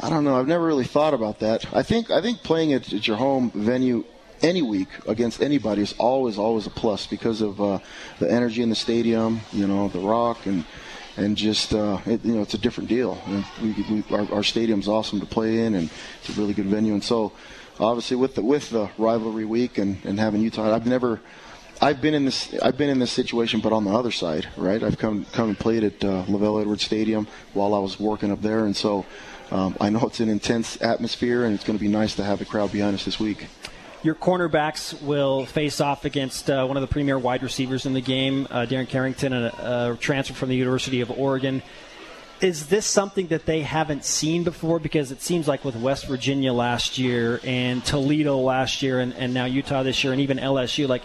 I 0.00 0.08
don't 0.08 0.24
know. 0.24 0.40
I've 0.40 0.48
never 0.48 0.64
really 0.64 0.86
thought 0.86 1.12
about 1.12 1.40
that. 1.40 1.66
I 1.74 1.82
think 1.82 2.10
I 2.10 2.22
think 2.22 2.42
playing 2.42 2.72
at, 2.72 2.90
at 2.90 3.06
your 3.06 3.18
home 3.18 3.50
venue 3.54 4.02
any 4.40 4.62
week 4.62 4.88
against 5.06 5.42
anybody 5.42 5.82
is 5.82 5.92
always 5.98 6.38
always 6.38 6.66
a 6.66 6.70
plus 6.70 7.06
because 7.06 7.42
of 7.42 7.60
uh, 7.60 7.80
the 8.18 8.32
energy 8.32 8.62
in 8.62 8.70
the 8.70 8.76
stadium. 8.76 9.42
You 9.52 9.66
know, 9.66 9.88
the 9.88 10.00
rock 10.00 10.46
and 10.46 10.64
and 11.16 11.36
just 11.36 11.74
uh, 11.74 11.98
it, 12.06 12.24
you 12.24 12.34
know 12.34 12.42
it's 12.42 12.54
a 12.54 12.58
different 12.58 12.88
deal. 12.88 13.20
We, 13.60 13.72
we, 13.90 14.04
our, 14.14 14.32
our 14.32 14.42
stadium's 14.42 14.88
awesome 14.88 15.20
to 15.20 15.26
play 15.26 15.64
in, 15.64 15.74
and 15.74 15.90
it's 16.20 16.36
a 16.36 16.40
really 16.40 16.54
good 16.54 16.66
venue. 16.66 16.92
And 16.94 17.04
so, 17.04 17.32
obviously, 17.78 18.16
with 18.16 18.34
the 18.34 18.42
with 18.42 18.70
the 18.70 18.90
rivalry 18.98 19.44
week 19.44 19.78
and, 19.78 20.02
and 20.04 20.18
having 20.18 20.40
Utah, 20.40 20.74
I've 20.74 20.86
never. 20.86 21.20
I've 21.80 22.00
been 22.00 22.14
in 22.14 22.24
this. 22.24 22.54
I've 22.62 22.76
been 22.76 22.90
in 22.90 23.00
this 23.00 23.10
situation, 23.10 23.58
but 23.58 23.72
on 23.72 23.82
the 23.82 23.90
other 23.90 24.12
side, 24.12 24.46
right? 24.56 24.80
I've 24.80 24.98
come 24.98 25.26
come 25.32 25.48
and 25.48 25.58
played 25.58 25.82
at 25.82 26.04
uh, 26.04 26.24
LaVell 26.26 26.60
Edwards 26.60 26.84
Stadium 26.84 27.26
while 27.54 27.74
I 27.74 27.80
was 27.80 27.98
working 27.98 28.30
up 28.30 28.40
there, 28.40 28.66
and 28.66 28.76
so 28.76 29.04
um, 29.50 29.76
I 29.80 29.90
know 29.90 30.00
it's 30.02 30.20
an 30.20 30.28
intense 30.28 30.80
atmosphere, 30.80 31.44
and 31.44 31.54
it's 31.54 31.64
going 31.64 31.76
to 31.76 31.82
be 31.82 31.90
nice 31.90 32.14
to 32.16 32.24
have 32.24 32.38
the 32.38 32.44
crowd 32.44 32.70
behind 32.70 32.94
us 32.94 33.04
this 33.04 33.18
week. 33.18 33.48
Your 34.02 34.16
cornerbacks 34.16 35.00
will 35.00 35.46
face 35.46 35.80
off 35.80 36.04
against 36.04 36.50
uh, 36.50 36.66
one 36.66 36.76
of 36.76 36.80
the 36.80 36.88
premier 36.88 37.16
wide 37.16 37.44
receivers 37.44 37.86
in 37.86 37.92
the 37.92 38.00
game, 38.00 38.48
uh, 38.50 38.66
Darren 38.68 38.88
Carrington, 38.88 39.32
a, 39.32 39.92
a 39.92 39.96
transfer 40.00 40.34
from 40.34 40.48
the 40.48 40.56
University 40.56 41.02
of 41.02 41.10
Oregon. 41.12 41.62
Is 42.40 42.66
this 42.66 42.84
something 42.84 43.28
that 43.28 43.46
they 43.46 43.60
haven't 43.60 44.04
seen 44.04 44.42
before? 44.42 44.80
Because 44.80 45.12
it 45.12 45.22
seems 45.22 45.46
like 45.46 45.64
with 45.64 45.76
West 45.76 46.06
Virginia 46.06 46.52
last 46.52 46.98
year 46.98 47.38
and 47.44 47.84
Toledo 47.84 48.38
last 48.38 48.82
year 48.82 48.98
and, 48.98 49.14
and 49.14 49.32
now 49.32 49.44
Utah 49.44 49.84
this 49.84 50.02
year 50.02 50.12
and 50.12 50.20
even 50.20 50.38
LSU, 50.38 50.88
like 50.88 51.02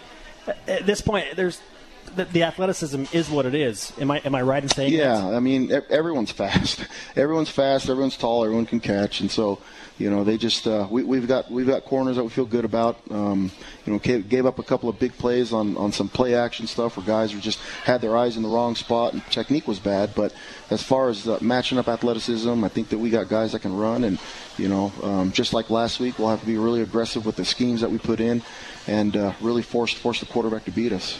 at 0.66 0.84
this 0.84 1.00
point, 1.00 1.36
there's 1.36 1.60
the, 2.08 2.24
the, 2.26 2.42
athleticism 2.42 3.04
is 3.12 3.30
what 3.30 3.46
it 3.46 3.54
is. 3.54 3.92
Am 4.00 4.10
I 4.10 4.18
am 4.18 4.34
I 4.34 4.42
right 4.42 4.62
in 4.62 4.68
saying? 4.68 4.92
Yeah, 4.92 5.16
that? 5.16 5.34
I 5.34 5.40
mean 5.40 5.70
everyone's 5.90 6.30
fast. 6.42 6.86
Everyone's 7.16 7.50
fast. 7.50 7.88
Everyone's 7.88 8.16
tall. 8.16 8.44
Everyone 8.44 8.66
can 8.66 8.80
catch, 8.80 9.20
and 9.20 9.30
so 9.30 9.58
you 9.98 10.10
know 10.10 10.24
they 10.24 10.36
just 10.38 10.66
uh, 10.66 10.86
we, 10.90 11.02
we've 11.02 11.26
got 11.26 11.50
we've 11.50 11.66
got 11.66 11.84
corners 11.84 12.16
that 12.16 12.24
we 12.24 12.30
feel 12.30 12.46
good 12.46 12.64
about. 12.64 12.98
Um, 13.10 13.50
you 13.84 13.92
know, 13.92 13.98
gave 13.98 14.46
up 14.46 14.58
a 14.58 14.62
couple 14.62 14.88
of 14.88 14.98
big 14.98 15.16
plays 15.18 15.52
on 15.52 15.76
on 15.76 15.92
some 15.92 16.08
play 16.08 16.34
action 16.34 16.66
stuff 16.66 16.96
where 16.96 17.06
guys 17.06 17.34
were 17.34 17.40
just 17.40 17.58
had 17.84 18.00
their 18.00 18.16
eyes 18.16 18.36
in 18.36 18.42
the 18.42 18.48
wrong 18.48 18.74
spot 18.74 19.12
and 19.12 19.24
technique 19.26 19.66
was 19.66 19.78
bad. 19.78 20.14
But 20.14 20.32
as 20.70 20.82
far 20.82 21.08
as 21.08 21.26
uh, 21.26 21.38
matching 21.40 21.78
up 21.78 21.88
athleticism, 21.88 22.64
I 22.64 22.68
think 22.68 22.90
that 22.90 22.98
we 22.98 23.10
got 23.10 23.28
guys 23.28 23.52
that 23.52 23.62
can 23.62 23.76
run, 23.76 24.04
and 24.04 24.18
you 24.56 24.68
know, 24.68 24.92
um, 25.02 25.32
just 25.32 25.52
like 25.52 25.70
last 25.70 26.00
week, 26.00 26.18
we'll 26.18 26.28
have 26.28 26.40
to 26.40 26.46
be 26.46 26.58
really 26.58 26.82
aggressive 26.82 27.26
with 27.26 27.36
the 27.36 27.44
schemes 27.44 27.80
that 27.80 27.90
we 27.90 27.98
put 27.98 28.20
in, 28.20 28.42
and 28.86 29.16
uh, 29.16 29.32
really 29.40 29.62
force 29.62 29.92
force 29.92 30.20
the 30.20 30.26
quarterback 30.26 30.64
to 30.64 30.70
beat 30.70 30.92
us. 30.92 31.18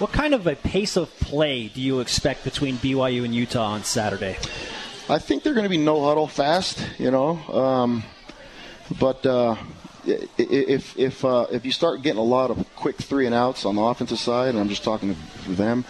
What 0.00 0.12
kind 0.12 0.32
of 0.32 0.46
a 0.46 0.56
pace 0.56 0.96
of 0.96 1.14
play 1.20 1.68
do 1.68 1.78
you 1.78 2.00
expect 2.00 2.42
between 2.42 2.78
BYU 2.78 3.22
and 3.22 3.34
Utah 3.34 3.72
on 3.72 3.84
Saturday? 3.84 4.38
I 5.10 5.18
think 5.18 5.42
they're 5.42 5.52
going 5.52 5.66
to 5.66 5.68
be 5.68 5.76
no 5.76 6.02
huddle 6.02 6.26
fast, 6.26 6.82
you 6.98 7.10
know. 7.10 7.36
Um, 7.52 8.02
but 8.98 9.26
uh, 9.26 9.56
if 10.06 10.98
if 10.98 11.22
uh, 11.22 11.48
if 11.52 11.66
you 11.66 11.72
start 11.72 12.00
getting 12.00 12.18
a 12.18 12.24
lot 12.24 12.50
of 12.50 12.64
quick 12.76 12.96
three 12.96 13.26
and 13.26 13.34
outs 13.34 13.66
on 13.66 13.76
the 13.76 13.82
offensive 13.82 14.18
side, 14.18 14.48
and 14.48 14.58
I'm 14.58 14.70
just 14.70 14.84
talking 14.84 15.14
to 15.44 15.50
them, 15.50 15.84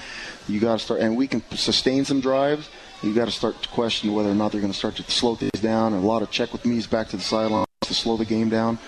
you 0.49 0.59
got 0.59 0.81
to 0.81 0.85
start, 0.85 0.99
and 1.03 1.17
we 1.17 1.29
can 1.29 1.41
sustain 1.53 2.05
some 2.05 2.21
drives. 2.21 2.69
You 3.05 3.15
got 3.15 3.27
to 3.27 3.31
start 3.31 3.63
to 3.63 3.69
question 3.69 4.13
whether 4.13 4.29
or 4.29 4.35
not 4.35 4.51
they're 4.51 4.61
going 4.61 4.73
to 4.73 4.79
start 4.79 4.97
to 4.97 5.09
slow 5.09 5.37
things 5.37 5.63
down. 5.63 5.93
And 5.93 6.03
a 6.03 6.07
lot 6.07 6.23
of 6.23 6.33
check 6.33 6.53
with 6.53 6.67
me's 6.67 6.89
back 6.89 7.11
to 7.11 7.17
the 7.17 7.23
sideline 7.23 7.65
to 7.83 7.95
slow 7.95 8.17
the 8.17 8.25
game 8.25 8.49
down. 8.49 8.81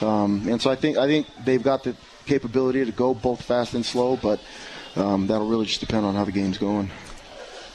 Um, 0.00 0.48
and 0.48 0.60
so 0.60 0.68
I 0.68 0.74
think 0.74 0.98
I 0.98 1.06
think 1.06 1.28
they've 1.44 1.62
got 1.62 1.84
the 1.84 1.94
capability 2.26 2.84
to 2.84 2.92
go 2.92 3.14
both 3.14 3.42
fast 3.42 3.74
and 3.74 3.84
slow, 3.84 4.16
but 4.16 4.40
um, 4.96 5.26
that'll 5.26 5.48
really 5.48 5.66
just 5.66 5.80
depend 5.80 6.06
on 6.06 6.14
how 6.14 6.24
the 6.24 6.32
game's 6.32 6.58
going. 6.58 6.90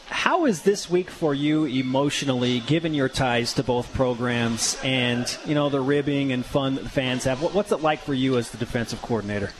How 0.07 0.45
is 0.45 0.63
this 0.63 0.89
week 0.89 1.11
for 1.11 1.35
you 1.35 1.65
emotionally, 1.65 2.61
given 2.61 2.95
your 2.95 3.09
ties 3.09 3.53
to 3.53 3.63
both 3.63 3.93
programs 3.93 4.75
and 4.83 5.37
you 5.45 5.53
know 5.53 5.69
the 5.69 5.79
ribbing 5.81 6.31
and 6.31 6.43
fun 6.43 6.75
that 6.75 6.83
the 6.83 6.89
fans 6.89 7.25
have? 7.25 7.41
What's 7.41 7.71
it 7.71 7.81
like 7.81 7.99
for 7.99 8.15
you 8.15 8.37
as 8.37 8.49
the 8.49 8.57
defensive 8.57 9.01
coordinator? 9.03 9.51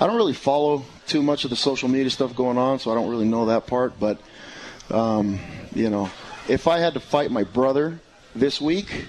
I 0.00 0.06
don't 0.06 0.16
really 0.16 0.34
follow 0.34 0.84
too 1.08 1.22
much 1.22 1.42
of 1.44 1.50
the 1.50 1.56
social 1.56 1.88
media 1.88 2.10
stuff 2.10 2.36
going 2.36 2.58
on, 2.58 2.78
so 2.78 2.92
I 2.92 2.94
don't 2.94 3.10
really 3.10 3.26
know 3.26 3.46
that 3.46 3.66
part. 3.66 3.98
But 3.98 4.20
um, 4.90 5.40
you 5.74 5.90
know, 5.90 6.10
if 6.48 6.68
I 6.68 6.78
had 6.78 6.94
to 6.94 7.00
fight 7.00 7.32
my 7.32 7.42
brother 7.42 7.98
this 8.36 8.60
week, 8.60 9.06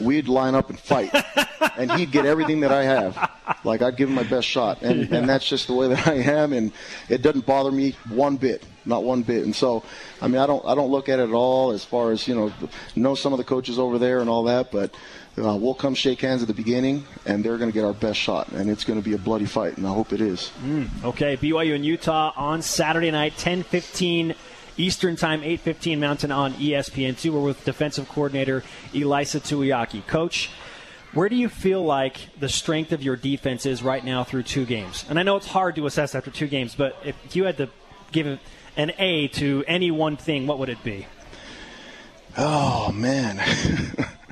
we'd 0.00 0.28
line 0.28 0.54
up 0.54 0.70
and 0.70 0.78
fight, 0.78 1.14
and 1.76 1.92
he'd 1.92 2.10
get 2.10 2.26
everything 2.26 2.60
that 2.60 2.72
I 2.72 2.84
have. 2.84 3.30
Like 3.64 3.82
I'd 3.82 3.96
give 3.96 4.08
him 4.08 4.14
my 4.14 4.22
best 4.22 4.46
shot, 4.46 4.82
and 4.82 5.08
yeah. 5.08 5.16
and 5.16 5.28
that's 5.28 5.48
just 5.48 5.66
the 5.66 5.74
way 5.74 5.88
that 5.88 6.06
I 6.06 6.14
am, 6.14 6.52
and 6.52 6.72
it 7.08 7.22
doesn't 7.22 7.46
bother 7.46 7.70
me 7.70 7.96
one 8.08 8.36
bit, 8.36 8.64
not 8.84 9.04
one 9.04 9.22
bit. 9.22 9.44
And 9.44 9.54
so, 9.54 9.82
I 10.20 10.28
mean, 10.28 10.38
I 10.38 10.46
don't 10.46 10.64
I 10.66 10.74
don't 10.74 10.90
look 10.90 11.08
at 11.08 11.18
it 11.18 11.28
at 11.28 11.34
all 11.34 11.72
as 11.72 11.84
far 11.84 12.12
as 12.12 12.26
you 12.28 12.34
know, 12.34 12.52
know 12.96 13.14
some 13.14 13.32
of 13.32 13.38
the 13.38 13.44
coaches 13.44 13.78
over 13.78 13.98
there 13.98 14.20
and 14.20 14.28
all 14.28 14.44
that, 14.44 14.70
but. 14.70 14.94
Uh, 15.36 15.54
we'll 15.54 15.72
come 15.72 15.94
shake 15.94 16.20
hands 16.20 16.42
at 16.42 16.48
the 16.48 16.54
beginning, 16.54 17.06
and 17.24 17.44
they're 17.44 17.58
going 17.58 17.70
to 17.70 17.72
get 17.72 17.84
our 17.84 17.92
best 17.92 18.18
shot, 18.18 18.48
and 18.48 18.68
it's 18.68 18.82
going 18.82 19.00
to 19.00 19.08
be 19.08 19.14
a 19.14 19.18
bloody 19.18 19.44
fight, 19.46 19.76
and 19.76 19.86
I 19.86 19.94
hope 19.94 20.12
it 20.12 20.20
is. 20.20 20.50
Mm, 20.64 21.04
okay, 21.04 21.36
BYU 21.36 21.76
and 21.76 21.86
Utah 21.86 22.32
on 22.36 22.60
Saturday 22.60 23.12
night, 23.12 23.34
10:15 23.36 24.34
Eastern 24.78 25.16
Time, 25.16 25.42
8:15 25.42 25.98
Mountain 25.98 26.30
on 26.30 26.54
ESPN2. 26.54 27.32
We're 27.32 27.40
with 27.40 27.64
defensive 27.64 28.08
coordinator 28.08 28.62
Ilaisa 28.92 29.40
Tuiaki. 29.40 30.06
Coach, 30.06 30.50
where 31.12 31.28
do 31.28 31.36
you 31.36 31.48
feel 31.48 31.84
like 31.84 32.28
the 32.38 32.48
strength 32.48 32.92
of 32.92 33.02
your 33.02 33.16
defense 33.16 33.66
is 33.66 33.82
right 33.82 34.04
now 34.04 34.22
through 34.22 34.44
two 34.44 34.64
games? 34.64 35.04
And 35.08 35.18
I 35.18 35.24
know 35.24 35.36
it's 35.36 35.48
hard 35.48 35.74
to 35.76 35.86
assess 35.86 36.14
after 36.14 36.30
two 36.30 36.46
games, 36.46 36.74
but 36.76 36.96
if 37.04 37.34
you 37.34 37.44
had 37.44 37.56
to 37.56 37.68
give 38.12 38.38
an 38.76 38.92
A 38.98 39.28
to 39.28 39.64
any 39.66 39.90
one 39.90 40.16
thing, 40.16 40.46
what 40.46 40.58
would 40.58 40.68
it 40.68 40.82
be? 40.84 41.06
Oh 42.36 42.92
man. 42.92 43.40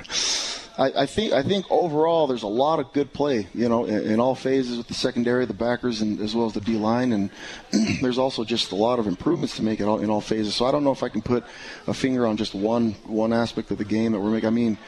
I, 0.78 1.02
I, 1.02 1.06
think 1.06 1.33
I 1.33 1.42
think 1.42 1.66
overall 1.71 2.26
there's 2.26 2.42
a 2.42 2.49
lot 2.49 2.80
of 2.80 2.92
good 2.92 3.12
play, 3.12 3.47
you 3.54 3.68
know, 3.68 3.87
in, 3.87 4.12
in 4.12 4.21
all 4.21 4.35
phases 4.35 4.76
with 4.76 4.88
the 4.88 4.95
secondary, 4.95 5.47
the 5.47 5.54
backers, 5.54 6.02
and 6.02 6.21
as 6.21 6.35
well 6.35 6.47
as 6.47 6.52
the 6.52 6.61
D 6.61 6.76
line, 6.76 7.12
and 7.12 7.30
there's 8.02 8.18
also 8.18 8.45
just 8.45 8.73
a 8.73 8.75
lot 8.75 8.99
of 8.99 9.06
improvements 9.06 9.56
to 9.56 9.62
make 9.62 9.80
it 9.80 9.85
all, 9.85 9.99
in 10.00 10.11
all 10.11 10.21
phases. 10.21 10.54
So 10.54 10.66
I 10.66 10.73
don't 10.73 10.85
know 10.85 10.92
if 10.92 11.02
I 11.02 11.09
can 11.09 11.23
put 11.23 11.45
a 11.87 11.95
finger 11.95 12.26
on 12.26 12.37
just 12.37 12.54
one 12.54 12.92
one 13.06 13.33
aspect 13.33 13.71
of 13.71 13.78
the 13.78 13.85
game 13.85 14.12
that 14.12 14.21
we're 14.21 14.30
making. 14.30 14.49
I 14.49 14.50
mean, 14.50 14.78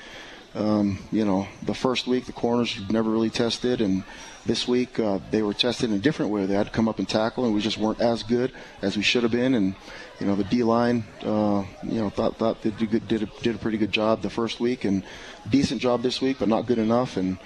um, 0.54 0.98
you 1.12 1.24
know, 1.24 1.46
the 1.62 1.74
first 1.74 2.06
week 2.06 2.26
the 2.26 2.32
corners 2.32 2.78
never 2.90 3.10
really 3.10 3.30
tested, 3.30 3.80
and 3.80 4.02
this 4.46 4.66
week 4.66 4.98
uh, 4.98 5.18
they 5.30 5.42
were 5.42 5.52
tested 5.52 5.90
in 5.90 5.96
a 5.96 5.98
different 5.98 6.32
way. 6.32 6.46
They 6.46 6.54
had 6.54 6.66
to 6.66 6.72
come 6.72 6.88
up 6.88 6.98
and 6.98 7.08
tackle, 7.08 7.44
and 7.44 7.54
we 7.54 7.60
just 7.60 7.76
weren't 7.76 8.00
as 8.00 8.22
good 8.22 8.52
as 8.80 8.96
we 8.96 9.02
should 9.02 9.22
have 9.22 9.32
been. 9.32 9.54
And 9.54 9.74
you 10.20 10.26
know, 10.26 10.34
the 10.34 10.44
D 10.44 10.62
line, 10.62 11.04
uh, 11.22 11.64
you 11.82 12.00
know, 12.00 12.10
thought 12.10 12.36
thought 12.36 12.62
they 12.62 12.70
did, 12.70 13.06
did 13.06 13.22
a, 13.22 13.26
did 13.42 13.54
a 13.54 13.58
pretty 13.58 13.78
good 13.78 13.92
job 13.92 14.22
the 14.22 14.30
first 14.30 14.58
week, 14.58 14.84
and 14.84 15.02
decent 15.50 15.80
job 15.80 16.02
this 16.02 16.20
week, 16.20 16.38
but 16.38 16.48
not 16.48 16.66
good 16.66 16.78
enough. 16.78 17.16
And 17.16 17.38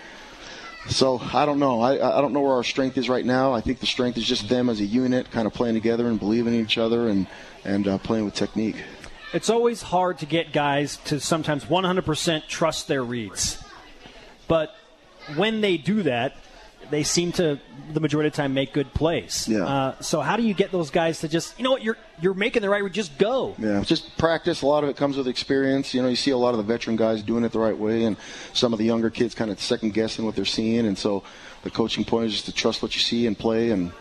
so 0.88 1.20
I 1.32 1.44
don't 1.44 1.58
know. 1.58 1.80
I, 1.80 2.18
I 2.18 2.20
don't 2.20 2.32
know 2.32 2.40
where 2.40 2.54
our 2.54 2.64
strength 2.64 2.96
is 2.98 3.08
right 3.08 3.24
now. 3.24 3.52
I 3.52 3.60
think 3.60 3.80
the 3.80 3.86
strength 3.86 4.16
is 4.16 4.24
just 4.24 4.48
them 4.48 4.68
as 4.68 4.80
a 4.80 4.84
unit, 4.84 5.30
kind 5.30 5.46
of 5.46 5.54
playing 5.54 5.74
together 5.74 6.06
and 6.06 6.18
believing 6.18 6.54
in 6.54 6.60
each 6.60 6.78
other 6.78 7.08
and 7.08 7.26
and 7.64 7.88
uh, 7.88 7.98
playing 7.98 8.24
with 8.24 8.34
technique. 8.34 8.76
It's 9.32 9.50
always 9.50 9.82
hard 9.82 10.18
to 10.18 10.26
get 10.26 10.52
guys 10.52 10.98
to 11.04 11.20
sometimes 11.20 11.64
100% 11.64 12.46
trust 12.48 12.88
their 12.88 13.02
reads, 13.02 13.62
but 14.48 14.74
when 15.36 15.60
they 15.60 15.76
do 15.76 16.02
that, 16.02 16.36
they 16.90 17.02
seem 17.02 17.32
to 17.32 17.58
the 17.92 18.00
majority 18.00 18.28
of 18.28 18.34
the 18.34 18.36
time 18.36 18.52
make 18.54 18.72
good 18.72 18.92
plays. 18.92 19.48
Yeah. 19.48 19.64
Uh, 19.64 20.00
so 20.00 20.20
how 20.20 20.36
do 20.36 20.42
you 20.42 20.52
get 20.52 20.72
those 20.72 20.90
guys 20.90 21.20
to 21.20 21.28
just 21.28 21.58
you 21.58 21.64
know 21.64 21.70
what 21.70 21.82
you're 21.82 21.96
you're 22.20 22.34
making 22.34 22.62
the 22.62 22.68
right 22.68 22.82
read, 22.82 22.92
just 22.92 23.16
go. 23.18 23.54
Yeah, 23.58 23.82
just 23.82 24.16
practice. 24.18 24.62
A 24.62 24.66
lot 24.66 24.84
of 24.84 24.90
it 24.90 24.96
comes 24.96 25.16
with 25.16 25.26
experience. 25.26 25.94
You 25.94 26.02
know, 26.02 26.08
you 26.08 26.16
see 26.16 26.30
a 26.30 26.36
lot 26.36 26.50
of 26.50 26.58
the 26.58 26.64
veteran 26.64 26.96
guys 26.96 27.22
doing 27.22 27.44
it 27.44 27.52
the 27.52 27.58
right 27.58 27.76
way, 27.76 28.04
and 28.04 28.16
some 28.52 28.72
of 28.72 28.78
the 28.78 28.84
younger 28.84 29.10
kids 29.10 29.34
kind 29.34 29.50
of 29.50 29.60
second 29.60 29.94
guessing 29.94 30.24
what 30.24 30.36
they're 30.36 30.44
seeing. 30.44 30.86
And 30.86 30.98
so 30.98 31.22
the 31.62 31.70
coaching 31.70 32.04
point 32.04 32.26
is 32.26 32.32
just 32.32 32.46
to 32.46 32.52
trust 32.52 32.82
what 32.82 32.94
you 32.94 33.00
see 33.00 33.26
and 33.26 33.38
play 33.38 33.70
and 33.70 33.92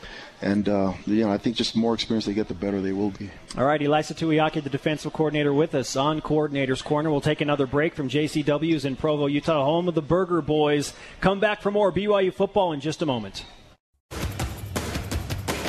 and 0.42 0.68
uh, 0.68 0.94
you 1.06 1.24
know, 1.24 1.32
I 1.32 1.38
think 1.38 1.56
just 1.56 1.74
the 1.74 1.80
more 1.80 1.94
experience 1.94 2.26
they 2.26 2.34
get, 2.34 2.48
the 2.48 2.54
better 2.54 2.82
they 2.82 2.92
will 2.92 3.12
be. 3.12 3.30
All 3.58 3.66
right, 3.66 3.80
Ilaisa 3.80 4.14
Tuiaki, 4.14 4.64
the 4.64 4.70
defensive 4.70 5.14
coordinator, 5.14 5.54
with 5.54 5.76
us 5.76 5.96
on 5.96 6.22
Coordinator's 6.22 6.82
Corner. 6.82 7.12
We'll 7.12 7.22
take 7.22 7.42
another 7.42 7.68
break 7.68 7.96
from 7.96 8.10
JCW's 8.10 8.86
in 8.86 8.96
Provo, 8.96 9.28
Utah, 9.28 9.64
home 9.64 9.88
of 9.88 9.96
the 9.96 10.02
Burger 10.02 10.42
Boys. 10.42 10.94
Come 11.20 11.40
back 11.40 11.62
for 11.62 11.72
more 11.72 11.92
BYU 11.92 12.34
football 12.34 12.74
in 12.74 12.80
just 12.80 13.02
a 13.02 13.06
moment. 13.06 13.46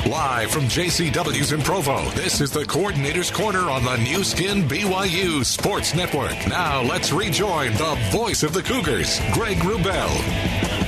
Live 0.05 0.51
from 0.51 0.63
JCW's 0.63 1.53
in 1.53 1.61
Provo, 1.61 2.03
this 2.09 2.41
is 2.41 2.51
the 2.51 2.65
Coordinator's 2.65 3.31
Corner 3.31 3.69
on 3.69 3.85
the 3.85 3.95
Nu 3.97 4.23
Skin 4.25 4.67
BYU 4.67 5.45
Sports 5.45 5.95
Network. 5.95 6.35
Now 6.47 6.81
let's 6.81 7.13
rejoin 7.13 7.71
the 7.73 7.97
voice 8.11 8.43
of 8.43 8.53
the 8.53 8.61
Cougars, 8.61 9.21
Greg 9.33 9.57
Wrubell. 9.59 10.82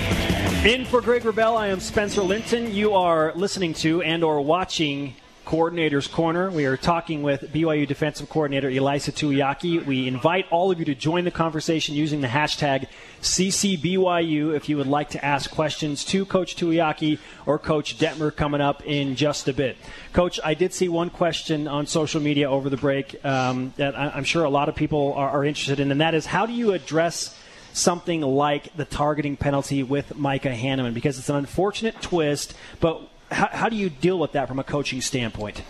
In 0.65 0.83
for 0.83 0.99
Greg 0.99 1.21
Wrubell, 1.21 1.55
I 1.55 1.67
am 1.67 1.79
Spencer 1.79 2.23
Linton. 2.23 2.73
You 2.73 2.93
are 2.95 3.31
listening 3.35 3.75
to 3.75 4.01
and 4.01 4.23
or 4.23 4.41
watching 4.41 5.13
Coordinator's 5.45 6.07
Corner. 6.07 6.49
We 6.49 6.65
are 6.65 6.75
talking 6.75 7.21
with 7.21 7.53
BYU 7.53 7.87
defensive 7.87 8.29
coordinator 8.29 8.67
Ilaisa 8.67 9.13
Tuiaki. 9.13 9.85
We 9.85 10.07
invite 10.07 10.47
all 10.49 10.71
of 10.71 10.79
you 10.79 10.85
to 10.85 10.95
join 10.95 11.23
the 11.23 11.29
conversation 11.29 11.93
using 11.93 12.21
the 12.21 12.27
hashtag 12.27 12.87
CCBYU 13.21 14.55
if 14.55 14.67
you 14.67 14.77
would 14.77 14.87
like 14.87 15.11
to 15.11 15.23
ask 15.23 15.51
questions 15.51 16.03
to 16.05 16.25
Coach 16.25 16.55
Tuiaki 16.55 17.19
or 17.45 17.59
Coach 17.59 17.99
Detmer 17.99 18.35
coming 18.35 18.59
up 18.59 18.83
in 18.87 19.15
just 19.15 19.47
a 19.47 19.53
bit. 19.53 19.77
Coach, 20.13 20.39
I 20.43 20.55
did 20.55 20.73
see 20.73 20.89
one 20.89 21.11
question 21.11 21.67
on 21.67 21.85
social 21.85 22.19
media 22.19 22.49
over 22.49 22.71
the 22.71 22.77
break 22.77 23.23
um, 23.23 23.71
that 23.77 23.95
I'm 23.95 24.23
sure 24.23 24.43
a 24.43 24.49
lot 24.49 24.67
of 24.67 24.73
people 24.73 25.13
are, 25.13 25.29
are 25.29 25.45
interested 25.45 25.79
in, 25.79 25.91
and 25.91 26.01
that 26.01 26.15
is 26.15 26.25
how 26.25 26.47
do 26.47 26.53
you 26.53 26.71
address 26.73 27.37
something 27.75 28.21
like 28.21 28.75
the 28.77 28.85
targeting 28.85 29.35
penalty 29.35 29.83
with 29.83 30.15
Micah 30.15 30.53
Hannemann 30.55 30.93
because 30.93 31.19
it's 31.19 31.29
an 31.29 31.35
unfortunate 31.35 32.01
twist, 32.01 32.55
but 32.79 33.01
how, 33.29 33.49
how 33.51 33.69
do 33.69 33.75
you 33.75 33.89
deal 33.89 34.17
with 34.17 34.31
that 34.31 34.47
from 34.47 34.59
a 34.59 34.63
coaching 34.63 35.01
standpoint? 35.01 35.61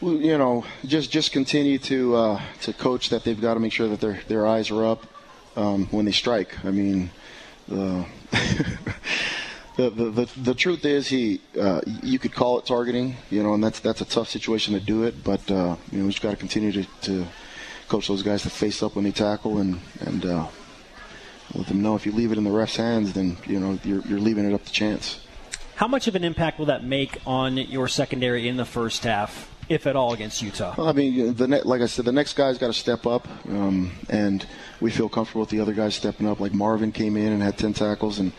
Well, 0.00 0.14
you 0.14 0.36
know, 0.36 0.64
just 0.84 1.10
just 1.10 1.32
continue 1.32 1.78
to 1.78 2.16
uh, 2.16 2.40
to 2.62 2.72
coach 2.72 3.10
that 3.10 3.24
they've 3.24 3.40
got 3.40 3.54
to 3.54 3.60
make 3.60 3.72
sure 3.72 3.88
that 3.88 4.00
their 4.00 4.20
their 4.28 4.46
eyes 4.46 4.70
are 4.70 4.84
up 4.84 5.06
um, 5.56 5.86
when 5.90 6.04
they 6.04 6.12
strike. 6.12 6.64
I 6.64 6.70
mean, 6.70 7.10
the, 7.68 8.06
the, 9.76 9.90
the, 9.90 10.30
the 10.36 10.54
truth 10.54 10.84
is 10.84 11.08
he 11.08 11.40
uh, 11.58 11.80
you 12.02 12.18
could 12.18 12.34
call 12.34 12.58
it 12.58 12.66
targeting, 12.66 13.16
you 13.30 13.42
know, 13.42 13.54
and 13.54 13.64
that's 13.64 13.80
that's 13.80 14.00
a 14.02 14.04
tough 14.04 14.28
situation 14.28 14.74
to 14.74 14.80
do 14.80 15.04
it. 15.04 15.24
But 15.24 15.50
uh, 15.50 15.76
you 15.90 15.98
know, 15.98 16.04
we 16.04 16.10
just 16.10 16.22
got 16.22 16.30
to 16.30 16.36
continue 16.36 16.72
to, 16.72 16.84
to 17.02 17.26
coach 17.88 18.08
those 18.08 18.22
guys 18.22 18.42
to 18.42 18.50
face 18.50 18.82
up 18.82 18.96
when 18.96 19.04
they 19.04 19.12
tackle 19.12 19.58
and 19.58 19.80
and 20.00 20.26
uh, 20.26 20.46
let 21.54 21.66
them 21.68 21.82
know 21.82 21.94
if 21.94 22.06
you 22.06 22.12
leave 22.12 22.32
it 22.32 22.38
in 22.38 22.44
the 22.44 22.50
ref's 22.50 22.76
hands, 22.76 23.12
then 23.12 23.36
you 23.46 23.60
know 23.60 23.78
you're, 23.84 24.00
you're 24.02 24.18
leaving 24.18 24.44
it 24.44 24.54
up 24.54 24.64
to 24.64 24.72
chance. 24.72 25.20
How 25.76 25.86
much 25.86 26.08
of 26.08 26.14
an 26.14 26.24
impact 26.24 26.58
will 26.58 26.66
that 26.66 26.84
make 26.84 27.18
on 27.26 27.58
your 27.58 27.86
secondary 27.86 28.48
in 28.48 28.56
the 28.56 28.64
first 28.64 29.04
half, 29.04 29.52
if 29.68 29.86
at 29.86 29.94
all, 29.94 30.14
against 30.14 30.40
Utah? 30.40 30.74
Well, 30.76 30.88
I 30.88 30.92
mean, 30.92 31.34
the 31.34 31.46
ne- 31.46 31.62
like 31.62 31.82
I 31.82 31.86
said, 31.86 32.06
the 32.06 32.12
next 32.12 32.32
guy's 32.32 32.56
got 32.56 32.68
to 32.68 32.72
step 32.72 33.06
up, 33.06 33.28
um, 33.48 33.92
and 34.08 34.46
we 34.80 34.90
feel 34.90 35.10
comfortable 35.10 35.42
with 35.42 35.50
the 35.50 35.60
other 35.60 35.74
guys 35.74 35.94
stepping 35.94 36.26
up. 36.26 36.40
Like 36.40 36.54
Marvin 36.54 36.92
came 36.92 37.16
in 37.16 37.30
and 37.30 37.42
had 37.42 37.58
10 37.58 37.74
tackles, 37.74 38.18
and 38.18 38.32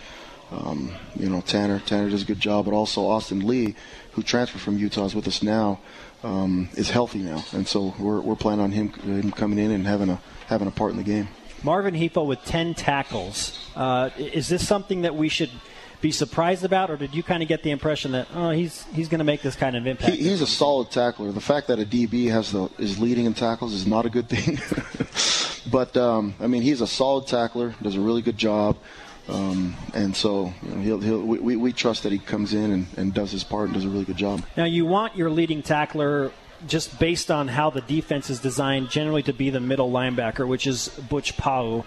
um, 0.52 0.91
you 1.15 1.30
know 1.30 1.41
Tanner 1.41 1.80
Tanner 1.80 2.10
does 2.10 2.24
a 2.24 2.26
good 2.26 2.39
job, 2.39 2.65
but 2.65 2.74
also 2.74 3.06
Austin 3.06 3.46
Lee, 3.46 3.76
who 4.13 4.24
transferred 4.24 4.62
from 4.62 4.78
Utah, 4.78 5.06
is 5.06 5.13
with 5.13 5.28
us 5.28 5.43
now. 5.43 5.80
Um, 6.24 6.70
is 6.74 6.89
healthy 6.89 7.20
now, 7.20 7.46
and 7.52 7.67
so 7.67 7.93
we're, 8.00 8.20
we're 8.20 8.36
planning 8.36 8.63
on 8.63 8.72
him, 8.72 8.89
him 8.93 9.32
coming 9.32 9.60
in 9.60 9.70
and 9.70 9.86
having 9.86 10.10
a 10.10 10.20
having 10.48 10.67
a 10.67 10.72
part 10.72 10.89
in 10.89 10.98
the 10.98 11.04
game. 11.04 11.28
Marvin 11.67 11.95
Hefo 11.95 12.25
with 12.25 12.45
10 12.45 12.75
tackles. 12.75 13.60
Uh, 13.75 14.10
is 14.17 14.47
this 14.47 14.65
something 14.65 15.01
that 15.01 15.15
we 15.15 15.27
should 15.27 15.51
be 15.99 16.13
surprised 16.13 16.63
about, 16.63 16.89
or 16.89 16.95
did 16.95 17.13
you 17.13 17.21
kind 17.21 17.43
of 17.43 17.49
get 17.49 17.62
the 17.62 17.71
impression 17.71 18.13
that 18.13 18.30
oh 18.34 18.51
he's 18.51 18.86
he's 18.93 19.10
going 19.10 19.19
to 19.19 19.25
make 19.25 19.41
this 19.41 19.58
kind 19.58 19.75
of 19.75 19.86
impact? 19.86 20.13
He, 20.13 20.30
he's 20.30 20.39
a 20.39 20.47
solid 20.47 20.91
tackler. 20.91 21.34
The 21.34 21.41
fact 21.41 21.67
that 21.67 21.77
a 21.77 21.84
DB 21.84 22.30
has 22.32 22.53
the 22.53 22.69
is 22.77 22.99
leading 22.99 23.25
in 23.25 23.34
tackles 23.34 23.73
is 23.73 23.86
not 23.86 24.06
a 24.06 24.10
good 24.10 24.30
thing. 24.30 24.60
but 25.71 25.97
um, 25.97 26.36
I 26.39 26.47
mean, 26.47 26.62
he's 26.62 26.80
a 26.80 26.88
solid 26.88 27.27
tackler. 27.27 27.75
Does 27.82 27.95
a 27.95 28.01
really 28.01 28.21
good 28.21 28.38
job. 28.38 28.77
Um, 29.27 29.75
and 29.93 30.15
so 30.15 30.53
you 30.63 30.69
know, 30.69 30.82
he'll, 30.82 31.01
he'll, 31.01 31.21
we, 31.21 31.58
we 31.58 31.73
trust 31.73 32.03
that 32.03 32.13
he 32.13 32.19
comes 32.19 32.53
in 32.53 32.71
and, 32.71 32.88
and 32.95 33.13
does 33.13 33.32
his 33.34 33.43
part 33.43 33.65
and 33.65 33.73
does 33.73 33.84
a 33.84 33.89
really 33.89 34.06
good 34.06 34.15
job. 34.15 34.41
Now 34.56 34.63
you 34.63 34.86
want 34.86 35.17
your 35.17 35.30
leading 35.30 35.62
tackler 35.62 36.32
just 36.65 37.00
based 37.00 37.30
on 37.30 37.48
how 37.48 37.70
the 37.70 37.82
defense 37.82 38.30
is 38.30 38.39
designed 38.39 38.89
generally 38.89 39.24
to 39.24 39.34
be 39.34 39.50
the 39.50 39.60
middle 39.60 39.91
linebacker, 39.91 40.48
which 40.48 40.65
is 40.65 40.89
Butch 41.10 41.38
Pau. 41.38 41.86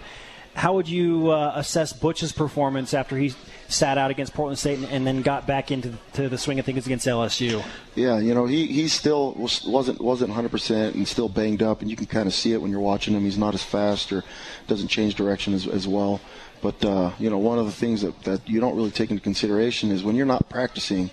How 0.53 0.73
would 0.73 0.89
you 0.89 1.31
uh, 1.31 1.53
assess 1.55 1.93
Butch's 1.93 2.33
performance 2.33 2.93
after 2.93 3.17
he 3.17 3.33
sat 3.69 3.97
out 3.97 4.11
against 4.11 4.33
Portland 4.33 4.59
State 4.59 4.79
and, 4.79 4.87
and 4.87 5.07
then 5.07 5.21
got 5.21 5.47
back 5.47 5.71
into 5.71 5.93
to 6.13 6.27
the 6.27 6.37
swing 6.37 6.59
of 6.59 6.65
things 6.65 6.85
against 6.85 7.07
LSU? 7.07 7.63
Yeah, 7.95 8.19
you 8.19 8.33
know 8.33 8.45
he, 8.45 8.67
he 8.67 8.89
still 8.89 9.33
was, 9.33 9.63
wasn't 9.65 10.01
wasn't 10.01 10.29
100 10.29 10.49
percent 10.49 10.95
and 10.95 11.07
still 11.07 11.29
banged 11.29 11.63
up, 11.63 11.81
and 11.81 11.89
you 11.89 11.95
can 11.95 12.05
kind 12.05 12.27
of 12.27 12.33
see 12.33 12.51
it 12.51 12.61
when 12.61 12.69
you're 12.69 12.81
watching 12.81 13.13
him. 13.13 13.23
He's 13.23 13.37
not 13.37 13.53
as 13.53 13.63
fast 13.63 14.11
or 14.11 14.23
doesn't 14.67 14.89
change 14.89 15.15
direction 15.15 15.53
as, 15.53 15.67
as 15.67 15.87
well. 15.87 16.19
But 16.61 16.83
uh, 16.83 17.11
you 17.17 17.29
know, 17.29 17.37
one 17.37 17.57
of 17.57 17.65
the 17.65 17.71
things 17.71 18.01
that, 18.01 18.21
that 18.23 18.47
you 18.47 18.59
don't 18.59 18.75
really 18.75 18.91
take 18.91 19.09
into 19.09 19.23
consideration 19.23 19.89
is 19.89 20.03
when 20.03 20.15
you're 20.15 20.25
not 20.25 20.49
practicing, 20.49 21.09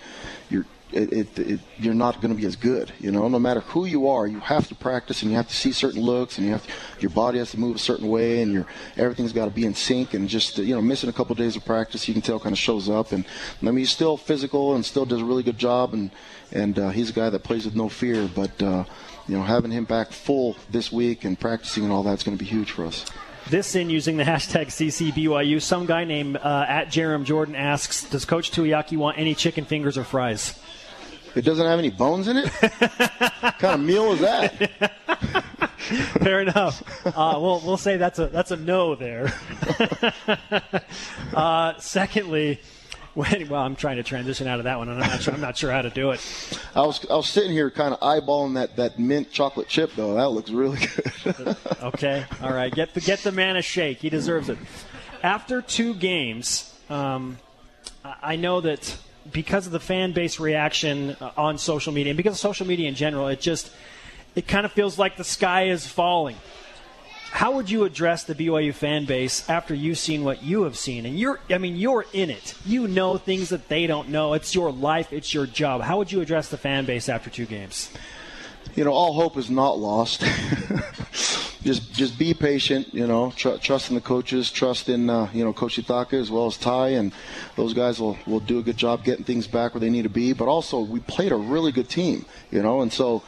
you're 0.51 0.67
it, 0.93 1.13
it, 1.13 1.39
it, 1.39 1.61
you're 1.79 1.95
not 1.95 2.21
going 2.21 2.35
to 2.35 2.41
be 2.41 2.47
as 2.47 2.57
good. 2.57 2.93
You 2.99 3.11
know, 3.11 3.29
no 3.29 3.39
matter 3.39 3.61
who 3.61 3.85
you 3.85 4.09
are, 4.09 4.27
you 4.27 4.41
have 4.41 4.69
to 4.69 4.75
practice 4.75 5.23
and 5.23 5.31
you 5.31 5.37
have 5.37 5.49
to 5.49 5.55
see 5.55 5.73
certain 5.73 6.01
looks 6.01 6.39
and 6.39 6.47
you 6.47 6.53
have 6.53 6.67
to, 6.67 6.73
your 7.01 7.11
body 7.11 7.39
has 7.39 7.51
to 7.53 7.61
move 7.61 7.77
a 7.77 7.79
certain 7.79 8.09
way 8.09 8.43
and 8.43 8.53
your 8.53 8.67
everything's 8.97 9.33
got 9.33 9.45
to 9.45 9.51
be 9.51 9.65
in 9.65 9.75
sync. 9.75 10.15
And 10.15 10.29
just 10.29 10.59
you 10.59 10.75
know, 10.75 10.81
missing 10.81 11.11
a 11.11 11.13
couple 11.13 11.33
of 11.33 11.39
days 11.39 11.57
of 11.57 11.65
practice, 11.65 12.09
you 12.09 12.15
can 12.15 12.23
tell 12.23 12.41
kind 12.41 12.53
of 12.53 12.59
shows 12.59 12.89
up. 12.89 13.13
And 13.13 13.25
I 13.63 13.67
mean, 13.67 13.79
he's 13.79 13.91
still 13.91 14.17
physical 14.17 14.75
and 14.75 14.85
still 14.85 15.05
does 15.05 15.21
a 15.21 15.25
really 15.25 15.43
good 15.43 15.59
job. 15.59 15.93
And 15.93 16.11
and 16.53 16.79
uh, 16.79 16.89
he's 16.91 17.11
a 17.11 17.13
guy 17.13 17.31
that 17.31 17.45
plays 17.45 17.65
with 17.65 17.75
no 17.75 17.89
fear. 17.89 18.29
But 18.35 18.63
uh, 18.63 18.85
you 19.27 19.37
know, 19.37 19.43
having 19.43 19.71
him 19.71 19.85
back 19.85 20.13
full 20.13 20.57
this 20.71 20.91
week 20.91 21.25
and 21.25 21.39
practicing 21.39 21.85
and 21.85 21.93
all 21.93 22.03
that's 22.03 22.23
going 22.23 22.37
to 22.37 22.43
be 22.43 22.49
huge 22.49 22.71
for 22.71 22.87
us. 22.87 23.05
This 23.51 23.75
in 23.75 23.89
using 23.89 24.17
the 24.19 24.25
hashtag 24.25 24.67
CCBYU. 24.67 25.61
Some 25.63 25.87
guy 25.87 26.05
named 26.05 26.37
uh, 26.37 26.67
at 26.69 26.89
Jerem 26.89 27.25
Jordan 27.25 27.55
asks, 27.55 28.05
"Does 28.05 28.25
Coach 28.25 28.51
Tuiaki 28.51 28.97
want 28.97 29.19
any 29.19 29.35
chicken 29.35 29.65
fingers 29.65 29.97
or 29.97 30.05
fries?" 30.05 30.59
It 31.35 31.43
doesn't 31.43 31.67
have 31.67 31.79
any 31.79 31.91
bones 31.91 32.29
in 32.29 32.37
it. 32.37 32.49
what 33.41 33.59
kind 33.59 33.75
of 33.75 33.81
meal 33.81 34.13
is 34.13 34.21
that? 34.21 35.45
Fair 36.21 36.41
enough. 36.41 36.83
Uh, 37.07 37.39
we'll 37.41 37.61
we'll 37.61 37.77
say 37.77 37.97
that's 37.97 38.19
a 38.19 38.27
that's 38.27 38.51
a 38.51 38.57
no 38.57 38.95
there. 38.95 39.33
uh, 41.35 41.75
secondly, 41.79 42.61
When, 43.15 43.49
well, 43.49 43.63
I'm 43.63 43.75
trying 43.75 43.97
to 43.97 44.03
transition 44.03 44.47
out 44.47 44.59
of 44.61 44.65
that 44.65 44.79
one, 44.79 44.89
and 44.89 45.03
I'm 45.03 45.11
not 45.11 45.23
sure. 45.23 45.35
I'm 45.35 45.41
not 45.41 45.57
sure 45.57 45.73
how 45.73 45.83
to 45.83 45.91
do 45.91 46.11
it. 46.11 46.21
I 46.75 46.83
was 46.83 47.05
I 47.11 47.15
was 47.15 47.29
sitting 47.29 47.51
here 47.53 47.71
kind 47.71 47.95
of 47.95 48.01
eyeballing 48.01 48.55
that, 48.55 48.77
that 48.77 48.99
mint 48.99 49.31
chocolate 49.33 49.69
chip 49.69 49.93
though. 49.97 50.15
That 50.15 50.29
looks 50.31 50.51
really 50.51 50.79
good. 51.25 51.57
okay, 51.83 52.27
all 52.43 52.53
right. 52.53 52.73
Get 52.73 52.95
the 52.95 53.01
get 53.01 53.21
the 53.21 53.33
man 53.33 53.57
a 53.57 53.63
shake. 53.63 53.99
He 53.99 54.11
deserves 54.11 54.49
it. 54.49 54.59
After 55.23 55.63
two 55.63 55.95
games, 55.95 56.73
um, 56.91 57.39
I 58.05 58.37
know 58.37 58.61
that 58.61 58.97
because 59.33 59.67
of 59.67 59.73
the 59.73 59.81
fan 59.81 60.13
base 60.13 60.41
reaction 60.41 61.17
uh, 61.21 61.33
on 61.37 61.59
social 61.59 61.93
media 61.93 62.11
and 62.11 62.17
because 62.17 62.35
of 62.35 62.39
social 62.39 62.67
media 62.67 62.89
in 62.89 62.95
general, 62.95 63.29
it 63.29 63.41
just 63.41 63.71
it 64.35 64.47
kind 64.47 64.65
of 64.65 64.73
feels 64.73 64.99
like 64.99 65.17
the 65.17 65.25
sky 65.25 65.65
is 65.65 65.87
falling 65.87 66.37
how 67.31 67.53
would 67.53 67.71
you 67.71 67.85
address 67.85 68.25
the 68.25 68.35
BYU 68.35 68.73
fan 68.73 69.05
base 69.05 69.49
after 69.51 69.75
you've 69.75 69.99
seen 69.99 70.25
what 70.25 70.43
you 70.43 70.63
have 70.63 70.79
seen? 70.79 71.05
And 71.05 71.19
you're, 71.19 71.39
I 71.51 71.59
mean, 71.59 71.77
you're 71.77 72.07
in 72.13 72.31
it. 72.31 72.55
You 72.65 72.89
know 72.89 73.19
things 73.19 73.51
that 73.51 73.69
they 73.69 73.87
don't 73.87 74.09
know. 74.09 74.33
It's 74.33 74.55
your 74.55 74.73
life. 74.73 75.13
It's 75.13 75.35
your 75.35 75.47
job. 75.47 75.83
How 75.83 75.99
would 75.99 76.11
you 76.11 76.21
address 76.21 76.49
the 76.49 76.57
fan 76.57 76.87
base 76.87 77.09
after 77.09 77.29
two 77.29 77.47
games? 77.47 77.91
You 78.75 78.85
know, 78.85 78.93
all 78.93 79.13
hope 79.15 79.37
is 79.37 79.51
not 79.51 79.79
lost. 79.79 80.21
just, 81.63 81.93
just 81.93 82.19
be 82.19 82.35
patient. 82.35 82.93
You 82.95 83.07
know, 83.07 83.33
tr- 83.37 83.57
trust 83.57 83.91
in 83.91 83.95
the 83.95 84.01
coaches, 84.01 84.51
trust 84.51 84.89
in 84.89 85.11
uh, 85.11 85.29
you 85.33 85.45
know 85.45 85.53
Coach 85.53 85.77
Sitake 85.77 86.15
as 86.15 86.31
well 86.31 86.47
as 86.47 86.57
Ty, 86.57 86.91
and 86.91 87.13
those 87.57 87.75
guys 87.75 88.01
will 88.01 88.17
will 88.27 88.41
do 88.41 88.59
a 88.59 88.63
good 88.63 88.77
job 88.77 89.05
getting 89.05 89.25
things 89.25 89.47
back 89.47 89.75
where 89.75 89.81
they 89.81 89.91
need 89.91 90.03
to 90.03 90.09
be. 90.09 90.33
But 90.33 90.49
also, 90.49 90.81
we 90.81 91.01
played 91.01 91.33
a 91.33 91.37
really 91.37 91.73
good 91.73 91.89
team. 91.89 92.25
You 92.51 92.63
know, 92.63 92.81
and 92.81 92.93
so 92.93 93.23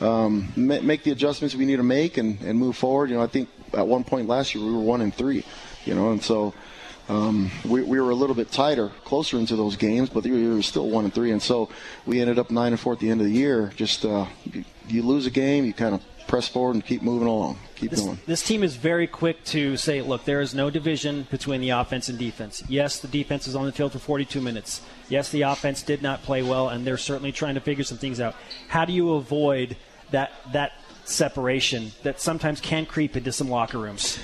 um, 0.00 0.52
make 0.56 1.04
the 1.04 1.10
adjustments 1.10 1.54
we 1.54 1.64
need 1.64 1.76
to 1.76 1.82
make 1.82 2.18
and, 2.18 2.40
and 2.42 2.58
move 2.58 2.76
forward. 2.76 3.10
You 3.10 3.16
know, 3.16 3.22
I 3.22 3.28
think 3.28 3.48
at 3.74 3.86
one 3.86 4.04
point 4.04 4.28
last 4.28 4.54
year 4.54 4.64
we 4.64 4.72
were 4.72 4.80
one 4.80 5.00
and 5.00 5.14
three, 5.14 5.44
you 5.84 5.94
know, 5.94 6.10
and 6.12 6.22
so 6.22 6.54
um, 7.08 7.50
we, 7.64 7.82
we, 7.82 8.00
were 8.00 8.10
a 8.10 8.14
little 8.14 8.36
bit 8.36 8.50
tighter, 8.52 8.90
closer 9.04 9.38
into 9.38 9.56
those 9.56 9.76
games, 9.76 10.08
but 10.08 10.24
we 10.24 10.48
were 10.48 10.62
still 10.62 10.88
one 10.88 11.04
and 11.04 11.12
three, 11.12 11.32
and 11.32 11.42
so 11.42 11.68
we 12.06 12.20
ended 12.20 12.38
up 12.38 12.50
nine 12.50 12.72
and 12.72 12.80
four 12.80 12.92
at 12.92 13.00
the 13.00 13.10
end 13.10 13.20
of 13.20 13.26
the 13.26 13.32
year. 13.32 13.72
Just 13.76 14.04
uh, 14.04 14.26
you, 14.44 14.64
you 14.88 15.02
lose 15.02 15.26
a 15.26 15.30
game, 15.30 15.64
you 15.64 15.72
kind 15.72 15.94
of 15.94 16.02
press 16.26 16.48
forward 16.48 16.74
and 16.74 16.86
keep 16.86 17.02
moving 17.02 17.28
along, 17.28 17.58
keep 17.74 17.90
this, 17.90 18.00
going. 18.00 18.18
This 18.26 18.42
team 18.42 18.62
is 18.62 18.76
very 18.76 19.06
quick 19.06 19.44
to 19.46 19.76
say, 19.76 20.00
look, 20.00 20.24
there 20.24 20.40
is 20.40 20.54
no 20.54 20.70
division 20.70 21.26
between 21.30 21.60
the 21.60 21.70
offense 21.70 22.08
and 22.08 22.18
defense. 22.18 22.62
Yes, 22.68 23.00
the 23.00 23.08
defense 23.08 23.46
is 23.46 23.56
on 23.56 23.66
the 23.66 23.72
field 23.72 23.92
for 23.92 23.98
42 23.98 24.40
minutes. 24.40 24.80
Yes, 25.08 25.30
the 25.30 25.42
offense 25.42 25.82
did 25.82 26.02
not 26.02 26.22
play 26.22 26.42
well, 26.42 26.68
and 26.68 26.86
they're 26.86 26.96
certainly 26.96 27.32
trying 27.32 27.54
to 27.54 27.60
figure 27.60 27.84
some 27.84 27.98
things 27.98 28.20
out. 28.20 28.34
How 28.68 28.84
do 28.84 28.92
you 28.92 29.14
avoid 29.14 29.76
that 30.10 30.32
that 30.52 30.72
separation 31.04 31.92
that 32.04 32.20
sometimes 32.20 32.60
can 32.60 32.86
creep 32.86 33.16
into 33.16 33.32
some 33.32 33.50
locker 33.50 33.78
rooms? 33.78 34.18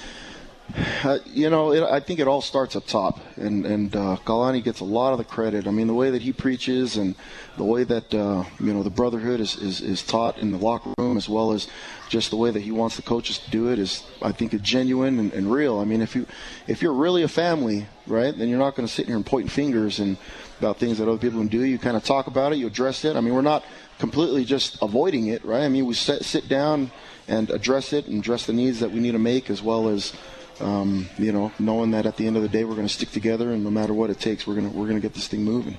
Uh, 1.03 1.19
you 1.27 1.49
know, 1.49 1.73
it, 1.73 1.83
I 1.83 2.01
think 2.01 2.21
it 2.21 2.29
all 2.29 2.43
starts 2.43 2.77
up 2.77 2.87
top, 2.87 3.21
and 3.37 3.65
and 3.65 3.97
uh, 3.97 4.17
Kalani 4.25 4.63
gets 4.63 4.81
a 4.81 4.85
lot 4.85 5.13
of 5.13 5.19
the 5.19 5.25
credit. 5.25 5.67
I 5.67 5.71
mean, 5.71 5.87
the 5.87 5.95
way 5.95 6.11
that 6.11 6.21
he 6.21 6.33
preaches 6.33 6.97
and 6.97 7.15
the 7.57 7.65
way 7.65 7.85
that 7.85 8.13
uh, 8.13 8.45
you 8.61 8.75
know 8.75 8.83
the 8.83 8.91
brotherhood 8.91 9.41
is, 9.41 9.57
is 9.57 9.81
is 9.81 10.03
taught 10.03 10.39
in 10.39 10.53
the 10.53 10.59
locker 10.59 10.93
room, 10.99 11.17
as 11.17 11.29
well 11.29 11.53
as 11.53 11.69
just 12.11 12.31
the 12.31 12.37
way 12.37 12.51
that 12.51 12.61
he 12.61 12.71
wants 12.71 12.97
the 12.97 13.03
coaches 13.03 13.39
to 13.39 13.51
do 13.51 13.73
it, 13.73 13.79
is 13.79 14.05
I 14.21 14.33
think 14.33 14.61
genuine 14.61 15.19
and, 15.19 15.33
and 15.33 15.51
real. 15.51 15.79
I 15.79 15.85
mean, 15.85 16.03
if 16.03 16.15
you 16.15 16.27
if 16.67 16.83
you're 16.83 16.93
really 16.93 17.23
a 17.23 17.29
family, 17.29 17.87
right, 18.07 18.37
then 18.37 18.51
you're 18.51 18.59
not 18.59 18.75
going 18.75 18.87
to 18.87 18.93
sit 18.93 19.07
here 19.07 19.17
and 19.17 19.25
point 19.25 19.51
fingers 19.51 19.99
and 20.01 20.19
about 20.59 20.79
things 20.79 20.99
that 20.99 21.09
other 21.09 21.19
people 21.19 21.39
can 21.39 21.49
do. 21.49 21.63
You 21.65 21.79
kind 21.79 21.97
of 21.97 22.05
talk 22.05 22.27
about 22.27 22.53
it, 22.53 22.57
you 22.57 22.67
address 22.67 23.05
it. 23.05 23.17
I 23.17 23.21
mean, 23.21 23.35
we're 23.35 23.43
not 23.43 23.65
completely 23.99 24.45
just 24.45 24.81
avoiding 24.83 25.29
it, 25.29 25.45
right? 25.45 25.63
I 25.63 25.69
mean, 25.69 25.87
we 25.87 25.95
sit, 25.95 26.25
sit 26.25 26.49
down 26.49 26.91
and 27.27 27.51
address 27.51 27.93
it 27.93 28.07
and 28.07 28.19
address 28.19 28.47
the 28.47 28.53
needs 28.53 28.81
that 28.81 28.91
we 28.91 29.01
need 29.01 29.13
to 29.13 29.19
make, 29.19 29.51
as 29.51 29.63
well 29.63 29.89
as 29.89 30.13
um, 30.61 31.09
you 31.19 31.33
know, 31.33 31.53
knowing 31.59 31.93
that 31.93 32.07
at 32.07 32.17
the 32.17 32.27
end 32.27 32.37
of 32.37 32.43
the 32.43 32.49
day 32.49 32.65
we're 32.65 32.75
going 32.75 32.87
to 32.87 32.93
stick 32.93 33.11
together, 33.11 33.53
and 33.53 33.65
no 33.65 33.71
matter 33.71 33.95
what 33.95 34.11
it 34.11 34.21
takes, 34.21 34.47
we're 34.47 34.55
going 34.55 34.71
to 34.71 34.77
we're 34.77 34.87
going 34.87 34.97
to 34.97 35.03
get 35.03 35.15
this 35.15 35.29
thing 35.29 35.45
moving. 35.45 35.77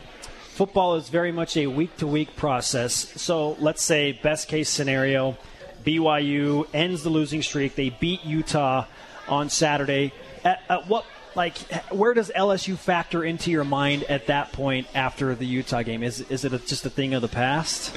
Football 0.59 0.95
is 0.95 1.09
very 1.09 1.31
much 1.31 1.55
a 1.55 1.67
week 1.67 1.95
to 1.97 2.07
week 2.07 2.35
process. 2.35 2.93
So 2.93 3.53
let's 3.59 3.81
say 3.81 4.11
best 4.11 4.47
case 4.47 4.69
scenario, 4.69 5.37
BYU 5.85 6.67
ends 6.73 7.03
the 7.03 7.09
losing 7.09 7.41
streak. 7.41 7.75
They 7.75 7.89
beat 7.89 8.25
Utah 8.25 8.85
on 9.27 9.49
Saturday. 9.49 10.13
At, 10.43 10.61
at 10.69 10.87
what 10.87 11.05
like 11.35 11.57
where 11.91 12.13
does 12.13 12.31
LSU 12.35 12.77
factor 12.77 13.23
into 13.23 13.51
your 13.51 13.63
mind 13.63 14.03
at 14.03 14.27
that 14.27 14.51
point 14.51 14.87
after 14.95 15.35
the 15.35 15.45
Utah 15.45 15.83
game? 15.83 16.03
Is 16.03 16.21
is 16.29 16.45
it 16.45 16.53
a, 16.53 16.59
just 16.59 16.85
a 16.85 16.89
thing 16.89 17.13
of 17.13 17.21
the 17.21 17.27
past? 17.27 17.95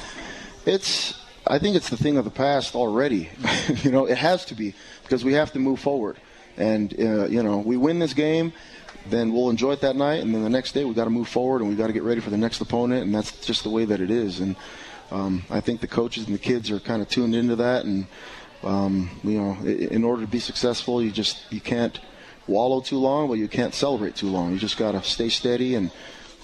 It's 0.66 1.21
I 1.47 1.59
think 1.59 1.75
it's 1.75 1.88
the 1.88 1.97
thing 1.97 2.16
of 2.16 2.25
the 2.25 2.31
past 2.31 2.75
already. 2.75 3.31
you 3.83 3.90
know, 3.90 4.07
it 4.07 4.18
has 4.18 4.45
to 4.47 4.55
be 4.55 4.75
because 5.03 5.25
we 5.25 5.33
have 5.35 5.53
to 5.53 5.59
move 5.59 5.81
forward. 5.81 6.16
And 6.56 6.92
uh, 6.98 7.26
you 7.26 7.42
know, 7.42 7.58
we 7.58 7.76
win 7.76 7.98
this 7.98 8.14
game, 8.14 8.52
then 9.06 9.32
we'll 9.32 9.50
enjoy 9.50 9.72
it 9.72 9.80
that 9.80 9.96
night, 9.96 10.22
and 10.22 10.34
then 10.34 10.42
the 10.42 10.50
next 10.50 10.72
day 10.72 10.84
we've 10.84 10.96
got 10.96 11.04
to 11.04 11.10
move 11.10 11.28
forward 11.28 11.60
and 11.60 11.68
we've 11.68 11.78
got 11.78 11.88
to 11.88 11.92
get 11.92 12.02
ready 12.02 12.20
for 12.20 12.30
the 12.30 12.36
next 12.36 12.60
opponent, 12.60 13.04
and 13.04 13.14
that's 13.14 13.32
just 13.44 13.62
the 13.62 13.70
way 13.70 13.84
that 13.84 14.00
it 14.00 14.10
is. 14.10 14.40
And 14.40 14.56
um, 15.10 15.44
I 15.50 15.60
think 15.60 15.80
the 15.80 15.86
coaches 15.86 16.26
and 16.26 16.34
the 16.34 16.38
kids 16.38 16.70
are 16.70 16.80
kind 16.80 17.02
of 17.02 17.08
tuned 17.08 17.34
into 17.34 17.56
that, 17.56 17.84
and 17.84 18.06
um, 18.62 19.10
you 19.24 19.40
know, 19.40 19.56
in 19.64 20.04
order 20.04 20.22
to 20.22 20.28
be 20.28 20.38
successful, 20.38 21.02
you 21.02 21.10
just 21.10 21.50
you 21.50 21.60
can't 21.60 21.98
wallow 22.46 22.80
too 22.80 22.98
long, 22.98 23.28
but 23.28 23.34
you 23.34 23.48
can't 23.48 23.74
celebrate 23.74 24.16
too 24.16 24.28
long. 24.28 24.52
You 24.52 24.58
just 24.58 24.76
got 24.76 24.92
to 24.92 25.02
stay 25.02 25.28
steady 25.28 25.74
and 25.74 25.90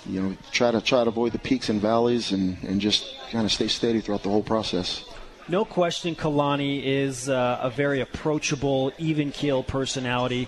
you 0.07 0.23
know 0.23 0.37
try 0.53 0.71
to 0.71 0.81
try 0.81 1.05
to 1.05 1.09
avoid 1.09 1.33
the 1.33 1.39
peaks 1.39 1.69
and 1.69 1.81
valleys 1.81 2.33
and, 2.33 2.63
and 2.65 2.81
just 2.81 3.15
kind 3.31 3.45
of 3.45 3.53
stay 3.53 3.69
steady 3.69 4.01
throughout 4.01 4.23
the 4.23 4.31
whole 4.31 4.43
process. 4.43 5.05
No 5.51 5.65
question, 5.65 6.15
Kalani 6.15 6.85
is 6.85 7.31
uh, 7.31 7.61
a 7.63 7.71
very 7.71 8.03
approachable, 8.03 8.93
even 8.99 9.33
keel 9.33 9.63
personality. 9.63 10.47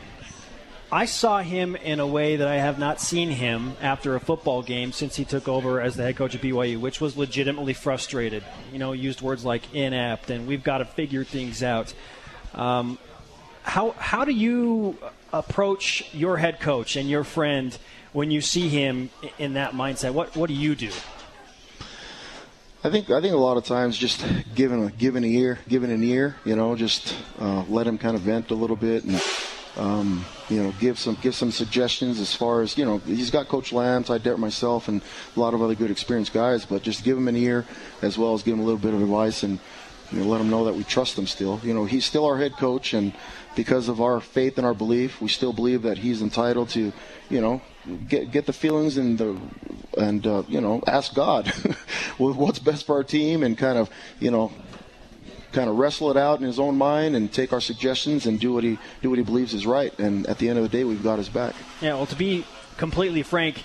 I 0.93 1.07
saw 1.07 1.41
him 1.41 1.75
in 1.75 2.01
a 2.01 2.07
way 2.07 2.37
that 2.37 2.47
I 2.47 2.57
have 2.57 2.79
not 2.79 3.01
seen 3.01 3.31
him 3.31 3.73
after 3.81 4.15
a 4.15 4.21
football 4.21 4.61
game 4.61 4.93
since 4.93 5.17
he 5.17 5.25
took 5.25 5.49
over 5.49 5.81
as 5.81 5.97
the 5.97 6.03
head 6.03 6.17
coach 6.17 6.35
of 6.35 6.43
BYU, 6.43 6.79
which 6.79 7.01
was 7.01 7.17
legitimately 7.17 7.73
frustrated. 7.73 8.45
You 8.73 8.79
know, 8.79 8.93
used 8.93 9.23
words 9.23 9.43
like 9.43 9.75
inept 9.75 10.29
and 10.29 10.47
we've 10.47 10.63
got 10.63 10.79
to 10.79 10.85
figure 10.85 11.25
things 11.25 11.63
out. 11.63 11.95
Um, 12.55 12.99
how 13.63 13.93
how 13.93 14.27
do 14.27 14.33
you 14.33 14.99
approach 15.33 16.13
your 16.13 16.37
head 16.37 16.61
coach 16.61 16.97
and 16.97 17.09
your 17.09 17.25
friend 17.25 17.77
when 18.13 18.31
you 18.31 18.43
see 18.43 18.69
him 18.69 19.09
in 19.39 19.55
that 19.55 19.73
mindset? 19.73 20.13
What 20.13 20.37
what 20.37 20.49
do 20.49 20.55
you 20.55 20.75
do? 20.75 20.91
I 22.83 22.89
think 22.89 23.11
I 23.11 23.21
think 23.21 23.35
a 23.35 23.39
lot 23.39 23.59
of 23.59 23.65
times 23.65 23.99
just 23.99 24.25
giving 24.55 24.83
a 24.87 24.91
giving 24.91 25.23
an 25.23 25.31
ear, 25.31 25.59
giving 25.69 25.91
an 25.91 26.03
ear, 26.03 26.37
you 26.47 26.57
know, 26.57 26.75
just 26.77 27.15
uh, 27.39 27.63
let 27.69 27.87
him 27.87 27.99
kind 27.99 28.17
of 28.17 28.23
vent 28.23 28.51
a 28.51 28.55
little 28.55 28.77
bit 28.77 29.05
and 29.05 29.23
um, 29.77 30.25
you 30.49 30.63
know 30.63 30.73
give 30.81 30.99
some 30.99 31.19
give 31.21 31.35
some 31.35 31.51
suggestions 31.51 32.19
as 32.21 32.35
far 32.35 32.63
as 32.63 32.79
you 32.79 32.87
know 32.87 32.97
he's 32.99 33.31
got 33.31 33.49
Coach 33.49 33.75
Lamb, 33.75 34.05
Ty 34.05 34.21
Detmer, 34.21 34.39
myself, 34.39 34.89
and 34.89 35.03
a 35.37 35.41
lot 35.41 35.53
of 35.53 35.61
other 35.61 35.75
good 35.75 35.91
experienced 35.91 36.33
guys, 36.33 36.65
but 36.65 36.83
just 36.83 37.05
give 37.05 37.19
him 37.19 37.29
an 37.29 37.37
ear 37.37 37.67
as 38.01 38.17
well 38.17 38.33
as 38.33 38.43
give 38.43 38.55
him 38.55 38.61
a 38.61 38.65
little 38.65 38.81
bit 38.81 38.95
of 38.95 39.03
advice 39.03 39.43
and 39.43 39.59
you 40.11 40.21
know, 40.21 40.27
let 40.27 40.41
him 40.41 40.49
know 40.49 40.65
that 40.65 40.75
we 40.75 40.83
trust 40.83 41.19
him 41.19 41.27
still. 41.27 41.61
You 41.63 41.75
know, 41.75 41.85
he's 41.85 42.07
still 42.07 42.25
our 42.25 42.39
head 42.39 42.55
coach, 42.57 42.95
and 42.95 43.13
because 43.57 43.89
of 43.89 44.01
our 44.01 44.21
faith 44.21 44.57
and 44.57 44.67
our 44.67 44.75
belief, 44.75 45.21
we 45.21 45.29
still 45.29 45.53
believe 45.53 45.83
that 45.83 45.99
he's 45.99 46.23
entitled 46.23 46.71
to, 46.71 46.93
you 47.29 47.41
know, 47.43 47.61
get 48.09 48.31
get 48.31 48.47
the 48.47 48.53
feelings 48.53 48.97
and 48.97 49.19
the 49.19 49.41
and 49.97 50.27
uh, 50.27 50.43
you 50.49 50.61
know 50.61 50.83
ask 50.87 51.15
God 51.15 51.49
what's 52.19 52.59
best 52.59 52.87
for 52.87 52.97
our 52.97 53.05
team 53.05 53.43
and 53.43 53.57
kind 53.57 53.79
of 53.79 53.91
you 54.19 54.31
know 54.31 54.53
kind 55.53 55.69
of 55.69 55.77
wrestle 55.77 56.11
it 56.11 56.17
out 56.17 56.39
in 56.41 56.47
his 56.47 56.59
own 56.59 56.77
mind 56.77 57.17
and 57.17 57.33
take 57.33 57.53
our 57.53 57.61
suggestions 57.61 58.27
and 58.27 58.39
do 58.39 58.53
what 58.53 58.65
he 58.65 58.79
do 59.03 59.11
what 59.11 59.19
he 59.19 59.25
believes 59.25 59.55
is 59.55 59.67
right. 59.67 59.97
And 59.99 60.27
at 60.27 60.39
the 60.39 60.49
end 60.49 60.59
of 60.59 60.65
the 60.65 60.69
day, 60.69 60.85
we've 60.85 61.03
got 61.03 61.19
his 61.19 61.29
back. 61.29 61.55
Yeah. 61.81 61.95
Well, 61.95 62.07
to 62.07 62.17
be 62.17 62.45
completely 62.77 63.23
frank, 63.23 63.63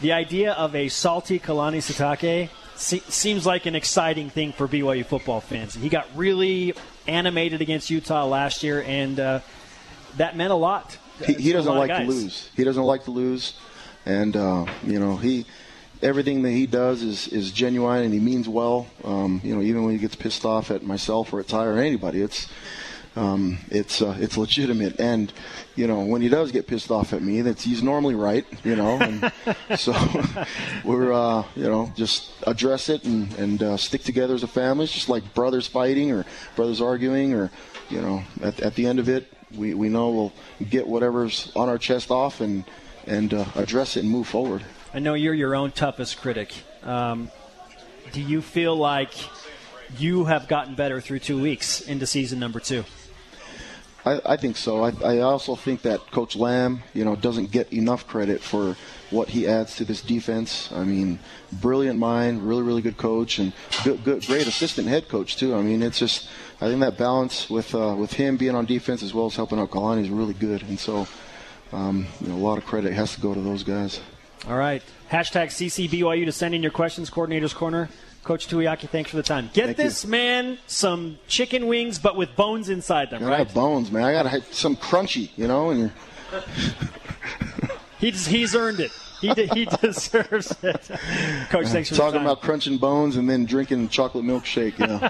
the 0.00 0.12
idea 0.12 0.52
of 0.52 0.74
a 0.74 0.88
salty 0.88 1.38
Kalani 1.38 1.78
Sitake 1.78 2.50
seems 2.76 3.46
like 3.46 3.66
an 3.66 3.74
exciting 3.74 4.30
thing 4.30 4.52
for 4.52 4.66
BYU 4.66 5.06
football 5.06 5.40
fans. 5.40 5.74
He 5.74 5.88
got 5.88 6.06
really 6.16 6.74
animated 7.06 7.62
against 7.62 7.88
Utah 7.88 8.26
last 8.26 8.62
year, 8.62 8.82
and 8.82 9.18
uh, 9.18 9.40
that 10.16 10.36
meant 10.36 10.52
a 10.52 10.56
lot. 10.56 10.98
He, 11.24 11.34
he 11.34 11.52
doesn't 11.52 11.74
like 11.74 11.90
to 11.90 12.04
lose. 12.04 12.50
He 12.56 12.64
doesn't 12.64 12.82
like 12.82 13.04
to 13.04 13.10
lose, 13.10 13.54
and 14.04 14.36
uh, 14.36 14.66
you 14.84 14.98
know 14.98 15.16
he 15.16 15.46
everything 16.02 16.42
that 16.42 16.50
he 16.50 16.66
does 16.66 17.02
is, 17.02 17.28
is 17.28 17.50
genuine 17.50 18.04
and 18.04 18.12
he 18.12 18.20
means 18.20 18.48
well. 18.48 18.86
Um, 19.02 19.40
you 19.42 19.54
know, 19.54 19.62
even 19.62 19.84
when 19.84 19.94
he 19.94 19.98
gets 19.98 20.14
pissed 20.14 20.44
off 20.44 20.70
at 20.70 20.82
myself 20.82 21.32
or 21.32 21.40
at 21.40 21.48
Ty 21.48 21.64
or 21.64 21.78
anybody, 21.78 22.20
it's 22.20 22.48
um, 23.16 23.58
it's 23.70 24.02
uh, 24.02 24.16
it's 24.18 24.36
legitimate. 24.36 24.98
And 25.00 25.32
you 25.76 25.86
know, 25.86 26.04
when 26.04 26.20
he 26.20 26.28
does 26.28 26.52
get 26.52 26.66
pissed 26.66 26.90
off 26.90 27.12
at 27.12 27.22
me, 27.22 27.42
that's 27.42 27.64
he's 27.64 27.82
normally 27.82 28.14
right. 28.14 28.44
You 28.64 28.76
know, 28.76 28.98
and 29.00 29.32
so 29.78 29.94
we're 30.84 31.12
uh, 31.12 31.44
you 31.54 31.64
know 31.64 31.92
just 31.96 32.30
address 32.46 32.88
it 32.88 33.04
and 33.04 33.32
and 33.38 33.62
uh, 33.62 33.76
stick 33.76 34.02
together 34.02 34.34
as 34.34 34.42
a 34.42 34.48
family. 34.48 34.84
It's 34.84 34.92
just 34.92 35.08
like 35.08 35.34
brothers 35.34 35.66
fighting 35.66 36.12
or 36.12 36.26
brothers 36.56 36.80
arguing 36.80 37.34
or 37.34 37.50
you 37.88 38.00
know 38.00 38.22
at, 38.42 38.60
at 38.60 38.74
the 38.74 38.86
end 38.86 38.98
of 38.98 39.08
it, 39.08 39.32
we, 39.56 39.74
we 39.74 39.88
know 39.88 40.10
we'll 40.10 40.32
get 40.68 40.86
whatever's 40.86 41.52
on 41.54 41.68
our 41.68 41.78
chest 41.78 42.10
off 42.10 42.40
and 42.40 42.64
and 43.06 43.34
uh, 43.34 43.44
address 43.54 43.96
it 43.96 44.00
and 44.00 44.10
move 44.10 44.26
forward. 44.26 44.62
I 44.92 44.98
know 44.98 45.14
you're 45.14 45.34
your 45.34 45.54
own 45.54 45.72
toughest 45.72 46.20
critic. 46.20 46.54
Um, 46.82 47.30
do 48.12 48.20
you 48.20 48.40
feel 48.40 48.76
like 48.76 49.12
you 49.98 50.24
have 50.24 50.48
gotten 50.48 50.74
better 50.74 51.00
through 51.00 51.18
two 51.18 51.40
weeks 51.40 51.80
into 51.80 52.06
season 52.06 52.38
number 52.38 52.60
two? 52.60 52.84
I, 54.06 54.20
I 54.24 54.36
think 54.36 54.56
so. 54.56 54.84
I, 54.84 54.92
I 55.02 55.18
also 55.20 55.56
think 55.56 55.82
that 55.82 56.10
Coach 56.10 56.36
Lamb, 56.36 56.82
you 56.92 57.04
know, 57.04 57.16
doesn't 57.16 57.50
get 57.50 57.72
enough 57.72 58.06
credit 58.06 58.42
for 58.42 58.76
what 59.10 59.28
he 59.28 59.48
adds 59.48 59.76
to 59.76 59.84
this 59.84 60.02
defense. 60.02 60.70
I 60.72 60.84
mean, 60.84 61.18
brilliant 61.52 61.98
mind, 61.98 62.46
really, 62.46 62.62
really 62.62 62.82
good 62.82 62.98
coach, 62.98 63.38
and 63.38 63.52
good, 63.82 64.04
good 64.04 64.26
great 64.26 64.46
assistant 64.46 64.88
head 64.88 65.08
coach 65.08 65.36
too. 65.36 65.54
I 65.54 65.62
mean, 65.62 65.82
it's 65.82 65.98
just 65.98 66.28
I 66.60 66.68
think 66.68 66.80
that 66.80 66.96
balance 66.96 67.50
with 67.50 67.74
uh, 67.74 67.94
with 67.98 68.12
him 68.12 68.36
being 68.36 68.54
on 68.54 68.64
defense 68.64 69.02
as 69.02 69.12
well 69.12 69.26
as 69.26 69.36
helping 69.36 69.58
out 69.58 69.70
Kalani 69.70 70.02
is 70.02 70.08
really 70.08 70.34
good, 70.34 70.62
and 70.62 70.78
so 70.78 71.06
um, 71.72 72.06
you 72.20 72.28
know, 72.28 72.34
a 72.34 72.36
lot 72.36 72.58
of 72.58 72.64
credit 72.64 72.92
has 72.92 73.14
to 73.14 73.20
go 73.20 73.34
to 73.34 73.40
those 73.40 73.62
guys. 73.62 74.00
All 74.48 74.56
right. 74.56 74.82
Hashtag 75.10 75.46
CCBYU 75.46 76.24
to 76.26 76.32
send 76.32 76.54
in 76.54 76.62
your 76.62 76.72
questions, 76.72 77.10
Coordinator's 77.10 77.54
Corner. 77.54 77.88
Coach 78.24 78.48
Tuiaki, 78.48 78.88
thanks 78.88 79.10
for 79.10 79.16
the 79.16 79.22
time. 79.22 79.50
Get 79.52 79.66
Thank 79.66 79.76
this 79.76 80.04
you. 80.04 80.10
man 80.10 80.58
some 80.66 81.18
chicken 81.28 81.66
wings, 81.66 81.98
but 81.98 82.16
with 82.16 82.34
bones 82.36 82.70
inside 82.70 83.10
them, 83.10 83.22
I 83.22 83.28
right? 83.28 83.46
got 83.46 83.54
bones, 83.54 83.90
man. 83.90 84.02
I 84.02 84.12
got 84.12 84.22
to 84.22 84.28
have 84.30 84.44
some 84.52 84.76
crunchy, 84.76 85.28
you 85.36 85.46
know, 85.46 85.70
and 85.70 85.92
He's, 87.98 88.26
he's 88.26 88.54
earned 88.54 88.80
it. 88.80 88.92
He, 89.24 89.32
de- 89.32 89.46
he 89.54 89.64
deserves 89.80 90.54
it. 90.62 90.90
Coach, 91.48 91.68
thanks 91.68 91.88
for 91.88 91.94
talking 91.94 92.20
about 92.20 92.42
crunching 92.42 92.76
bones 92.76 93.16
and 93.16 93.28
then 93.28 93.46
drinking 93.46 93.88
chocolate 93.88 94.24
milkshake, 94.24 94.78
you 94.78 94.86
know. 94.86 94.98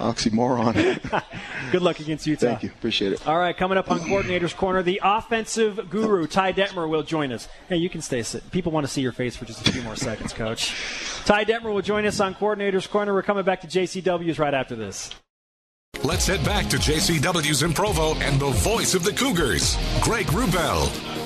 Oxymoron. 0.00 1.22
Good 1.72 1.82
luck 1.82 2.00
against 2.00 2.26
Utah. 2.26 2.46
Thank 2.46 2.64
you. 2.64 2.70
Appreciate 2.70 3.12
it. 3.12 3.24
All 3.26 3.38
right, 3.38 3.56
coming 3.56 3.78
up 3.78 3.88
on 3.88 4.00
Coordinator's 4.00 4.52
Corner, 4.52 4.82
the 4.82 5.00
offensive 5.04 5.88
guru, 5.90 6.26
Ty 6.26 6.54
Detmer, 6.54 6.88
will 6.88 7.04
join 7.04 7.30
us. 7.30 7.46
Hey, 7.68 7.76
you 7.76 7.88
can 7.88 8.00
stay 8.00 8.24
sit. 8.24 8.50
People 8.50 8.72
want 8.72 8.84
to 8.84 8.92
see 8.92 9.00
your 9.00 9.12
face 9.12 9.36
for 9.36 9.44
just 9.44 9.66
a 9.66 9.70
few 9.72 9.82
more 9.82 9.96
seconds, 9.96 10.32
Coach. 10.32 10.74
Ty 11.24 11.44
Detmer 11.44 11.72
will 11.72 11.82
join 11.82 12.06
us 12.06 12.18
on 12.18 12.34
Coordinator's 12.34 12.88
Corner. 12.88 13.14
We're 13.14 13.22
coming 13.22 13.44
back 13.44 13.60
to 13.60 13.68
JCW's 13.68 14.40
right 14.40 14.54
after 14.54 14.74
this. 14.74 15.10
Let's 16.02 16.26
head 16.26 16.44
back 16.44 16.66
to 16.70 16.76
JCW's 16.76 17.62
in 17.62 17.72
Provo 17.72 18.14
and 18.16 18.40
the 18.40 18.50
voice 18.50 18.94
of 18.94 19.04
the 19.04 19.12
Cougars, 19.12 19.78
Greg 20.02 20.26
Wrubell. 20.26 21.23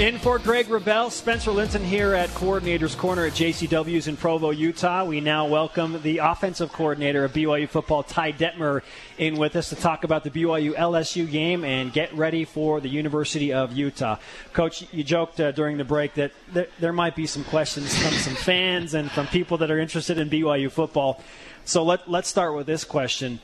In 0.00 0.18
for 0.18 0.40
Greg 0.40 0.66
Wrubell, 0.66 1.08
Spencer 1.10 1.52
Linton 1.52 1.84
here 1.84 2.14
at 2.14 2.28
Coordinator's 2.34 2.96
Corner 2.96 3.26
at 3.26 3.32
JCW's 3.34 4.08
in 4.08 4.16
Provo, 4.16 4.50
Utah. 4.50 5.04
We 5.04 5.20
now 5.20 5.46
welcome 5.46 6.02
the 6.02 6.18
offensive 6.18 6.72
coordinator 6.72 7.24
of 7.24 7.32
BYU 7.32 7.68
football, 7.68 8.02
Ty 8.02 8.32
Detmer, 8.32 8.82
in 9.18 9.36
with 9.36 9.54
us 9.54 9.68
to 9.68 9.76
talk 9.76 10.02
about 10.02 10.24
the 10.24 10.30
BYU 10.30 10.74
LSU 10.74 11.30
game 11.30 11.64
and 11.64 11.92
get 11.92 12.12
ready 12.12 12.44
for 12.44 12.80
the 12.80 12.88
University 12.88 13.52
of 13.52 13.72
Utah. 13.72 14.18
Coach, 14.52 14.84
you 14.92 15.04
joked 15.04 15.38
uh, 15.38 15.52
during 15.52 15.76
the 15.76 15.84
break 15.84 16.14
that 16.14 16.32
there, 16.52 16.66
there 16.80 16.92
might 16.92 17.14
be 17.14 17.28
some 17.28 17.44
questions 17.44 17.96
from 17.96 18.12
some 18.14 18.34
fans 18.34 18.94
and 18.94 19.08
from 19.12 19.28
people 19.28 19.58
that 19.58 19.70
are 19.70 19.78
interested 19.78 20.18
in 20.18 20.28
BYU 20.28 20.72
football. 20.72 21.22
So 21.64 21.84
let, 21.84 22.10
let's 22.10 22.28
start 22.28 22.56
with 22.56 22.66
this 22.66 22.82
question 22.82 23.38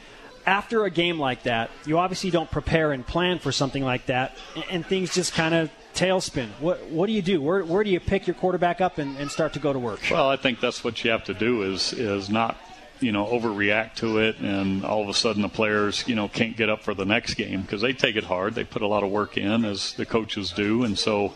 after 0.46 0.84
a 0.84 0.90
game 0.90 1.18
like 1.18 1.44
that, 1.44 1.70
you 1.86 1.98
obviously 1.98 2.30
don't 2.30 2.50
prepare 2.50 2.92
and 2.92 3.06
plan 3.06 3.38
for 3.38 3.52
something 3.52 3.84
like 3.84 4.06
that, 4.06 4.36
and 4.70 4.84
things 4.84 5.14
just 5.14 5.34
kind 5.34 5.54
of 5.54 5.70
tailspin. 5.94 6.48
What 6.60 6.84
what 6.86 7.06
do 7.06 7.12
you 7.12 7.22
do? 7.22 7.40
Where 7.40 7.64
where 7.64 7.84
do 7.84 7.90
you 7.90 8.00
pick 8.00 8.26
your 8.26 8.34
quarterback 8.34 8.80
up 8.80 8.98
and, 8.98 9.16
and 9.18 9.30
start 9.30 9.52
to 9.54 9.58
go 9.58 9.72
to 9.72 9.78
work? 9.78 10.00
Well, 10.10 10.28
I 10.28 10.36
think 10.36 10.60
that's 10.60 10.84
what 10.84 11.04
you 11.04 11.10
have 11.10 11.24
to 11.24 11.34
do 11.34 11.62
is 11.62 11.92
is 11.92 12.28
not 12.28 12.56
you 13.00 13.12
know 13.12 13.26
overreact 13.26 13.96
to 13.96 14.18
it, 14.18 14.38
and 14.38 14.84
all 14.84 15.02
of 15.02 15.08
a 15.08 15.14
sudden 15.14 15.42
the 15.42 15.48
players 15.48 16.06
you 16.06 16.14
know 16.14 16.28
can't 16.28 16.56
get 16.56 16.68
up 16.68 16.82
for 16.82 16.94
the 16.94 17.06
next 17.06 17.34
game 17.34 17.62
because 17.62 17.80
they 17.80 17.92
take 17.92 18.16
it 18.16 18.24
hard. 18.24 18.54
They 18.54 18.64
put 18.64 18.82
a 18.82 18.86
lot 18.86 19.02
of 19.02 19.10
work 19.10 19.36
in 19.36 19.64
as 19.64 19.94
the 19.94 20.06
coaches 20.06 20.50
do, 20.52 20.84
and 20.84 20.98
so 20.98 21.34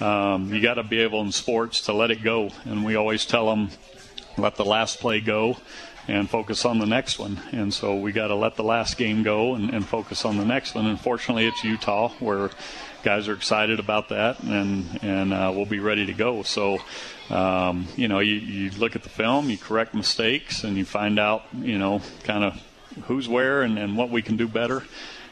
um, 0.00 0.52
you 0.52 0.60
got 0.60 0.74
to 0.74 0.82
be 0.82 1.00
able 1.00 1.20
in 1.22 1.32
sports 1.32 1.82
to 1.82 1.92
let 1.92 2.10
it 2.10 2.22
go. 2.22 2.50
And 2.64 2.84
we 2.84 2.96
always 2.96 3.26
tell 3.26 3.46
them, 3.46 3.70
let 4.36 4.56
the 4.56 4.64
last 4.64 5.00
play 5.00 5.20
go 5.20 5.56
and 6.06 6.28
focus 6.28 6.64
on 6.64 6.78
the 6.78 6.86
next 6.86 7.18
one. 7.18 7.40
And 7.52 7.72
so 7.72 7.96
we 7.96 8.12
got 8.12 8.28
to 8.28 8.34
let 8.34 8.56
the 8.56 8.62
last 8.62 8.96
game 8.96 9.22
go 9.22 9.54
and, 9.54 9.70
and 9.70 9.86
focus 9.86 10.24
on 10.24 10.38
the 10.38 10.44
next 10.44 10.74
one. 10.74 10.86
Unfortunately, 10.86 11.46
it's 11.46 11.62
Utah 11.64 12.10
where 12.20 12.50
guys 13.02 13.28
are 13.28 13.34
excited 13.34 13.78
about 13.78 14.08
that 14.08 14.42
and 14.42 14.98
and 15.02 15.32
uh, 15.32 15.52
we'll 15.54 15.66
be 15.66 15.80
ready 15.80 16.06
to 16.06 16.14
go. 16.14 16.42
So. 16.42 16.78
Um, 17.30 17.88
you 17.94 18.08
know, 18.08 18.20
you, 18.20 18.36
you 18.36 18.70
look 18.78 18.96
at 18.96 19.02
the 19.02 19.10
film, 19.10 19.50
you 19.50 19.58
correct 19.58 19.92
mistakes, 19.92 20.64
and 20.64 20.78
you 20.78 20.86
find 20.86 21.18
out, 21.18 21.44
you 21.52 21.76
know, 21.76 22.00
kind 22.24 22.42
of 22.42 22.58
who's 23.04 23.28
where 23.28 23.60
and, 23.60 23.78
and 23.78 23.98
what 23.98 24.08
we 24.08 24.22
can 24.22 24.38
do 24.38 24.48
better, 24.48 24.84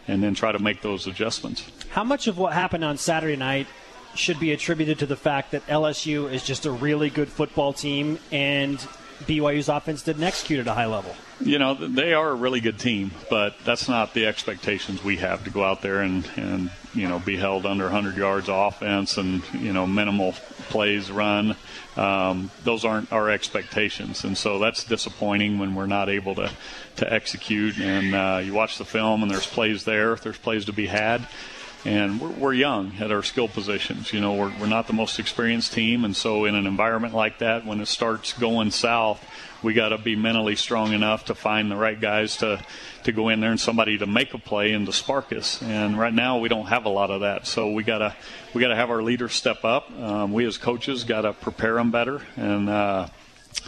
and 0.06 0.22
then 0.22 0.34
try 0.34 0.52
to 0.52 0.58
make 0.58 0.82
those 0.82 1.06
adjustments. 1.06 1.64
How 1.88 2.04
much 2.04 2.26
of 2.26 2.36
what 2.36 2.52
happened 2.52 2.84
on 2.84 2.98
Saturday 2.98 3.36
night 3.36 3.66
should 4.14 4.38
be 4.38 4.52
attributed 4.52 4.98
to 4.98 5.06
the 5.06 5.16
fact 5.16 5.52
that 5.52 5.66
LSU 5.66 6.30
is 6.30 6.42
just 6.42 6.66
a 6.66 6.70
really 6.70 7.10
good 7.10 7.28
football 7.28 7.72
team 7.72 8.18
and 8.30 8.78
BYU's 9.24 9.68
offense 9.68 10.02
didn't 10.02 10.24
execute 10.24 10.60
at 10.60 10.66
a 10.66 10.74
high 10.74 10.86
level? 10.86 11.14
You 11.38 11.58
know, 11.58 11.74
they 11.74 12.14
are 12.14 12.30
a 12.30 12.34
really 12.34 12.60
good 12.60 12.78
team, 12.78 13.10
but 13.28 13.56
that's 13.64 13.88
not 13.88 14.14
the 14.14 14.26
expectations 14.26 15.04
we 15.04 15.18
have 15.18 15.44
to 15.44 15.50
go 15.50 15.62
out 15.62 15.82
there 15.82 16.00
and, 16.00 16.28
and 16.36 16.70
you 16.94 17.08
know, 17.08 17.18
be 17.18 17.36
held 17.36 17.66
under 17.66 17.84
100 17.84 18.16
yards 18.16 18.48
offense 18.48 19.18
and, 19.18 19.42
you 19.52 19.72
know, 19.72 19.86
minimal 19.86 20.32
plays 20.70 21.10
run. 21.10 21.54
Um, 21.96 22.50
those 22.64 22.86
aren't 22.86 23.12
our 23.12 23.28
expectations. 23.28 24.24
And 24.24 24.36
so 24.36 24.58
that's 24.58 24.84
disappointing 24.84 25.58
when 25.58 25.74
we're 25.74 25.86
not 25.86 26.08
able 26.08 26.34
to, 26.36 26.50
to 26.96 27.12
execute. 27.12 27.78
And 27.78 28.14
uh, 28.14 28.40
you 28.42 28.54
watch 28.54 28.78
the 28.78 28.86
film 28.86 29.22
and 29.22 29.30
there's 29.30 29.46
plays 29.46 29.84
there, 29.84 30.16
there's 30.16 30.38
plays 30.38 30.64
to 30.66 30.72
be 30.72 30.86
had 30.86 31.28
and 31.86 32.20
we're, 32.20 32.30
we're, 32.30 32.52
young 32.52 32.92
at 32.98 33.12
our 33.12 33.22
skill 33.22 33.46
positions. 33.46 34.12
You 34.12 34.20
know, 34.20 34.34
we're, 34.34 34.52
we're 34.58 34.66
not 34.66 34.88
the 34.88 34.92
most 34.92 35.20
experienced 35.20 35.72
team, 35.72 36.04
and 36.04 36.16
so 36.16 36.44
in 36.44 36.56
an 36.56 36.66
environment 36.66 37.14
like 37.14 37.38
that, 37.38 37.64
when 37.64 37.80
it 37.80 37.86
starts 37.86 38.32
going 38.32 38.72
south, 38.72 39.24
we 39.62 39.72
got 39.72 39.90
to 39.90 39.98
be 39.98 40.16
mentally 40.16 40.56
strong 40.56 40.92
enough 40.92 41.26
to 41.26 41.34
find 41.34 41.70
the 41.70 41.76
right 41.76 41.98
guys 41.98 42.38
to 42.38 42.60
to 43.04 43.12
go 43.12 43.28
in 43.28 43.40
there 43.40 43.52
and 43.52 43.60
somebody 43.60 43.98
to 43.98 44.06
make 44.06 44.34
a 44.34 44.38
play 44.38 44.72
and 44.72 44.86
to 44.86 44.92
spark 44.92 45.32
us. 45.32 45.62
And 45.62 45.96
right 45.96 46.12
now, 46.12 46.38
we 46.38 46.48
don't 46.48 46.66
have 46.66 46.86
a 46.86 46.88
lot 46.88 47.12
of 47.12 47.20
that, 47.20 47.46
so 47.46 47.70
we 47.70 47.84
gotta 47.84 48.16
we 48.52 48.60
gotta 48.60 48.76
have 48.76 48.90
our 48.90 49.02
leaders 49.02 49.34
step 49.34 49.64
up. 49.64 49.88
Um, 49.92 50.32
we 50.32 50.44
as 50.44 50.58
coaches 50.58 51.04
got 51.04 51.22
to 51.22 51.32
prepare 51.32 51.74
them 51.74 51.90
better 51.90 52.20
and. 52.36 52.68
Uh, 52.68 53.08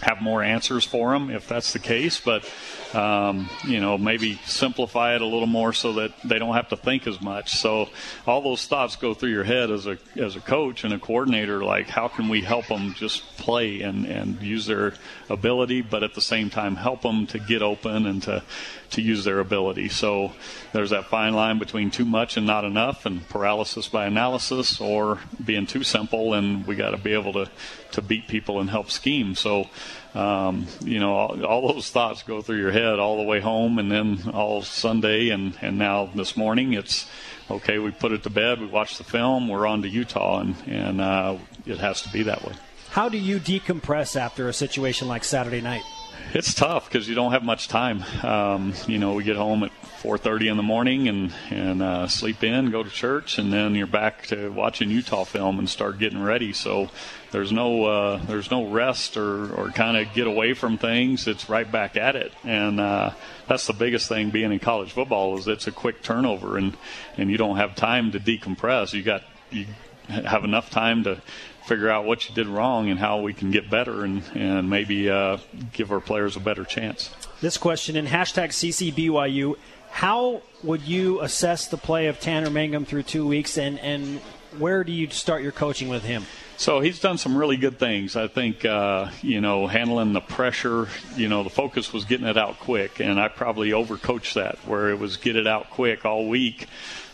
have 0.02 0.20
more 0.20 0.42
answers 0.42 0.84
for 0.84 1.12
them 1.12 1.30
if 1.30 1.48
that's 1.48 1.72
the 1.72 1.78
case, 1.78 2.20
but 2.20 2.48
um, 2.94 3.48
you 3.66 3.80
know 3.80 3.98
maybe 3.98 4.40
simplify 4.46 5.14
it 5.14 5.22
a 5.22 5.26
little 5.26 5.46
more 5.46 5.72
so 5.72 5.94
that 5.94 6.12
they 6.24 6.38
don't 6.38 6.54
have 6.54 6.68
to 6.68 6.76
think 6.76 7.06
as 7.06 7.20
much. 7.20 7.56
So 7.56 7.88
all 8.26 8.40
those 8.40 8.66
thoughts 8.66 8.96
go 8.96 9.14
through 9.14 9.30
your 9.30 9.44
head 9.44 9.70
as 9.70 9.86
a 9.86 9.98
as 10.16 10.36
a 10.36 10.40
coach 10.40 10.84
and 10.84 10.94
a 10.94 10.98
coordinator. 10.98 11.62
Like 11.64 11.88
how 11.88 12.08
can 12.08 12.28
we 12.28 12.40
help 12.40 12.66
them 12.66 12.94
just 12.94 13.36
play 13.36 13.82
and 13.82 14.06
and 14.06 14.40
use 14.42 14.66
their 14.66 14.94
ability, 15.28 15.82
but 15.82 16.02
at 16.02 16.14
the 16.14 16.20
same 16.20 16.50
time 16.50 16.76
help 16.76 17.02
them 17.02 17.26
to 17.28 17.38
get 17.38 17.62
open 17.62 18.06
and 18.06 18.22
to 18.24 18.42
to 18.90 19.02
use 19.02 19.24
their 19.24 19.40
ability. 19.40 19.88
So 19.88 20.32
there's 20.72 20.90
that 20.90 21.06
fine 21.06 21.34
line 21.34 21.58
between 21.58 21.90
too 21.90 22.04
much 22.04 22.36
and 22.36 22.46
not 22.46 22.64
enough, 22.64 23.04
and 23.06 23.28
paralysis 23.28 23.88
by 23.88 24.06
analysis, 24.06 24.80
or 24.80 25.18
being 25.44 25.66
too 25.66 25.82
simple, 25.82 26.34
and 26.34 26.66
we 26.66 26.74
got 26.74 26.90
to 26.90 26.96
be 26.96 27.12
able 27.12 27.32
to 27.34 27.50
to 27.92 28.02
beat 28.02 28.28
people 28.28 28.60
and 28.60 28.70
help 28.70 28.90
scheme. 28.90 29.34
So 29.34 29.68
um, 30.14 30.66
you 30.82 30.98
know, 30.98 31.14
all, 31.14 31.44
all, 31.44 31.72
those 31.72 31.90
thoughts 31.90 32.22
go 32.22 32.40
through 32.42 32.58
your 32.58 32.72
head 32.72 32.98
all 32.98 33.16
the 33.16 33.22
way 33.22 33.40
home, 33.40 33.78
and 33.78 33.90
then 33.90 34.30
all 34.32 34.62
Sunday, 34.62 35.28
and 35.28 35.56
and 35.60 35.78
now 35.78 36.10
this 36.14 36.36
morning, 36.36 36.72
it's 36.72 37.08
okay. 37.50 37.78
We 37.78 37.90
put 37.90 38.12
it 38.12 38.22
to 38.22 38.30
bed. 38.30 38.60
We 38.60 38.66
watch 38.66 38.98
the 38.98 39.04
film. 39.04 39.48
We're 39.48 39.66
on 39.66 39.82
to 39.82 39.88
Utah, 39.88 40.40
and 40.40 40.56
and 40.66 41.00
uh, 41.00 41.36
it 41.66 41.78
has 41.78 42.02
to 42.02 42.08
be 42.10 42.22
that 42.24 42.44
way. 42.44 42.54
How 42.90 43.08
do 43.08 43.18
you 43.18 43.38
decompress 43.38 44.18
after 44.18 44.48
a 44.48 44.52
situation 44.52 45.08
like 45.08 45.24
Saturday 45.24 45.60
night? 45.60 45.82
It's 46.34 46.52
tough 46.52 46.90
because 46.90 47.08
you 47.08 47.14
don't 47.14 47.32
have 47.32 47.42
much 47.42 47.68
time. 47.68 48.04
Um, 48.22 48.74
you 48.86 48.98
know, 48.98 49.14
we 49.14 49.24
get 49.24 49.36
home 49.36 49.62
at 49.62 49.70
4:30 50.02 50.50
in 50.50 50.56
the 50.56 50.62
morning 50.62 51.08
and 51.08 51.32
and 51.50 51.82
uh, 51.82 52.06
sleep 52.06 52.44
in, 52.44 52.70
go 52.70 52.82
to 52.82 52.90
church, 52.90 53.38
and 53.38 53.52
then 53.52 53.74
you're 53.74 53.86
back 53.86 54.26
to 54.26 54.50
watching 54.50 54.90
Utah 54.90 55.24
film 55.24 55.58
and 55.58 55.68
start 55.68 55.98
getting 55.98 56.22
ready. 56.22 56.52
So 56.52 56.88
there's 57.30 57.52
no 57.52 57.84
uh, 57.84 58.24
there's 58.26 58.50
no 58.50 58.66
rest 58.66 59.16
or 59.16 59.52
or 59.54 59.70
kind 59.70 59.96
of 59.96 60.12
get 60.14 60.26
away 60.26 60.54
from 60.54 60.78
things. 60.78 61.26
It's 61.26 61.48
right 61.48 61.70
back 61.70 61.96
at 61.96 62.16
it, 62.16 62.32
and 62.44 62.80
uh, 62.80 63.10
that's 63.46 63.66
the 63.66 63.72
biggest 63.72 64.08
thing 64.08 64.30
being 64.30 64.52
in 64.52 64.58
college 64.58 64.92
football 64.92 65.38
is 65.38 65.46
it's 65.46 65.66
a 65.66 65.72
quick 65.72 66.02
turnover 66.02 66.56
and 66.56 66.76
and 67.16 67.30
you 67.30 67.36
don't 67.36 67.56
have 67.56 67.74
time 67.74 68.12
to 68.12 68.20
decompress. 68.20 68.92
You 68.92 69.02
got 69.02 69.22
you 69.50 69.66
have 70.08 70.44
enough 70.44 70.70
time 70.70 71.04
to 71.04 71.20
figure 71.66 71.90
out 71.90 72.06
what 72.06 72.28
you 72.28 72.34
did 72.34 72.46
wrong 72.46 72.88
and 72.88 72.98
how 72.98 73.20
we 73.20 73.34
can 73.34 73.50
get 73.50 73.68
better 73.68 74.02
and, 74.02 74.22
and 74.34 74.70
maybe 74.70 75.10
uh, 75.10 75.36
give 75.74 75.92
our 75.92 76.00
players 76.00 76.34
a 76.34 76.40
better 76.40 76.64
chance. 76.64 77.10
This 77.42 77.58
question 77.58 77.94
in 77.94 78.06
hashtag 78.06 78.48
CCBYU 78.48 79.56
how 79.90 80.42
would 80.62 80.82
you 80.82 81.20
assess 81.20 81.66
the 81.66 81.76
play 81.76 82.06
of 82.06 82.20
Tanner 82.20 82.50
Mangum 82.50 82.84
through 82.84 83.04
two 83.04 83.26
weeks 83.26 83.58
and, 83.58 83.78
and 83.80 84.20
where 84.58 84.84
do 84.84 84.92
you 84.92 85.10
start 85.10 85.42
your 85.42 85.52
coaching 85.52 85.88
with 85.88 86.04
him? 86.04 86.24
So 86.56 86.80
he's 86.80 86.98
done 86.98 87.18
some 87.18 87.36
really 87.36 87.56
good 87.56 87.78
things. 87.78 88.16
I 88.16 88.26
think, 88.26 88.64
uh, 88.64 89.10
you 89.22 89.40
know, 89.40 89.68
handling 89.68 90.12
the 90.12 90.20
pressure, 90.20 90.88
you 91.14 91.28
know, 91.28 91.44
the 91.44 91.50
focus 91.50 91.92
was 91.92 92.04
getting 92.04 92.26
it 92.26 92.36
out 92.36 92.58
quick, 92.58 92.98
and 92.98 93.20
I 93.20 93.28
probably 93.28 93.70
overcoached 93.70 94.34
that 94.34 94.56
where 94.66 94.90
it 94.90 94.98
was 94.98 95.16
get 95.16 95.36
it 95.36 95.46
out 95.46 95.70
quick 95.70 96.04
all 96.04 96.28
week. 96.28 96.66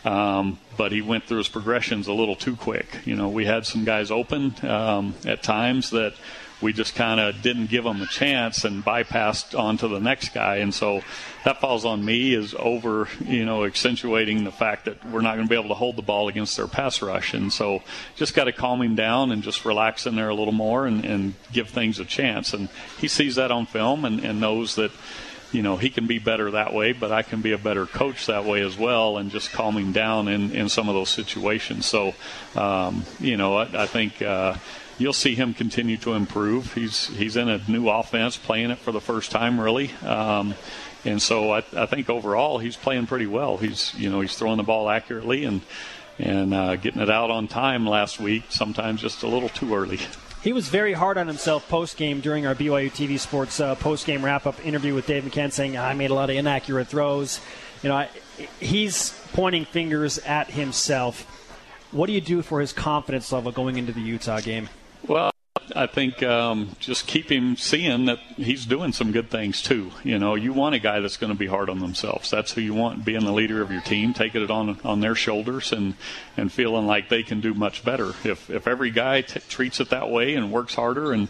Um, 0.04 0.58
but 0.76 0.92
he 0.92 1.02
went 1.02 1.24
through 1.24 1.38
his 1.38 1.48
progressions 1.48 2.08
a 2.08 2.12
little 2.12 2.36
too 2.36 2.56
quick. 2.56 3.00
You 3.04 3.16
know, 3.16 3.28
we 3.28 3.44
had 3.44 3.64
some 3.64 3.84
guys 3.84 4.10
open 4.10 4.54
um, 4.64 5.14
at 5.26 5.42
times 5.42 5.90
that 5.90 6.14
we 6.60 6.72
just 6.72 6.94
kind 6.94 7.20
of 7.20 7.42
didn't 7.42 7.66
give 7.66 7.84
them 7.84 8.00
a 8.00 8.06
chance 8.06 8.64
and 8.64 8.84
bypassed 8.84 9.58
on 9.58 9.76
to 9.78 9.88
the 9.88 10.00
next 10.00 10.32
guy. 10.32 10.56
And 10.56 10.72
so 10.72 11.02
that 11.44 11.60
falls 11.60 11.84
on 11.84 12.04
me 12.04 12.34
is 12.34 12.54
over, 12.58 13.08
you 13.24 13.44
know, 13.44 13.64
accentuating 13.64 14.44
the 14.44 14.52
fact 14.52 14.86
that 14.86 15.04
we're 15.10 15.20
not 15.20 15.34
going 15.34 15.46
to 15.46 15.50
be 15.50 15.58
able 15.58 15.68
to 15.68 15.74
hold 15.74 15.96
the 15.96 16.02
ball 16.02 16.28
against 16.28 16.56
their 16.56 16.66
pass 16.66 17.02
rush. 17.02 17.34
And 17.34 17.52
so 17.52 17.82
just 18.16 18.34
got 18.34 18.44
to 18.44 18.52
calm 18.52 18.80
him 18.80 18.94
down 18.94 19.30
and 19.30 19.42
just 19.42 19.64
relax 19.64 20.06
in 20.06 20.16
there 20.16 20.30
a 20.30 20.34
little 20.34 20.52
more 20.52 20.86
and, 20.86 21.04
and 21.04 21.34
give 21.52 21.68
things 21.68 21.98
a 21.98 22.04
chance. 22.04 22.54
And 22.54 22.68
he 22.98 23.08
sees 23.08 23.34
that 23.36 23.50
on 23.50 23.66
film 23.66 24.04
and, 24.04 24.24
and 24.24 24.40
knows 24.40 24.76
that 24.76 24.92
you 25.52 25.62
know 25.62 25.76
he 25.76 25.88
can 25.88 26.06
be 26.06 26.18
better 26.18 26.50
that 26.50 26.74
way, 26.74 26.92
but 26.92 27.12
I 27.12 27.22
can 27.22 27.40
be 27.40 27.52
a 27.52 27.58
better 27.58 27.86
coach 27.86 28.26
that 28.26 28.44
way 28.44 28.60
as 28.62 28.76
well, 28.76 29.18
and 29.18 29.30
just 29.30 29.52
calm 29.52 29.76
him 29.76 29.92
down 29.92 30.26
in, 30.26 30.50
in 30.50 30.68
some 30.68 30.88
of 30.88 30.96
those 30.96 31.10
situations. 31.10 31.86
So, 31.86 32.14
um, 32.56 33.04
you 33.20 33.36
know, 33.36 33.58
I, 33.58 33.84
I 33.84 33.86
think 33.86 34.20
uh, 34.20 34.56
you'll 34.98 35.12
see 35.12 35.34
him 35.34 35.54
continue 35.54 35.96
to 35.98 36.14
improve. 36.14 36.74
He's 36.74 37.08
he's 37.08 37.36
in 37.36 37.48
a 37.48 37.60
new 37.68 37.88
offense, 37.88 38.36
playing 38.36 38.70
it 38.70 38.78
for 38.78 38.92
the 38.92 39.00
first 39.00 39.30
time, 39.30 39.60
really. 39.60 39.90
Um, 40.04 40.54
and 41.04 41.20
so 41.20 41.52
I, 41.52 41.64
I 41.76 41.86
think 41.86 42.08
overall 42.08 42.58
he's 42.58 42.76
playing 42.76 43.06
pretty 43.06 43.26
well. 43.26 43.56
He's 43.56 43.94
you 43.94 44.10
know 44.10 44.20
he's 44.20 44.36
throwing 44.36 44.56
the 44.56 44.62
ball 44.62 44.88
accurately 44.88 45.44
and 45.44 45.60
and 46.18 46.54
uh, 46.54 46.76
getting 46.76 47.02
it 47.02 47.10
out 47.10 47.30
on 47.30 47.48
time 47.48 47.86
last 47.86 48.20
week. 48.20 48.44
Sometimes 48.48 49.00
just 49.00 49.22
a 49.22 49.28
little 49.28 49.48
too 49.48 49.74
early. 49.74 49.98
He 50.42 50.52
was 50.52 50.68
very 50.68 50.92
hard 50.92 51.16
on 51.16 51.26
himself 51.26 51.68
post 51.68 51.96
game 51.96 52.20
during 52.20 52.46
our 52.46 52.54
BYU 52.54 52.90
TV 52.90 53.18
Sports 53.18 53.60
uh, 53.60 53.74
post 53.74 54.06
game 54.06 54.24
wrap 54.24 54.46
up 54.46 54.64
interview 54.64 54.94
with 54.94 55.06
Dave 55.06 55.24
McCann, 55.24 55.50
saying 55.50 55.76
I 55.76 55.94
made 55.94 56.10
a 56.10 56.14
lot 56.14 56.30
of 56.30 56.36
inaccurate 56.36 56.88
throws. 56.88 57.40
You 57.82 57.88
know, 57.88 57.96
I, 57.96 58.08
he's 58.60 59.18
pointing 59.32 59.64
fingers 59.64 60.18
at 60.18 60.50
himself. 60.50 61.30
What 61.92 62.08
do 62.08 62.12
you 62.12 62.20
do 62.20 62.42
for 62.42 62.60
his 62.60 62.72
confidence 62.72 63.32
level 63.32 63.52
going 63.52 63.78
into 63.78 63.92
the 63.92 64.00
Utah 64.00 64.40
game? 64.40 64.68
Well, 65.06 65.30
I 65.76 65.86
think 65.86 66.22
um, 66.22 66.76
just 66.78 67.06
keep 67.06 67.30
him 67.30 67.56
seeing 67.56 68.06
that 68.06 68.18
he's 68.36 68.64
doing 68.64 68.92
some 68.92 69.12
good 69.12 69.30
things 69.30 69.62
too. 69.62 69.92
You 70.02 70.18
know, 70.18 70.34
you 70.34 70.52
want 70.52 70.74
a 70.74 70.78
guy 70.78 71.00
that's 71.00 71.16
going 71.16 71.32
to 71.32 71.38
be 71.38 71.46
hard 71.46 71.68
on 71.68 71.78
themselves. 71.78 72.30
That's 72.30 72.52
who 72.52 72.60
you 72.60 72.74
want 72.74 73.04
being 73.04 73.24
the 73.24 73.32
leader 73.32 73.60
of 73.60 73.70
your 73.70 73.80
team, 73.80 74.14
taking 74.14 74.42
it 74.42 74.50
on 74.50 74.80
on 74.84 75.00
their 75.00 75.14
shoulders 75.14 75.72
and 75.72 75.94
and 76.36 76.50
feeling 76.50 76.86
like 76.86 77.08
they 77.08 77.22
can 77.22 77.40
do 77.40 77.54
much 77.54 77.84
better. 77.84 78.10
If 78.24 78.50
if 78.50 78.66
every 78.66 78.90
guy 78.90 79.22
t- 79.22 79.40
treats 79.48 79.80
it 79.80 79.90
that 79.90 80.10
way 80.10 80.34
and 80.34 80.50
works 80.52 80.74
harder 80.74 81.12
and 81.12 81.28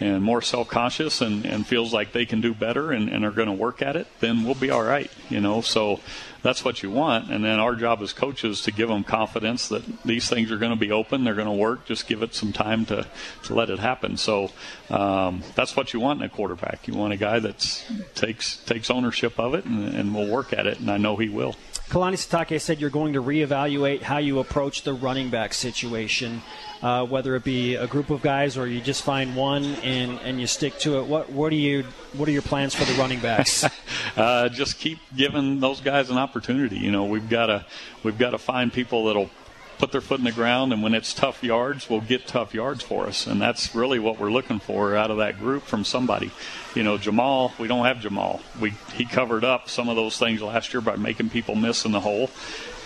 and 0.00 0.22
more 0.22 0.42
self-conscious 0.42 1.20
and, 1.20 1.46
and 1.46 1.66
feels 1.66 1.92
like 1.94 2.12
they 2.12 2.26
can 2.26 2.40
do 2.40 2.52
better 2.52 2.90
and, 2.90 3.08
and 3.08 3.24
are 3.24 3.30
going 3.30 3.46
to 3.46 3.54
work 3.54 3.80
at 3.80 3.94
it, 3.94 4.08
then 4.18 4.42
we'll 4.42 4.56
be 4.56 4.70
all 4.70 4.82
right. 4.82 5.10
You 5.30 5.40
know, 5.40 5.60
so 5.60 6.00
that's 6.44 6.62
what 6.62 6.82
you 6.82 6.90
want. 6.90 7.30
And 7.30 7.42
then 7.42 7.58
our 7.58 7.74
job 7.74 8.02
as 8.02 8.12
coaches 8.12 8.60
to 8.62 8.70
give 8.70 8.88
them 8.88 9.02
confidence 9.02 9.68
that 9.68 9.82
these 10.04 10.28
things 10.28 10.52
are 10.52 10.58
going 10.58 10.72
to 10.72 10.78
be 10.78 10.92
open, 10.92 11.24
they're 11.24 11.34
going 11.34 11.46
to 11.46 11.52
work. 11.52 11.86
Just 11.86 12.06
give 12.06 12.22
it 12.22 12.34
some 12.34 12.52
time 12.52 12.84
to, 12.86 13.06
to 13.44 13.54
let 13.54 13.70
it 13.70 13.78
happen. 13.78 14.18
So 14.18 14.50
um, 14.90 15.42
that's 15.54 15.74
what 15.74 15.94
you 15.94 16.00
want 16.00 16.20
in 16.20 16.26
a 16.26 16.28
quarterback. 16.28 16.86
You 16.86 16.94
want 16.94 17.14
a 17.14 17.16
guy 17.16 17.38
that 17.38 17.82
takes 18.14 18.58
takes 18.58 18.90
ownership 18.90 19.40
of 19.40 19.54
it 19.54 19.64
and, 19.64 19.94
and 19.94 20.14
will 20.14 20.28
work 20.28 20.52
at 20.52 20.66
it. 20.66 20.80
And 20.80 20.90
I 20.90 20.98
know 20.98 21.16
he 21.16 21.30
will. 21.30 21.56
Kalani 21.88 22.14
Sitake 22.14 22.60
said 22.60 22.80
you're 22.80 22.90
going 22.90 23.12
to 23.12 23.22
reevaluate 23.22 24.02
how 24.02 24.18
you 24.18 24.38
approach 24.40 24.82
the 24.82 24.94
running 24.94 25.28
back 25.30 25.52
situation, 25.52 26.42
uh, 26.82 27.04
whether 27.06 27.36
it 27.36 27.44
be 27.44 27.74
a 27.76 27.86
group 27.86 28.10
of 28.10 28.22
guys 28.22 28.56
or 28.56 28.66
you 28.66 28.80
just 28.80 29.02
find 29.02 29.36
one 29.36 29.64
and, 29.64 30.18
and 30.20 30.40
you 30.40 30.46
stick 30.46 30.78
to 30.78 30.98
it. 30.98 31.06
What 31.06 31.30
what 31.30 31.52
are 31.52 31.56
you 31.56 31.84
what 32.14 32.28
are 32.28 32.32
your 32.32 32.42
plans 32.42 32.74
for 32.74 32.84
the 32.84 32.98
running 32.98 33.20
backs? 33.20 33.64
uh, 34.16 34.48
just 34.48 34.78
keep 34.78 34.98
giving 35.14 35.60
those 35.60 35.80
guys 35.80 36.10
an 36.10 36.16
opportunity. 36.16 36.33
You 36.78 36.90
know, 36.90 37.04
we've 37.04 37.28
got 37.28 37.46
to 37.46 37.66
we've 38.02 38.18
got 38.18 38.30
to 38.30 38.38
find 38.38 38.72
people 38.72 39.06
that'll 39.06 39.30
put 39.78 39.92
their 39.92 40.00
foot 40.00 40.18
in 40.18 40.24
the 40.24 40.32
ground, 40.32 40.72
and 40.72 40.82
when 40.82 40.94
it's 40.94 41.12
tough 41.12 41.42
yards, 41.42 41.90
we'll 41.90 42.00
get 42.00 42.26
tough 42.26 42.54
yards 42.54 42.82
for 42.82 43.06
us. 43.06 43.26
And 43.26 43.40
that's 43.40 43.74
really 43.74 43.98
what 43.98 44.18
we're 44.18 44.30
looking 44.30 44.60
for 44.60 44.96
out 44.96 45.10
of 45.10 45.18
that 45.18 45.38
group 45.38 45.64
from 45.64 45.84
somebody. 45.84 46.30
You 46.74 46.82
know, 46.82 46.96
Jamal, 46.96 47.52
we 47.58 47.68
don't 47.68 47.84
have 47.84 48.00
Jamal. 48.00 48.40
We 48.60 48.74
he 48.94 49.04
covered 49.04 49.44
up 49.44 49.68
some 49.68 49.88
of 49.88 49.96
those 49.96 50.18
things 50.18 50.42
last 50.42 50.72
year 50.72 50.80
by 50.80 50.96
making 50.96 51.30
people 51.30 51.54
miss 51.54 51.84
in 51.84 51.92
the 51.92 52.00
hole, 52.00 52.30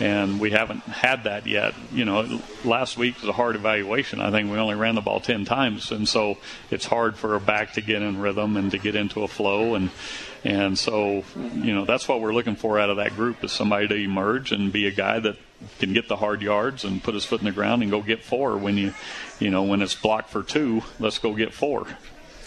and 0.01 0.41
we 0.41 0.51
haven't 0.51 0.81
had 0.81 1.25
that 1.25 1.47
yet. 1.47 1.75
You 1.93 2.05
know, 2.05 2.41
last 2.65 2.97
week 2.97 3.21
was 3.21 3.29
a 3.29 3.33
hard 3.33 3.57
evaluation. 3.57 4.21
I 4.21 4.31
think 4.31 4.51
we 4.51 4.59
only 4.59 4.75
ran 4.75 4.95
the 4.95 5.01
ball 5.01 5.21
ten 5.21 5.45
times, 5.45 5.91
and 5.91 6.09
so 6.09 6.39
it's 6.71 6.87
hard 6.87 7.17
for 7.17 7.35
a 7.35 7.41
back 7.41 7.75
to 7.75 7.81
get 7.81 8.03
in 8.03 8.21
rhythm 8.21 8.57
and 8.57 8.71
to 8.71 8.79
get 8.79 8.95
into 8.95 9.23
a 9.23 9.29
flow 9.29 9.75
and. 9.75 9.91
And 10.45 10.79
so, 10.79 11.25
you 11.53 11.75
know, 11.75 11.85
that's 11.85 12.07
what 12.07 12.21
we're 12.21 12.33
looking 12.33 12.55
for 12.55 12.79
out 12.79 12.91
of 12.91 12.99
that 12.99 13.17
group 13.17 13.43
is 13.43 13.51
somebody 13.51 13.89
to 13.89 13.97
emerge 13.97 14.53
and 14.53 14.73
be 14.73 14.87
a 14.87 14.93
guy 14.93 15.19
that 15.19 15.37
can 15.81 15.93
get 15.93 16.07
the 16.07 16.15
hard 16.15 16.43
yards 16.43 16.85
and 16.85 17.03
put 17.03 17.15
his 17.15 17.25
foot 17.25 17.41
in 17.41 17.45
the 17.45 17.51
ground 17.51 17.83
and 17.83 17.91
go 17.91 18.01
get 18.01 18.23
four. 18.23 18.57
When 18.57 18.77
you, 18.77 18.95
you 19.41 19.51
know, 19.51 19.65
when 19.65 19.83
it's 19.83 19.97
blocked 19.97 20.31
for 20.31 20.45
two, 20.45 20.85
let's 21.01 21.19
go 21.19 21.35
get 21.35 21.53
four. 21.53 21.89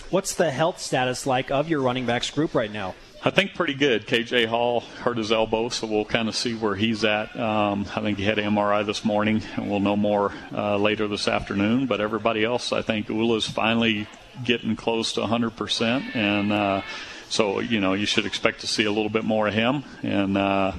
What's 0.10 0.36
the 0.36 0.52
health 0.52 0.80
status 0.80 1.28
like 1.28 1.52
of 1.52 1.68
your 1.68 1.82
running 1.82 2.06
backs 2.06 2.30
group 2.30 2.56
right 2.56 2.72
now? 2.72 2.96
I 3.24 3.30
think 3.30 3.54
pretty 3.54 3.76
good. 3.76 4.08
KJ 4.08 4.48
Hall 4.48 4.80
hurt 4.80 5.18
his 5.18 5.32
elbow, 5.32 5.70
so 5.70 5.86
we'll 5.86 6.06
kind 6.06 6.28
of 6.28 6.36
see 6.36 6.56
where 6.56 6.74
he's 6.74 7.04
at. 7.04 7.40
Um, 7.40 7.86
I 7.96 8.02
think 8.02 8.18
he 8.18 8.24
had 8.24 8.40
MRI 8.40 8.84
this 8.84 9.06
morning, 9.06 9.44
and 9.58 9.70
we'll 9.70 9.80
know 9.80 9.96
more 9.96 10.34
uh, 10.52 10.78
later 10.78 11.08
this 11.08 11.28
afternoon. 11.28 11.86
But 11.86 12.02
everybody 12.02 12.44
else, 12.44 12.74
I 12.74 12.82
think 12.82 13.10
Ula's 13.10 13.46
finally 13.46 14.08
getting 14.44 14.76
close 14.76 15.14
to 15.14 15.22
100%, 15.22 16.16
and 16.16 16.52
uh, 16.52 16.82
so 17.30 17.60
you 17.60 17.80
know 17.80 17.94
you 17.94 18.08
should 18.08 18.26
expect 18.26 18.62
to 18.62 18.68
see 18.68 18.86
a 18.86 18.92
little 18.92 19.10
bit 19.12 19.24
more 19.24 19.48
of 19.48 19.54
him. 19.54 19.84
And 20.02 20.36
uh, 20.36 20.72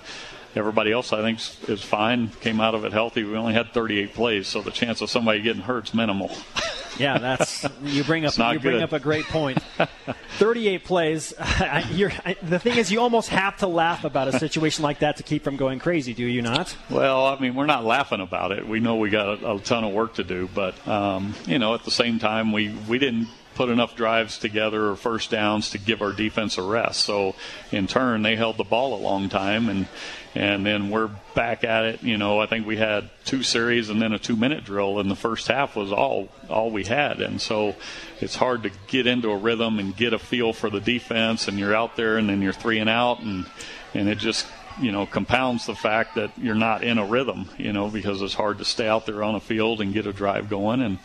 everybody 0.56 0.90
else, 0.90 1.12
I 1.12 1.22
think, 1.22 1.38
is 1.68 1.84
fine. 1.84 2.26
Came 2.40 2.60
out 2.60 2.74
of 2.74 2.84
it 2.84 2.92
healthy. 2.92 3.22
We 3.22 3.36
only 3.36 3.54
had 3.54 3.72
38 3.72 4.14
plays, 4.14 4.48
so 4.48 4.62
the 4.62 4.72
chance 4.72 5.00
of 5.00 5.10
somebody 5.10 5.42
getting 5.42 5.62
hurt 5.62 5.90
is 5.90 5.94
minimal. 5.94 6.32
yeah, 6.98 7.18
that's 7.18 7.66
you 7.82 8.04
bring 8.04 8.24
up 8.24 8.36
you 8.36 8.60
bring 8.60 8.82
up 8.82 8.92
a 8.92 9.00
great 9.00 9.24
point. 9.26 9.58
38 10.38 10.84
plays. 10.84 11.34
I, 11.40 12.36
the 12.42 12.58
thing 12.58 12.78
is, 12.78 12.90
you 12.90 13.00
almost 13.00 13.28
have 13.28 13.58
to 13.58 13.66
laugh 13.66 14.04
about 14.04 14.28
a 14.28 14.38
situation 14.38 14.82
like 14.82 15.00
that 15.00 15.16
to 15.18 15.22
keep 15.22 15.44
from 15.44 15.56
going 15.56 15.78
crazy. 15.78 16.14
Do 16.14 16.24
you 16.24 16.42
not? 16.42 16.76
Well, 16.90 17.26
I 17.26 17.38
mean, 17.38 17.54
we're 17.54 17.66
not 17.66 17.84
laughing 17.84 18.20
about 18.20 18.52
it. 18.52 18.66
We 18.66 18.80
know 18.80 18.96
we 18.96 19.10
got 19.10 19.42
a, 19.42 19.54
a 19.54 19.60
ton 19.60 19.84
of 19.84 19.92
work 19.92 20.14
to 20.14 20.24
do, 20.24 20.48
but 20.54 20.86
um, 20.88 21.34
you 21.46 21.58
know, 21.58 21.74
at 21.74 21.84
the 21.84 21.90
same 21.90 22.18
time, 22.18 22.52
we 22.52 22.74
we 22.88 22.98
didn't 22.98 23.28
put 23.54 23.68
enough 23.68 23.94
drives 23.94 24.38
together 24.38 24.88
or 24.88 24.96
first 24.96 25.30
downs 25.30 25.70
to 25.70 25.78
give 25.78 26.00
our 26.02 26.12
defense 26.12 26.56
a 26.58 26.62
rest. 26.62 27.04
So 27.04 27.34
in 27.70 27.86
turn, 27.86 28.22
they 28.22 28.34
held 28.36 28.56
the 28.56 28.64
ball 28.64 28.94
a 28.94 29.00
long 29.00 29.28
time, 29.28 29.68
and 29.68 29.86
and 30.34 30.64
then 30.64 30.90
we're 30.90 31.10
back 31.34 31.64
at 31.64 31.84
it. 31.84 32.02
You 32.02 32.16
know, 32.16 32.40
I 32.40 32.46
think 32.46 32.66
we 32.66 32.76
had 32.76 33.10
two 33.24 33.42
series 33.42 33.90
and 33.90 34.00
then 34.00 34.12
a 34.12 34.18
two-minute 34.18 34.64
drill, 34.64 34.98
and 34.98 35.10
the 35.10 35.16
first 35.16 35.48
half 35.48 35.76
was 35.76 35.92
all 35.92 36.28
all 36.48 36.70
we 36.70 36.84
had, 36.84 37.20
and 37.20 37.40
so 37.40 37.74
it's 38.20 38.36
hard 38.36 38.62
to 38.64 38.70
get 38.86 39.06
into 39.06 39.30
a 39.30 39.36
rhythm 39.36 39.78
and 39.78 39.96
get 39.96 40.12
a 40.12 40.18
feel 40.18 40.52
for 40.52 40.70
the 40.70 40.80
defense. 40.80 41.48
And 41.48 41.58
you're 41.58 41.74
out 41.74 41.96
there, 41.96 42.16
and 42.16 42.28
then 42.28 42.40
you're 42.40 42.52
three 42.52 42.78
and 42.78 42.88
out, 42.88 43.20
and 43.20 43.46
and 43.94 44.08
it 44.08 44.18
just 44.18 44.46
you 44.80 44.92
know 44.92 45.04
compounds 45.06 45.66
the 45.66 45.74
fact 45.74 46.14
that 46.14 46.30
you're 46.38 46.54
not 46.54 46.82
in 46.82 46.98
a 46.98 47.04
rhythm. 47.04 47.48
You 47.58 47.72
know, 47.72 47.88
because 47.88 48.22
it's 48.22 48.34
hard 48.34 48.58
to 48.58 48.64
stay 48.64 48.88
out 48.88 49.06
there 49.06 49.22
on 49.22 49.34
a 49.34 49.40
field 49.40 49.80
and 49.80 49.92
get 49.92 50.06
a 50.06 50.12
drive 50.12 50.48
going 50.48 50.80
and 50.80 50.98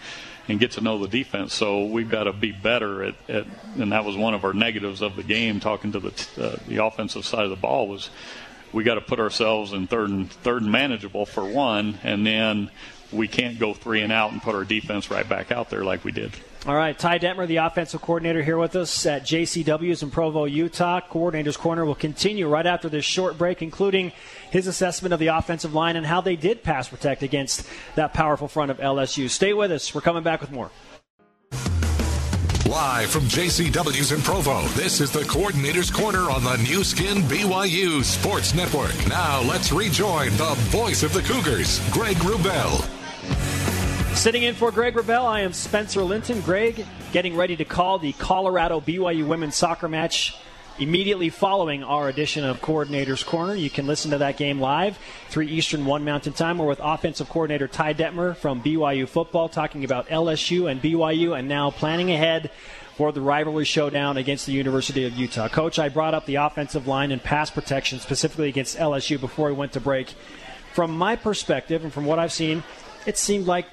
and 0.48 0.60
get 0.60 0.72
to 0.72 0.82
know 0.82 0.98
the 0.98 1.08
defense. 1.08 1.54
So 1.54 1.86
we've 1.86 2.10
got 2.10 2.24
to 2.24 2.34
be 2.34 2.52
better 2.52 3.04
at, 3.04 3.16
at 3.28 3.46
and 3.78 3.92
that 3.92 4.06
was 4.06 4.16
one 4.16 4.34
of 4.34 4.46
our 4.46 4.54
negatives 4.54 5.02
of 5.02 5.16
the 5.16 5.24
game. 5.24 5.60
Talking 5.60 5.92
to 5.92 6.00
the 6.00 6.28
uh, 6.38 6.56
the 6.68 6.84
offensive 6.84 7.26
side 7.26 7.44
of 7.44 7.50
the 7.50 7.58
ball 7.58 7.88
was 7.88 8.10
we 8.74 8.84
got 8.84 8.96
to 8.96 9.02
put 9.02 9.20
ourselves 9.20 9.74
in 9.74 9.88
third 9.88 10.10
and 10.10 10.32
third 10.32 10.62
and 10.62 10.72
manageable 10.72 11.26
for 11.26 11.44
one, 11.44 12.00
and 12.04 12.26
then 12.26 12.70
we 13.12 13.28
can't 13.28 13.60
go 13.60 13.74
three 13.74 14.02
and 14.02 14.12
out 14.12 14.32
and 14.32 14.42
put 14.42 14.56
our 14.56 14.66
defense 14.66 15.10
right 15.10 15.28
back 15.28 15.52
out 15.52 15.70
there 15.70 15.84
like 15.84 16.04
we 16.04 16.12
did. 16.12 16.32
All 16.66 16.76
right, 16.76 16.98
Ty 16.98 17.20
Detmer, 17.20 17.48
the 17.48 17.58
offensive 17.58 18.02
coordinator, 18.02 18.44
here 18.44 18.58
with 18.58 18.76
us 18.76 19.06
at 19.06 19.24
JCW's 19.24 20.04
in 20.04 20.12
Provo, 20.12 20.44
Utah. 20.44 21.00
Coordinator's 21.00 21.56
Corner 21.56 21.86
will 21.86 21.96
continue 21.96 22.50
right 22.50 22.66
after 22.66 22.90
this 22.90 23.06
short 23.06 23.38
break, 23.38 23.62
including 23.62 24.12
his 24.52 24.68
assessment 24.68 25.14
of 25.14 25.20
the 25.20 25.28
offensive 25.28 25.74
line 25.74 25.96
and 25.96 26.06
how 26.06 26.20
they 26.20 26.36
did 26.36 26.64
pass 26.64 26.90
protect 26.90 27.24
against 27.24 27.66
that 27.96 28.14
powerful 28.14 28.50
front 28.50 28.72
of 28.72 28.80
LSU. 28.80 29.30
Stay 29.30 29.54
with 29.54 29.72
us. 29.72 29.96
We're 29.96 30.02
coming 30.02 30.24
back 30.24 30.42
with 30.42 30.52
more. 30.52 30.70
Live 32.68 33.10
from 33.12 33.24
JCW's 33.24 34.12
in 34.12 34.22
Provo, 34.22 34.62
this 34.70 35.00
is 35.00 35.10
the 35.10 35.24
Coordinator's 35.24 35.90
Corner 35.90 36.30
on 36.30 36.44
the 36.44 36.58
new 36.58 36.84
Skin 36.84 37.20
BYU 37.20 38.04
Sports 38.04 38.54
Network. 38.54 38.94
Now 39.08 39.42
let's 39.44 39.72
rejoin 39.72 40.32
the 40.32 40.54
voice 40.68 41.02
of 41.02 41.14
the 41.14 41.22
Cougars, 41.22 41.80
Greg 41.92 42.18
Wrubell. 42.18 42.86
Sitting 44.18 44.44
in 44.44 44.54
for 44.54 44.70
Greg 44.74 44.96
Wrubell, 44.96 45.24
I 45.24 45.42
am 45.42 45.54
Spencer 45.54 46.04
Linton. 46.04 46.42
Greg 46.42 46.86
getting 47.14 47.38
ready 47.38 47.56
to 47.56 47.64
call 47.64 48.00
the 48.00 48.12
Colorado 48.14 48.82
BYU 48.82 49.26
women's 49.26 49.56
soccer 49.56 49.88
match 49.88 50.36
immediately 50.80 51.30
following 51.30 51.84
our 51.84 52.08
edition 52.08 52.44
of 52.44 52.62
Coordinator's 52.62 53.24
Corner. 53.24 53.56
You 53.56 53.70
can 53.70 53.88
listen 53.88 54.12
to 54.12 54.20
that 54.20 54.38
game 54.38 54.60
live, 54.60 54.98
3 55.30 55.48
Eastern, 55.48 55.86
1 55.86 56.06
Mountain 56.06 56.34
Time. 56.34 56.58
We're 56.58 56.68
with 56.68 56.80
offensive 56.82 57.30
coordinator 57.30 57.68
Ty 57.68 57.96
Detmer 57.96 58.36
from 58.36 58.62
BYU 58.62 59.08
Football 59.08 59.50
talking 59.50 59.84
about 59.84 60.08
LSU 60.08 60.70
and 60.70 60.82
BYU 60.82 61.38
and 61.38 61.48
now 61.48 61.72
planning 61.72 62.12
ahead 62.12 62.52
for 62.96 63.12
the 63.12 63.22
rivalry 63.22 63.66
showdown 63.66 64.18
against 64.18 64.46
the 64.46 64.52
University 64.52 65.06
of 65.06 65.14
Utah. 65.14 65.48
Coach, 65.48 65.80
I 65.80 65.90
brought 65.90 66.14
up 66.14 66.26
the 66.26 66.36
offensive 66.36 66.88
line 66.88 67.12
and 67.12 67.24
pass 67.24 67.50
protection 67.50 68.00
specifically 68.00 68.50
against 68.50 68.78
LSU 68.78 69.20
before 69.20 69.48
we 69.48 69.54
went 69.54 69.74
to 69.74 69.80
break. 69.80 70.14
From 70.74 70.96
my 70.96 71.16
perspective 71.16 71.84
and 71.84 71.94
from 71.94 72.06
what 72.06 72.20
I've 72.20 72.34
seen, 72.34 72.64
it 73.06 73.18
seemed 73.18 73.48
like 73.48 73.66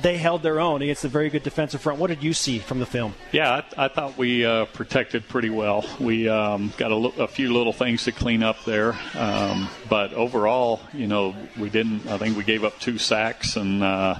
they 0.00 0.18
held 0.18 0.42
their 0.42 0.60
own 0.60 0.82
against 0.82 1.04
a 1.04 1.08
very 1.08 1.30
good 1.30 1.42
defensive 1.42 1.80
front. 1.80 1.98
What 1.98 2.08
did 2.08 2.22
you 2.22 2.32
see 2.32 2.58
from 2.58 2.78
the 2.78 2.86
film? 2.86 3.14
Yeah, 3.32 3.62
I, 3.76 3.84
I 3.84 3.88
thought 3.88 4.16
we 4.16 4.44
uh, 4.44 4.66
protected 4.66 5.28
pretty 5.28 5.50
well. 5.50 5.84
We 5.98 6.28
um, 6.28 6.72
got 6.76 6.92
a, 6.92 7.22
a, 7.22 7.28
few 7.28 7.52
little 7.52 7.72
things 7.72 8.04
to 8.04 8.12
clean 8.12 8.42
up 8.42 8.64
there, 8.64 8.98
um, 9.14 9.68
but 9.88 10.12
overall, 10.12 10.80
you 10.92 11.06
know, 11.06 11.34
we 11.58 11.70
didn't. 11.70 12.06
I 12.08 12.18
think 12.18 12.36
we 12.36 12.44
gave 12.44 12.64
up 12.64 12.78
two 12.78 12.98
sacks 12.98 13.56
and. 13.56 13.82
Uh, 13.82 14.18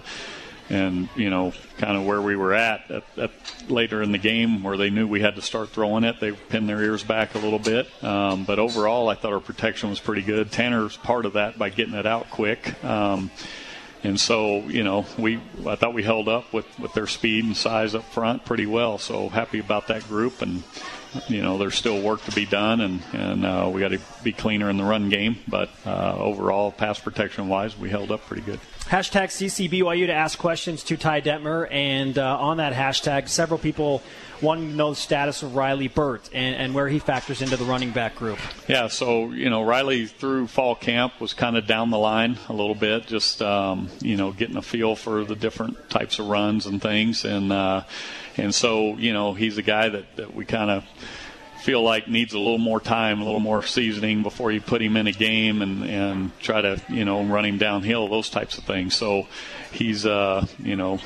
and 0.70 1.08
you 1.16 1.28
know, 1.30 1.52
kind 1.78 1.96
of 1.96 2.06
where 2.06 2.22
we 2.22 2.36
were 2.36 2.54
at, 2.54 2.88
at, 2.90 3.04
at, 3.18 3.30
later 3.68 4.02
in 4.02 4.12
the 4.12 4.18
game, 4.18 4.62
where 4.62 4.76
they 4.76 4.88
knew 4.88 5.06
we 5.06 5.20
had 5.20 5.34
to 5.34 5.42
start 5.42 5.70
throwing 5.70 6.04
it, 6.04 6.20
they 6.20 6.30
pinned 6.30 6.68
their 6.68 6.80
ears 6.80 7.02
back 7.02 7.34
a 7.34 7.38
little 7.38 7.58
bit. 7.58 7.88
Um, 8.04 8.44
but 8.44 8.60
overall, 8.60 9.08
I 9.08 9.16
thought 9.16 9.32
our 9.32 9.40
protection 9.40 9.90
was 9.90 9.98
pretty 9.98 10.22
good. 10.22 10.52
Tanner's 10.52 10.96
part 10.96 11.26
of 11.26 11.32
that 11.32 11.58
by 11.58 11.70
getting 11.70 11.94
it 11.94 12.06
out 12.06 12.30
quick. 12.30 12.82
Um, 12.84 13.32
and 14.03 14.18
so, 14.18 14.61
you 14.61 14.82
know, 14.82 15.05
we 15.18 15.40
I 15.66 15.76
thought 15.76 15.94
we 15.94 16.03
held 16.03 16.28
up 16.28 16.53
with, 16.53 16.66
with 16.78 16.92
their 16.94 17.07
speed 17.07 17.44
and 17.44 17.57
size 17.57 17.94
up 17.94 18.05
front 18.05 18.44
pretty 18.44 18.66
well. 18.66 18.98
So 18.98 19.28
happy 19.28 19.59
about 19.59 19.88
that 19.88 20.07
group, 20.09 20.42
and 20.42 20.62
you 21.28 21.42
know, 21.42 21.59
there's 21.59 21.74
still 21.74 22.01
work 22.01 22.22
to 22.24 22.32
be 22.32 22.46
done, 22.46 22.80
and 22.80 23.03
and 23.12 23.44
uh, 23.44 23.70
we 23.72 23.80
got 23.80 23.88
to 23.88 24.01
be 24.22 24.32
cleaner 24.32 24.70
in 24.70 24.76
the 24.76 24.84
run 24.84 25.09
game. 25.09 25.38
But 25.46 25.70
uh, 25.84 26.16
overall, 26.16 26.72
pass 26.72 26.98
protection 26.98 27.48
wise, 27.48 27.76
we 27.76 27.90
held 27.90 28.11
up 28.11 28.26
pretty 28.26 28.42
good. 28.42 28.61
Hashtag 28.86 29.28
CCBYU 29.28 30.07
to 30.07 30.12
ask 30.12 30.38
questions 30.38 30.82
to 30.84 30.96
Ty 30.96 31.20
Detmer, 31.20 31.68
and 31.70 32.18
uh, 32.18 32.38
on 32.38 32.57
that 32.57 32.72
hashtag, 32.72 33.28
several 33.28 33.59
people 33.59 34.03
wanting 34.43 34.70
to 34.70 34.74
know 34.74 34.91
the 34.91 34.97
status 34.97 35.43
of 35.43 35.55
Riley 35.55 35.88
Burt 35.88 36.28
and, 36.32 36.55
and 36.55 36.74
where 36.74 36.88
he 36.88 36.99
factors 36.99 37.43
into 37.43 37.57
the 37.57 37.64
running 37.64 37.91
back 37.91 38.16
group. 38.16 38.38
Yeah, 38.68 38.88
so 38.88 39.30
you 39.30 39.51
know 39.51 39.62
Riley 39.62 40.07
through 40.07 40.47
fall 40.47 40.74
camp 40.74 41.20
was 41.20 41.34
kind 41.34 41.57
of 41.57 41.66
down 41.66 41.91
the 41.91 41.99
line 41.99 42.38
a 42.49 42.53
little 42.53 42.74
bit, 42.74 43.07
just 43.07 43.43
um, 43.43 43.88
you 44.01 44.16
know 44.16 44.32
getting 44.32 44.57
a 44.57 44.62
feel 44.62 44.97
for 44.97 45.24
the 45.24 45.36
different 45.36 45.91
types 45.91 46.18
of 46.18 46.28
runs 46.28 46.66
and 46.66 46.80
things, 46.80 47.24
and 47.24 47.53
uh, 47.53 47.82
and 48.36 48.55
so 48.55 48.97
you 48.97 49.12
know 49.12 49.34
he's 49.34 49.59
a 49.59 49.62
guy 49.62 49.88
that, 49.88 50.16
that 50.16 50.34
we 50.34 50.45
kind 50.45 50.70
of 50.70 50.84
feel 51.61 51.82
like 51.82 52.09
needs 52.09 52.32
a 52.32 52.38
little 52.38 52.59
more 52.59 52.80
time, 52.80 53.20
a 53.20 53.24
little 53.24 53.41
more 53.41 53.62
seasoning 53.62 54.22
before 54.22 54.51
you 54.51 54.61
put 54.61 54.80
him 54.80 54.97
in 54.97 55.07
a 55.07 55.12
game 55.12 55.62
and, 55.62 55.84
and 55.84 56.38
try 56.41 56.61
to, 56.61 56.80
you 56.88 57.05
know, 57.05 57.22
run 57.22 57.45
him 57.45 57.59
downhill, 57.59 58.09
those 58.09 58.30
types 58.30 58.57
of 58.59 58.64
things. 58.64 58.97
So 58.97 59.26
he's, 59.70 60.07
uh, 60.07 60.47
you 60.59 60.76
know, 60.76 60.99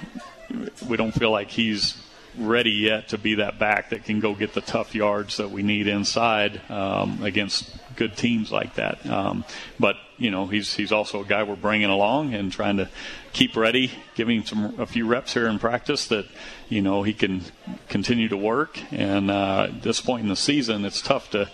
we 0.88 0.96
don't 0.96 1.12
feel 1.12 1.30
like 1.30 1.50
he's 1.50 2.00
ready 2.38 2.70
yet 2.70 3.08
to 3.08 3.18
be 3.18 3.36
that 3.36 3.58
back 3.58 3.90
that 3.90 4.04
can 4.04 4.20
go 4.20 4.34
get 4.34 4.54
the 4.54 4.60
tough 4.60 4.94
yards 4.94 5.36
that 5.36 5.50
we 5.50 5.62
need 5.62 5.86
inside 5.86 6.60
um, 6.70 7.22
against 7.22 7.70
good 7.96 8.16
teams 8.16 8.50
like 8.50 8.74
that. 8.74 9.04
Um, 9.06 9.44
but 9.78 9.96
you 10.18 10.30
know, 10.30 10.46
he's 10.46 10.74
he's 10.74 10.92
also 10.92 11.22
a 11.22 11.24
guy 11.24 11.42
we're 11.42 11.56
bringing 11.56 11.90
along 11.90 12.34
and 12.34 12.52
trying 12.52 12.76
to 12.76 12.88
keep 13.32 13.56
ready, 13.56 13.92
giving 14.14 14.38
him 14.38 14.46
some 14.46 14.80
a 14.80 14.86
few 14.86 15.06
reps 15.06 15.34
here 15.34 15.48
in 15.48 15.58
practice 15.58 16.06
that 16.08 16.26
you 16.68 16.82
know 16.82 17.02
he 17.02 17.12
can 17.12 17.42
continue 17.88 18.28
to 18.28 18.36
work. 18.36 18.80
And 18.92 19.30
uh, 19.30 19.68
at 19.70 19.82
this 19.82 20.00
point 20.00 20.22
in 20.22 20.28
the 20.28 20.36
season, 20.36 20.84
it's 20.84 21.02
tough 21.02 21.30
to 21.30 21.50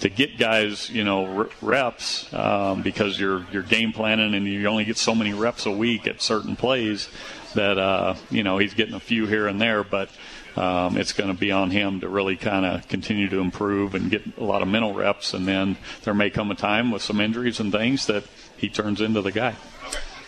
to 0.00 0.08
get 0.08 0.38
guys, 0.38 0.90
you 0.90 1.04
know, 1.04 1.48
reps 1.62 2.32
um, 2.34 2.82
because 2.82 3.18
you're 3.18 3.46
you're 3.52 3.62
game 3.62 3.92
planning 3.92 4.34
and 4.34 4.46
you 4.46 4.66
only 4.66 4.84
get 4.84 4.98
so 4.98 5.14
many 5.14 5.32
reps 5.32 5.66
a 5.66 5.70
week 5.70 6.06
at 6.06 6.20
certain 6.20 6.56
plays 6.56 7.08
that 7.54 7.78
uh, 7.78 8.14
you 8.30 8.42
know 8.42 8.58
he's 8.58 8.74
getting 8.74 8.94
a 8.94 9.00
few 9.00 9.26
here 9.26 9.46
and 9.46 9.60
there, 9.60 9.82
but 9.82 10.10
um, 10.56 10.96
it's 10.96 11.12
going 11.12 11.32
to 11.32 11.38
be 11.38 11.50
on 11.50 11.70
him 11.70 12.00
to 12.00 12.08
really 12.08 12.36
kind 12.36 12.64
of 12.64 12.86
continue 12.88 13.28
to 13.28 13.40
improve 13.40 13.94
and 13.94 14.10
get 14.10 14.22
a 14.38 14.44
lot 14.44 14.62
of 14.62 14.68
mental 14.68 14.94
reps. 14.94 15.34
And 15.34 15.46
then 15.46 15.76
there 16.02 16.14
may 16.14 16.30
come 16.30 16.50
a 16.50 16.54
time 16.54 16.90
with 16.90 17.02
some 17.02 17.20
injuries 17.20 17.60
and 17.60 17.72
things 17.72 18.06
that 18.06 18.24
he 18.56 18.68
turns 18.68 19.00
into 19.00 19.20
the 19.20 19.32
guy. 19.32 19.56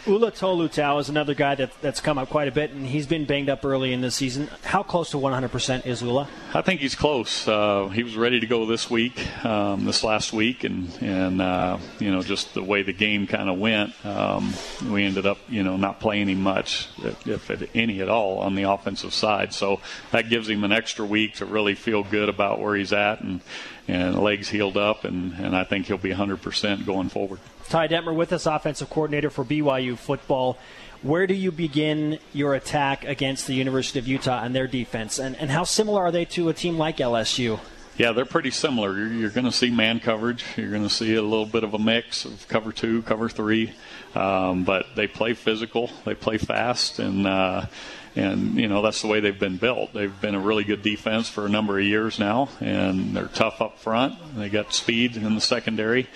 Ula 0.07 0.31
Tolutau 0.31 1.01
is 1.01 1.09
another 1.09 1.35
guy 1.35 1.57
that, 1.57 1.73
that's 1.81 2.01
come 2.01 2.17
up 2.17 2.29
quite 2.29 2.47
a 2.47 2.53
bit, 2.53 2.71
and 2.71 2.87
he's 2.87 3.09
been 3.09 3.25
banged 3.25 3.49
up 3.49 3.65
early 3.65 3.93
in 3.93 4.03
the 4.03 4.11
season. 4.13 4.49
How 4.63 4.85
close 4.85 5.11
to 5.11 5.17
100% 5.17 5.85
is 5.85 6.01
Ula? 6.01 6.29
I 6.55 6.63
think 6.63 6.81
he's 6.81 6.95
close. 6.95 7.49
Uh, 7.49 7.89
he 7.89 8.05
was 8.05 8.17
ready 8.17 8.39
to 8.39 8.47
go 8.47 8.67
this 8.67 8.89
week, 8.89 9.45
um, 9.45 9.85
this 9.85 10.05
last 10.05 10.33
week, 10.33 10.63
and 10.63 10.97
and 11.01 11.43
uh, 11.43 11.79
you 11.99 12.13
know 12.13 12.23
just 12.23 12.55
the 12.55 12.63
way 12.63 12.83
the 12.83 12.93
game 12.93 13.27
kind 13.27 13.51
of 13.51 13.59
went, 13.59 13.93
um, 14.07 14.55
we 14.89 15.03
ended 15.03 15.27
up 15.27 15.39
you 15.49 15.65
know 15.65 15.77
not 15.77 15.99
playing 15.99 16.29
him 16.29 16.41
much, 16.41 16.89
if, 17.03 17.51
if 17.51 17.71
any 17.75 18.01
at 18.01 18.09
all, 18.09 18.39
on 18.39 18.55
the 18.55 18.63
offensive 18.63 19.13
side. 19.13 19.53
So 19.53 19.81
that 20.13 20.29
gives 20.31 20.49
him 20.49 20.63
an 20.63 20.71
extra 20.71 21.05
week 21.05 21.35
to 21.37 21.47
really 21.47 21.75
feel 21.75 22.05
good 22.05 22.29
about 22.29 22.61
where 22.61 22.77
he's 22.77 22.93
at, 22.93 23.23
and 23.23 23.41
and 23.89 24.17
legs 24.17 24.49
healed 24.49 24.77
up, 24.77 25.05
and 25.05 25.33
and 25.35 25.57
I 25.57 25.65
think 25.65 25.87
he'll 25.87 25.99
be 25.99 26.13
100% 26.13 26.87
going 26.87 27.09
forward. 27.09 27.41
Ty 27.67 27.89
Detmer 27.89 28.15
with 28.15 28.33
us, 28.33 28.47
offensive 28.47 28.91
coordinator 28.91 29.31
for 29.31 29.45
BYU 29.45 29.97
football. 29.97 30.59
Where 31.03 31.27
do 31.27 31.35
you 31.35 31.53
begin 31.53 32.19
your 32.33 32.55
attack 32.55 33.05
against 33.05 33.47
the 33.47 33.55
University 33.55 33.99
of 33.99 34.09
Utah 34.09 34.43
and 34.43 34.55
their 34.55 34.67
defense? 34.67 35.19
And, 35.19 35.37
and 35.37 35.51
how 35.51 35.65
similar 35.65 36.03
are 36.03 36.11
they 36.11 36.25
to 36.27 36.49
a 36.49 36.55
team 36.55 36.79
like 36.79 36.99
LSU? 36.99 37.61
Yeah, 37.99 38.13
they're 38.13 38.27
pretty 38.27 38.51
similar. 38.51 38.97
You're, 38.97 39.13
you're 39.13 39.31
going 39.31 39.47
to 39.47 39.53
see 39.53 39.71
man 39.71 40.01
coverage. 40.01 40.45
You're 40.57 40.71
going 40.71 40.83
to 40.83 40.91
see 40.91 41.15
a 41.15 41.23
little 41.23 41.47
bit 41.47 41.65
of 41.65 41.73
a 41.73 41.79
mix 41.79 42.25
of 42.25 42.47
cover 42.49 42.71
two, 42.71 43.03
cover 43.03 43.29
three, 43.29 43.73
um, 44.15 44.65
but 44.65 44.87
they 44.95 45.07
play 45.07 45.33
physical. 45.33 45.91
They 46.05 46.15
play 46.15 46.37
fast, 46.37 46.99
and 46.99 47.27
uh, 47.27 47.67
and 48.15 48.57
you 48.57 48.69
know 48.69 48.83
that's 48.83 49.01
the 49.01 49.09
way 49.09 49.21
they've 49.21 49.39
been 49.39 49.57
built. 49.57 49.95
They've 49.95 50.21
been 50.21 50.35
a 50.35 50.41
really 50.41 50.65
good 50.65 50.83
defense 50.83 51.31
for 51.31 51.47
a 51.47 51.49
number 51.49 51.79
of 51.79 51.85
years 51.85 52.19
now, 52.19 52.51
and 52.61 53.17
they're 53.17 53.29
tough 53.29 53.63
up 53.63 53.79
front. 53.79 54.15
They 54.37 54.51
got 54.51 54.75
speed 54.75 55.17
in 55.17 55.35
the 55.35 55.41
secondary, 55.41 56.09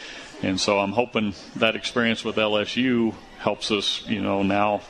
and 0.43 0.61
so 0.61 0.79
I'm 0.79 0.93
hoping 0.93 1.35
that 1.57 1.77
experience 1.77 2.25
with 2.25 2.37
LSU 2.37 3.15
helps 3.39 3.71
us, 3.71 4.07
you 4.07 4.21
know, 4.21 4.43
now 4.43 4.83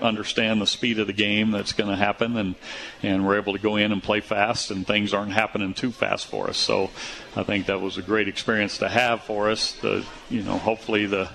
understand 0.00 0.60
the 0.60 0.66
speed 0.66 0.98
of 0.98 1.06
the 1.06 1.12
game 1.12 1.50
that's 1.50 1.72
going 1.72 1.88
to 1.88 1.96
happen 1.96 2.36
and 2.36 2.54
and 3.02 3.26
we're 3.26 3.38
able 3.38 3.54
to 3.54 3.58
go 3.58 3.76
in 3.76 3.92
and 3.92 4.02
play 4.02 4.20
fast 4.20 4.70
and 4.70 4.86
things 4.86 5.14
aren't 5.14 5.32
happening 5.32 5.72
too 5.72 5.90
fast 5.90 6.26
for 6.26 6.50
us 6.50 6.58
so 6.58 6.90
I 7.34 7.44
think 7.44 7.64
that 7.66 7.80
was 7.80 7.96
a 7.96 8.02
great 8.02 8.28
experience 8.28 8.76
to 8.78 8.90
have 8.90 9.22
for 9.22 9.50
us 9.50 9.72
the 9.72 10.04
you 10.28 10.42
know 10.42 10.58
hopefully 10.58 11.06
the 11.06 11.30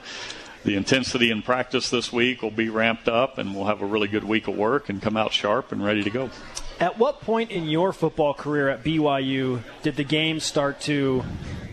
the 0.64 0.76
intensity 0.76 1.32
in 1.32 1.42
practice 1.42 1.90
this 1.90 2.14
week 2.14 2.42
will 2.44 2.52
be 2.52 2.70
ramped 2.70 3.08
up 3.08 3.38
and 3.38 3.56
we'll 3.56 3.66
have 3.66 3.82
a 3.82 3.86
really 3.86 4.08
good 4.08 4.24
week 4.24 4.48
of 4.48 4.56
work 4.56 4.90
and 4.90 5.02
come 5.02 5.18
out 5.18 5.34
sharp 5.34 5.72
and 5.72 5.84
ready 5.84 6.04
to 6.04 6.10
go. 6.10 6.30
At 6.80 6.98
what 6.98 7.22
point 7.22 7.52
in 7.52 7.66
your 7.66 7.94
football 7.94 8.34
career 8.34 8.70
at 8.70 8.84
BYU 8.84 9.62
did 9.82 9.96
the 9.96 10.04
game 10.04 10.40
start 10.40 10.82
to 10.82 11.24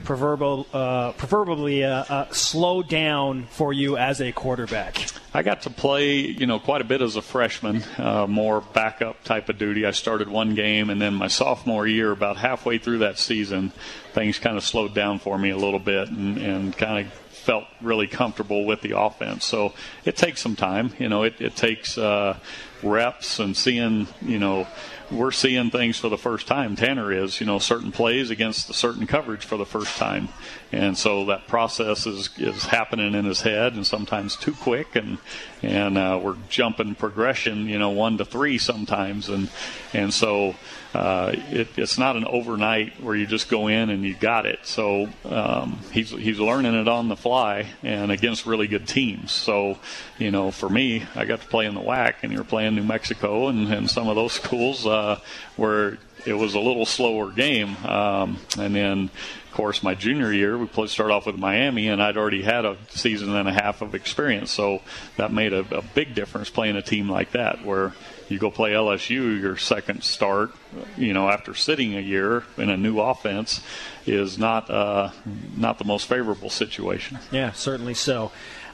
proverbial, 0.08 0.66
uh, 0.72 1.12
proverbially 1.12 1.84
uh, 1.84 2.02
uh, 2.08 2.30
slow 2.30 2.82
down 2.82 3.44
for 3.50 3.74
you 3.74 3.98
as 3.98 4.22
a 4.22 4.32
quarterback? 4.32 5.06
I 5.34 5.42
got 5.42 5.62
to 5.62 5.70
play, 5.70 6.20
you 6.20 6.46
know, 6.46 6.58
quite 6.58 6.80
a 6.80 6.84
bit 6.84 7.02
as 7.02 7.16
a 7.16 7.20
freshman, 7.20 7.84
uh, 7.98 8.26
more 8.26 8.62
backup 8.62 9.22
type 9.22 9.50
of 9.50 9.58
duty. 9.58 9.84
I 9.84 9.90
started 9.90 10.30
one 10.30 10.54
game, 10.54 10.88
and 10.88 10.98
then 10.98 11.12
my 11.12 11.28
sophomore 11.28 11.86
year, 11.86 12.10
about 12.10 12.38
halfway 12.38 12.78
through 12.78 13.00
that 13.00 13.18
season, 13.18 13.70
things 14.14 14.38
kind 14.38 14.56
of 14.56 14.64
slowed 14.64 14.94
down 14.94 15.18
for 15.18 15.36
me 15.36 15.50
a 15.50 15.58
little 15.58 15.78
bit, 15.78 16.08
and, 16.08 16.38
and 16.38 16.74
kind 16.74 17.06
of 17.06 17.12
felt 17.12 17.64
really 17.82 18.06
comfortable 18.06 18.64
with 18.64 18.80
the 18.80 18.98
offense. 18.98 19.44
So 19.44 19.74
it 20.06 20.16
takes 20.16 20.40
some 20.40 20.56
time. 20.56 20.94
You 20.98 21.10
know, 21.10 21.24
it, 21.24 21.38
it 21.38 21.54
takes 21.54 21.98
uh, 21.98 22.38
reps 22.82 23.38
and 23.38 23.56
seeing, 23.56 24.08
you 24.22 24.38
know, 24.38 24.66
we're 25.10 25.30
seeing 25.30 25.70
things 25.70 25.98
for 25.98 26.08
the 26.08 26.18
first 26.18 26.46
time. 26.46 26.76
Tanner 26.76 27.12
is, 27.12 27.40
you 27.40 27.46
know, 27.46 27.58
certain 27.58 27.92
plays 27.92 28.30
against 28.30 28.68
a 28.68 28.74
certain 28.74 29.06
coverage 29.06 29.44
for 29.44 29.56
the 29.56 29.64
first 29.64 29.96
time, 29.96 30.28
and 30.70 30.98
so 30.98 31.26
that 31.26 31.46
process 31.46 32.06
is 32.06 32.28
is 32.36 32.64
happening 32.64 33.14
in 33.14 33.24
his 33.24 33.40
head, 33.40 33.74
and 33.74 33.86
sometimes 33.86 34.36
too 34.36 34.52
quick, 34.52 34.96
and 34.96 35.18
and 35.62 35.96
uh, 35.96 36.20
we're 36.22 36.36
jumping 36.48 36.94
progression, 36.94 37.68
you 37.68 37.78
know, 37.78 37.90
one 37.90 38.18
to 38.18 38.24
three 38.24 38.58
sometimes, 38.58 39.28
and 39.28 39.50
and 39.94 40.12
so 40.12 40.54
uh, 40.94 41.32
it, 41.50 41.68
it's 41.76 41.98
not 41.98 42.16
an 42.16 42.24
overnight 42.26 43.02
where 43.02 43.14
you 43.14 43.26
just 43.26 43.48
go 43.48 43.68
in 43.68 43.90
and 43.90 44.04
you 44.04 44.14
got 44.14 44.46
it. 44.46 44.58
So 44.64 45.08
um, 45.24 45.78
he's 45.92 46.10
he's 46.10 46.38
learning 46.38 46.74
it 46.74 46.88
on 46.88 47.08
the 47.08 47.16
fly 47.16 47.66
and 47.82 48.10
against 48.10 48.46
really 48.46 48.66
good 48.66 48.86
teams. 48.86 49.32
So 49.32 49.78
you 50.18 50.30
know, 50.30 50.50
for 50.50 50.68
me, 50.68 51.06
I 51.14 51.24
got 51.24 51.40
to 51.40 51.46
play 51.46 51.66
in 51.66 51.74
the 51.74 51.80
WAC, 51.80 52.14
and 52.22 52.32
you're 52.32 52.44
playing 52.44 52.67
New 52.76 52.84
Mexico 52.84 53.48
and, 53.48 53.72
and 53.72 53.90
some 53.90 54.08
of 54.08 54.16
those 54.16 54.32
schools 54.42 54.86
uh, 54.86 55.20
where 55.56 55.98
it 56.26 56.34
was 56.34 56.54
a 56.54 56.60
little 56.60 56.86
slower 56.86 57.30
game. 57.30 57.76
Um, 57.84 58.38
and 58.58 58.74
then, 58.74 59.04
of 59.46 59.52
course, 59.52 59.82
my 59.82 59.94
junior 59.94 60.32
year, 60.32 60.58
we 60.58 60.66
played, 60.66 60.90
start 60.90 61.10
off 61.10 61.26
with 61.26 61.36
Miami, 61.36 61.88
and 61.88 62.02
I'd 62.02 62.16
already 62.16 62.42
had 62.42 62.64
a 62.64 62.76
season 62.90 63.34
and 63.34 63.48
a 63.48 63.52
half 63.52 63.82
of 63.82 63.94
experience. 63.94 64.50
So 64.50 64.82
that 65.16 65.32
made 65.32 65.52
a, 65.52 65.60
a 65.74 65.82
big 65.82 66.14
difference 66.14 66.50
playing 66.50 66.76
a 66.76 66.82
team 66.82 67.08
like 67.08 67.32
that, 67.32 67.64
where 67.64 67.94
you 68.28 68.38
go 68.38 68.50
play 68.50 68.72
LSU, 68.72 69.40
your 69.40 69.56
second 69.56 70.02
start, 70.02 70.50
you 70.96 71.14
know, 71.14 71.28
after 71.28 71.54
sitting 71.54 71.96
a 71.96 72.00
year 72.00 72.44
in 72.56 72.68
a 72.68 72.76
new 72.76 73.00
offense, 73.00 73.62
is 74.06 74.38
not 74.38 74.70
uh, 74.70 75.10
not 75.56 75.78
the 75.78 75.84
most 75.84 76.06
favorable 76.06 76.50
situation. 76.50 77.18
Yeah, 77.30 77.52
certainly 77.52 77.94
so. 77.94 78.30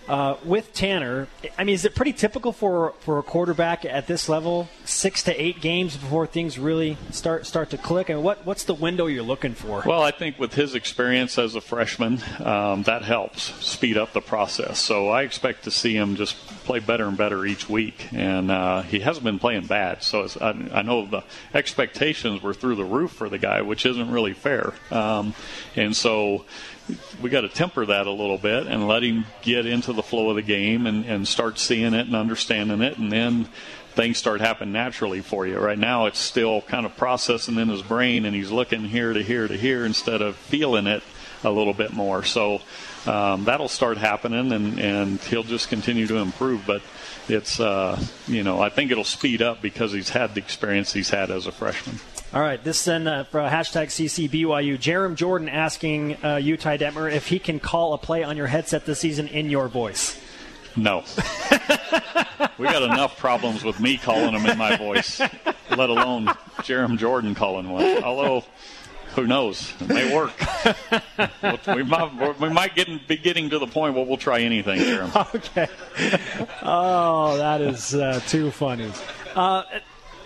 Uh, 0.09 0.37
with 0.45 0.73
Tanner, 0.75 1.29
I 1.59 1.65
mean, 1.65 1.75
is 1.75 1.85
it 1.85 1.95
pretty 1.95 2.13
typical 2.13 2.53
for 2.53 2.93
for 3.01 3.19
a 3.19 3.23
quarterback 3.23 3.85
at 3.87 4.07
this 4.07 4.29
level, 4.29 4.69
six 4.85 5.23
to 5.25 5.43
eight 5.43 5.61
games 5.61 5.97
before 5.97 6.27
things 6.27 6.59
really 6.59 6.99
start 7.11 7.47
start 7.47 7.71
to 7.71 7.79
click? 7.79 8.11
And 8.11 8.23
what 8.23 8.45
what's 8.45 8.65
the 8.65 8.75
window 8.75 9.07
you're 9.07 9.23
looking 9.23 9.55
for? 9.55 9.83
Well, 9.87 10.03
I 10.03 10.11
think 10.11 10.39
with 10.39 10.53
his 10.53 10.75
experience 10.75 11.39
as 11.39 11.55
a 11.55 11.61
freshman, 11.61 12.21
um, 12.41 12.83
that 12.83 13.03
helps 13.03 13.43
speed 13.65 13.97
up 13.97 14.13
the 14.13 14.21
process. 14.21 14.79
So 14.79 15.09
I 15.09 15.23
expect 15.23 15.65
to 15.65 15.71
see 15.71 15.97
him 15.97 16.17
just 16.17 16.37
play 16.65 16.81
better 16.81 17.07
and 17.07 17.17
better 17.17 17.47
each 17.47 17.69
week, 17.69 18.09
and 18.13 18.51
uh, 18.51 18.83
he 18.83 19.01
hasn't 19.01 19.25
been 19.25 19.39
playing 19.39 19.67
bad. 19.67 20.03
So 20.03 20.29
I, 20.41 20.51
I, 20.73 20.83
know 20.83 21.07
the 21.07 21.25
expectations 21.55 22.43
were 22.43 22.55
through 22.55 22.77
the 22.77 22.85
roof 22.85 23.13
for 23.13 23.29
the 23.29 23.39
guy, 23.39 23.63
which 23.63 23.87
isn't 23.87 24.11
really 24.11 24.33
fair. 24.33 24.75
Um, 24.91 25.35
and 25.77 25.97
so 25.97 26.45
we 27.23 27.31
got 27.31 27.43
to 27.43 27.49
temper 27.49 27.87
that 27.87 28.07
a 28.07 28.11
little 28.11 28.39
bit 28.39 28.67
and 28.67 28.87
let 28.87 29.03
him 29.03 29.25
get 29.43 29.67
into 29.67 29.93
the 29.93 30.03
flow 30.03 30.31
of 30.31 30.37
the 30.37 30.43
game 30.43 30.87
and, 30.87 31.05
and 31.07 31.27
start 31.27 31.59
seeing 31.59 31.95
it 31.95 32.07
and 32.07 32.15
understanding 32.15 32.83
it, 32.83 32.99
and 32.99 33.11
then 33.11 33.49
things 33.95 34.19
start 34.19 34.41
happening 34.41 34.73
naturally 34.73 35.21
for 35.21 35.47
you. 35.47 35.59
Right 35.59 35.79
now, 35.79 36.07
it's 36.07 36.19
still 36.19 36.63
kind 36.63 36.85
of 36.85 36.97
processing 36.97 37.59
in 37.59 37.69
his 37.69 37.83
brain, 37.83 38.25
and 38.27 38.35
he's 38.35 38.51
looking 38.51 38.85
here 38.85 39.13
to 39.13 39.23
here 39.23 39.49
to 39.49 39.57
here 39.57 39.87
instead 39.87 40.21
of 40.21 40.37
feeling 40.37 40.87
it 40.87 41.03
a 41.43 41.51
little 41.51 41.75
bit 41.75 41.93
more. 41.93 42.25
So 42.25 42.61
um, 43.07 43.45
that'll 43.45 43.69
start 43.69 43.99
happening, 43.99 44.53
and, 44.53 44.79
and 44.79 45.21
he'll 45.21 45.43
just 45.43 45.69
continue 45.69 46.07
to 46.09 46.17
improve. 46.17 46.67
But 46.67 46.83
it's, 47.29 47.61
uh, 47.61 48.03
you 48.27 48.43
know, 48.43 48.61
I 48.61 48.69
think 48.69 48.91
it'll 48.91 49.05
speed 49.05 49.43
up 49.43 49.63
because 49.63 49.93
he's 49.93 50.11
had 50.11 50.35
the 50.35 50.41
experience 50.41 50.93
he's 50.93 51.11
had 51.11 51.31
as 51.31 51.47
a 51.47 51.53
freshman. 51.53 52.01
All 52.35 52.41
right, 52.41 52.63
this 52.65 52.85
then 52.85 53.07
uh, 53.07 53.23
for 53.23 53.39
hashtag 53.39 53.87
CCBYU. 53.87 54.77
Jarom 54.77 55.15
Jordan 55.15 55.49
asking 55.49 56.17
uh, 56.25 56.35
you, 56.35 56.57
Ty 56.57 56.79
Detmer, 56.79 57.09
if 57.09 57.29
he 57.29 57.39
can 57.39 57.61
call 57.61 57.95
a 57.95 57.99
play 57.99 58.25
on 58.25 58.37
your 58.37 58.49
headset 58.49 58.85
this 58.87 58.99
season 58.99 59.29
in 59.29 59.51
your 59.51 59.69
voice. 59.69 60.21
No. 60.75 61.05
we 62.59 62.67
got 62.67 62.83
enough 62.83 63.17
problems 63.19 63.63
with 63.63 63.79
me 63.79 63.99
calling 63.99 64.33
them 64.33 64.47
in 64.47 64.59
my 64.59 64.77
voice, 64.77 65.21
let 65.21 65.91
alone 65.91 66.27
Jarom 66.57 66.99
Jordan 66.99 67.37
calling 67.37 67.69
one. 67.69 68.03
Although, 68.03 68.43
who 69.15 69.29
knows? 69.29 69.73
It 69.83 69.89
may 69.91 70.13
work. 70.13 70.33
we 71.69 71.85
might, 71.85 72.41
we 72.41 72.49
might 72.49 72.75
get, 72.75 73.07
be 73.07 73.17
getting 73.17 73.51
to 73.51 73.61
the 73.61 73.69
point 73.69 73.95
where 73.95 74.05
we'll 74.05 74.17
try 74.17 74.41
anything, 74.41 74.81
Jarom. 74.81 75.15
Okay. 75.37 75.69
Oh, 76.65 77.37
that 77.37 77.61
is 77.61 77.95
uh, 77.95 78.19
too 78.27 78.51
funny. 78.51 78.91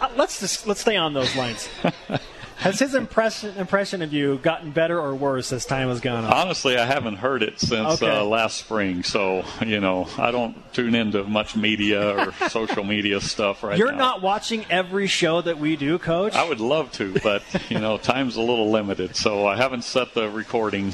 Uh, 0.00 0.08
let's 0.16 0.40
just 0.40 0.66
let's 0.66 0.80
stay 0.80 0.96
on 0.96 1.12
those 1.14 1.34
lines. 1.36 1.68
Has 2.58 2.80
his 2.80 2.96
impression 2.96 3.56
impression 3.56 4.02
of 4.02 4.12
you 4.12 4.38
gotten 4.38 4.72
better 4.72 4.98
or 4.98 5.14
worse 5.14 5.52
as 5.52 5.64
time 5.64 5.88
has 5.90 6.00
gone 6.00 6.24
on? 6.24 6.32
Honestly, 6.32 6.76
I 6.76 6.86
haven't 6.86 7.14
heard 7.16 7.44
it 7.44 7.60
since 7.60 8.02
okay. 8.02 8.10
uh, 8.10 8.24
last 8.24 8.56
spring, 8.56 9.04
so 9.04 9.44
you 9.64 9.78
know 9.78 10.08
I 10.18 10.32
don't 10.32 10.56
tune 10.74 10.96
into 10.96 11.22
much 11.22 11.54
media 11.54 12.18
or 12.18 12.32
social 12.48 12.82
media 12.82 13.20
stuff 13.20 13.62
right 13.62 13.72
now. 13.72 13.76
You're 13.76 13.92
now. 13.92 13.98
not 13.98 14.22
watching 14.22 14.66
every 14.70 15.06
show 15.06 15.40
that 15.40 15.58
we 15.58 15.76
do, 15.76 16.00
Coach. 16.00 16.34
I 16.34 16.48
would 16.48 16.58
love 16.58 16.90
to, 16.92 17.14
but 17.22 17.44
you 17.70 17.78
know 17.78 17.96
time's 18.12 18.34
a 18.34 18.42
little 18.42 18.72
limited, 18.72 19.14
so 19.14 19.46
I 19.46 19.54
haven't 19.54 19.84
set 19.84 20.14
the 20.14 20.28
recording 20.28 20.92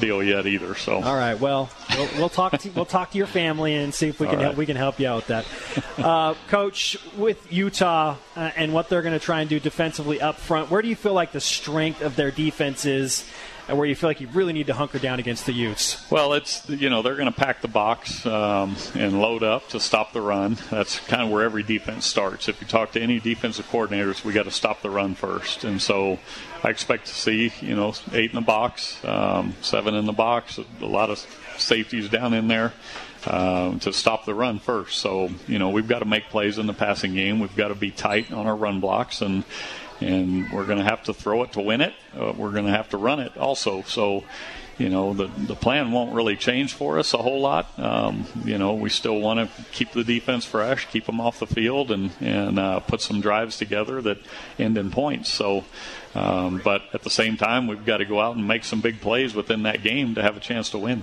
deal 0.00 0.20
yet 0.20 0.46
either. 0.46 0.74
So 0.74 0.94
all 1.00 1.14
right, 1.14 1.38
well 1.38 1.70
we'll, 1.96 2.08
we'll 2.16 2.28
talk 2.28 2.58
to 2.58 2.70
we'll 2.70 2.86
talk 2.86 3.12
to 3.12 3.18
your 3.18 3.28
family 3.28 3.76
and 3.76 3.94
see 3.94 4.08
if 4.08 4.18
we 4.18 4.26
can 4.26 4.38
right. 4.38 4.46
help, 4.46 4.56
we 4.56 4.66
can 4.66 4.76
help 4.76 4.98
you 4.98 5.06
out 5.06 5.16
with 5.16 5.26
that, 5.28 6.04
uh, 6.04 6.34
Coach. 6.48 6.96
With 7.16 7.52
Utah 7.52 8.16
uh, 8.34 8.50
and 8.56 8.72
what 8.72 8.88
they're 8.88 9.02
going 9.02 9.18
to 9.18 9.24
try 9.24 9.40
and 9.40 9.48
do 9.48 9.60
defensively 9.60 10.20
up 10.20 10.36
front, 10.36 10.70
where 10.70 10.82
do 10.82 10.88
you 10.88 10.96
feel 11.04 11.12
like 11.12 11.32
the 11.32 11.40
strength 11.40 12.00
of 12.00 12.16
their 12.16 12.30
defense 12.30 12.86
is? 12.86 13.28
and 13.66 13.78
where 13.78 13.86
you 13.86 13.94
feel 13.94 14.10
like 14.10 14.20
you 14.20 14.28
really 14.28 14.52
need 14.52 14.66
to 14.66 14.74
hunker 14.74 14.98
down 14.98 15.18
against 15.18 15.46
the 15.46 15.52
Utes? 15.52 16.10
Well, 16.10 16.34
it's 16.34 16.68
you 16.68 16.90
know 16.90 17.00
they're 17.00 17.16
going 17.16 17.32
to 17.32 17.38
pack 17.38 17.62
the 17.62 17.68
box 17.68 18.26
um, 18.26 18.76
and 18.94 19.20
load 19.20 19.42
up 19.42 19.70
to 19.70 19.80
stop 19.80 20.12
the 20.12 20.20
run. 20.20 20.58
That's 20.70 21.00
kind 21.00 21.22
of 21.22 21.30
where 21.30 21.44
every 21.44 21.62
defense 21.62 22.04
starts. 22.04 22.46
If 22.46 22.60
you 22.60 22.66
talk 22.66 22.92
to 22.92 23.00
any 23.00 23.20
defensive 23.20 23.66
coordinators, 23.70 24.22
we 24.22 24.34
got 24.34 24.42
to 24.42 24.50
stop 24.50 24.82
the 24.82 24.90
run 24.90 25.14
first, 25.14 25.64
and 25.64 25.80
so 25.80 26.18
I 26.62 26.68
expect 26.68 27.06
to 27.06 27.14
see 27.14 27.54
you 27.62 27.74
know 27.74 27.94
eight 28.12 28.30
in 28.30 28.36
the 28.36 28.42
box, 28.42 29.02
um, 29.02 29.54
seven 29.62 29.94
in 29.94 30.04
the 30.04 30.12
box, 30.12 30.58
a 30.58 30.84
lot 30.84 31.08
of 31.08 31.18
safeties 31.56 32.10
down 32.10 32.34
in 32.34 32.48
there. 32.48 32.72
Uh, 33.26 33.78
to 33.78 33.90
stop 33.90 34.26
the 34.26 34.34
run 34.34 34.58
first. 34.58 34.98
So, 34.98 35.30
you 35.48 35.58
know, 35.58 35.70
we've 35.70 35.88
got 35.88 36.00
to 36.00 36.04
make 36.04 36.28
plays 36.28 36.58
in 36.58 36.66
the 36.66 36.74
passing 36.74 37.14
game. 37.14 37.40
We've 37.40 37.56
got 37.56 37.68
to 37.68 37.74
be 37.74 37.90
tight 37.90 38.30
on 38.30 38.46
our 38.46 38.54
run 38.54 38.80
blocks, 38.80 39.22
and 39.22 39.44
and 40.00 40.50
we're 40.52 40.66
going 40.66 40.78
to 40.78 40.84
have 40.84 41.04
to 41.04 41.14
throw 41.14 41.42
it 41.42 41.52
to 41.52 41.60
win 41.60 41.80
it. 41.80 41.94
Uh, 42.18 42.32
we're 42.36 42.52
going 42.52 42.66
to 42.66 42.72
have 42.72 42.88
to 42.90 42.96
run 42.96 43.20
it 43.20 43.36
also. 43.36 43.82
So, 43.82 44.24
you 44.78 44.88
know, 44.88 45.14
the 45.14 45.26
the 45.26 45.54
plan 45.54 45.92
won't 45.92 46.14
really 46.14 46.36
change 46.36 46.74
for 46.74 46.98
us 46.98 47.14
a 47.14 47.18
whole 47.18 47.40
lot. 47.40 47.78
Um, 47.78 48.26
you 48.44 48.58
know, 48.58 48.74
we 48.74 48.90
still 48.90 49.20
want 49.20 49.38
to 49.38 49.64
keep 49.72 49.92
the 49.92 50.02
defense 50.02 50.44
fresh, 50.44 50.86
keep 50.90 51.06
them 51.06 51.20
off 51.20 51.38
the 51.38 51.46
field, 51.46 51.90
and 51.90 52.10
and 52.20 52.58
uh, 52.58 52.80
put 52.80 53.00
some 53.00 53.20
drives 53.20 53.56
together 53.56 54.02
that 54.02 54.18
end 54.58 54.78
in 54.78 54.90
points. 54.90 55.32
So. 55.32 55.64
Um, 56.16 56.60
but 56.62 56.82
at 56.92 57.02
the 57.02 57.10
same 57.10 57.36
time, 57.36 57.66
we've 57.66 57.84
got 57.84 57.96
to 57.96 58.04
go 58.04 58.20
out 58.20 58.36
and 58.36 58.46
make 58.46 58.62
some 58.62 58.80
big 58.80 59.00
plays 59.00 59.34
within 59.34 59.64
that 59.64 59.82
game 59.82 60.14
to 60.14 60.22
have 60.22 60.36
a 60.36 60.40
chance 60.40 60.70
to 60.70 60.78
win. 60.78 61.02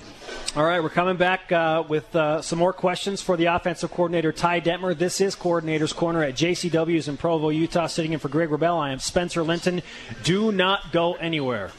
All 0.54 0.66
right, 0.66 0.84
we're 0.84 0.90
coming 0.90 1.16
back 1.16 1.50
uh, 1.54 1.86
with 1.88 2.14
uh, 2.14 2.42
some 2.42 2.60
more 2.60 2.74
questions 2.74 3.22
for 3.22 3.38
the 3.38 3.46
offensive 3.46 3.90
coordinator, 3.90 4.34
Ty 4.34 4.60
Detmer. 4.60 4.98
This 4.98 5.22
is 5.22 5.34
Coordinator's 5.34 5.94
Corner 5.94 6.24
at 6.24 6.34
JCW's 6.34 7.08
in 7.08 7.16
Provo, 7.16 7.48
Utah. 7.48 7.88
Sitting 7.88 8.12
in 8.12 8.20
for 8.20 8.28
Greg 8.28 8.50
Wrubell, 8.50 8.78
I 8.78 8.92
am 8.92 9.00
Spencer 9.00 9.44
Linton. 9.44 9.82
Do 10.24 10.52
not 10.52 10.92
go 10.92 11.14
anywhere. 11.14 11.72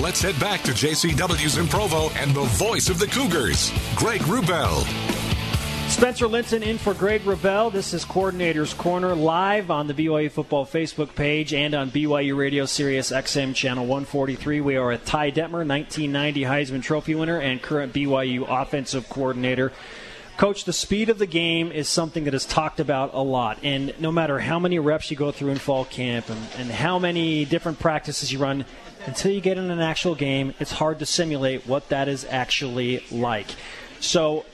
Let's 0.00 0.22
head 0.22 0.40
back 0.40 0.62
to 0.62 0.72
JCW's 0.72 1.58
in 1.58 1.68
Provo 1.68 2.08
and 2.14 2.34
the 2.34 2.44
voice 2.44 2.88
of 2.88 2.98
the 2.98 3.06
Cougars, 3.06 3.70
Greg 3.96 4.22
Wrubell. 4.22 5.15
Spencer 5.88 6.26
Linton 6.26 6.62
in 6.62 6.78
for 6.78 6.92
Greg 6.92 7.22
Wrubell. 7.22 7.72
This 7.72 7.94
is 7.94 8.04
Coordinator's 8.04 8.74
Corner 8.74 9.14
live 9.14 9.70
on 9.70 9.86
the 9.86 9.94
BYU 9.94 10.30
Football 10.30 10.66
Facebook 10.66 11.14
page 11.14 11.54
and 11.54 11.74
on 11.74 11.90
BYU 11.90 12.36
Radio 12.36 12.66
Sirius 12.66 13.10
XM 13.10 13.54
Channel 13.54 13.86
143. 13.86 14.60
We 14.60 14.76
are 14.76 14.92
at 14.92 15.06
Ty 15.06 15.30
Detmer, 15.30 15.66
1990 15.66 16.42
Heisman 16.42 16.82
Trophy 16.82 17.14
winner 17.14 17.40
and 17.40 17.62
current 17.62 17.94
BYU 17.94 18.44
offensive 18.48 19.08
coordinator. 19.08 19.72
Coach, 20.36 20.64
the 20.64 20.72
speed 20.72 21.08
of 21.08 21.18
the 21.18 21.26
game 21.26 21.72
is 21.72 21.88
something 21.88 22.24
that 22.24 22.34
is 22.34 22.44
talked 22.44 22.78
about 22.78 23.14
a 23.14 23.22
lot. 23.22 23.58
And 23.62 23.94
no 23.98 24.12
matter 24.12 24.38
how 24.38 24.58
many 24.58 24.78
reps 24.78 25.10
you 25.10 25.16
go 25.16 25.32
through 25.32 25.52
in 25.52 25.58
fall 25.58 25.86
camp 25.86 26.28
and, 26.28 26.40
and 26.58 26.70
how 26.70 26.98
many 26.98 27.46
different 27.46 27.78
practices 27.78 28.30
you 28.30 28.38
run, 28.38 28.66
until 29.06 29.32
you 29.32 29.40
get 29.40 29.56
in 29.56 29.70
an 29.70 29.80
actual 29.80 30.14
game, 30.14 30.52
it's 30.60 30.72
hard 30.72 30.98
to 30.98 31.06
simulate 31.06 31.66
what 31.66 31.88
that 31.88 32.08
is 32.08 32.26
actually 32.28 33.02
like. 33.10 33.46
So, 34.00 34.44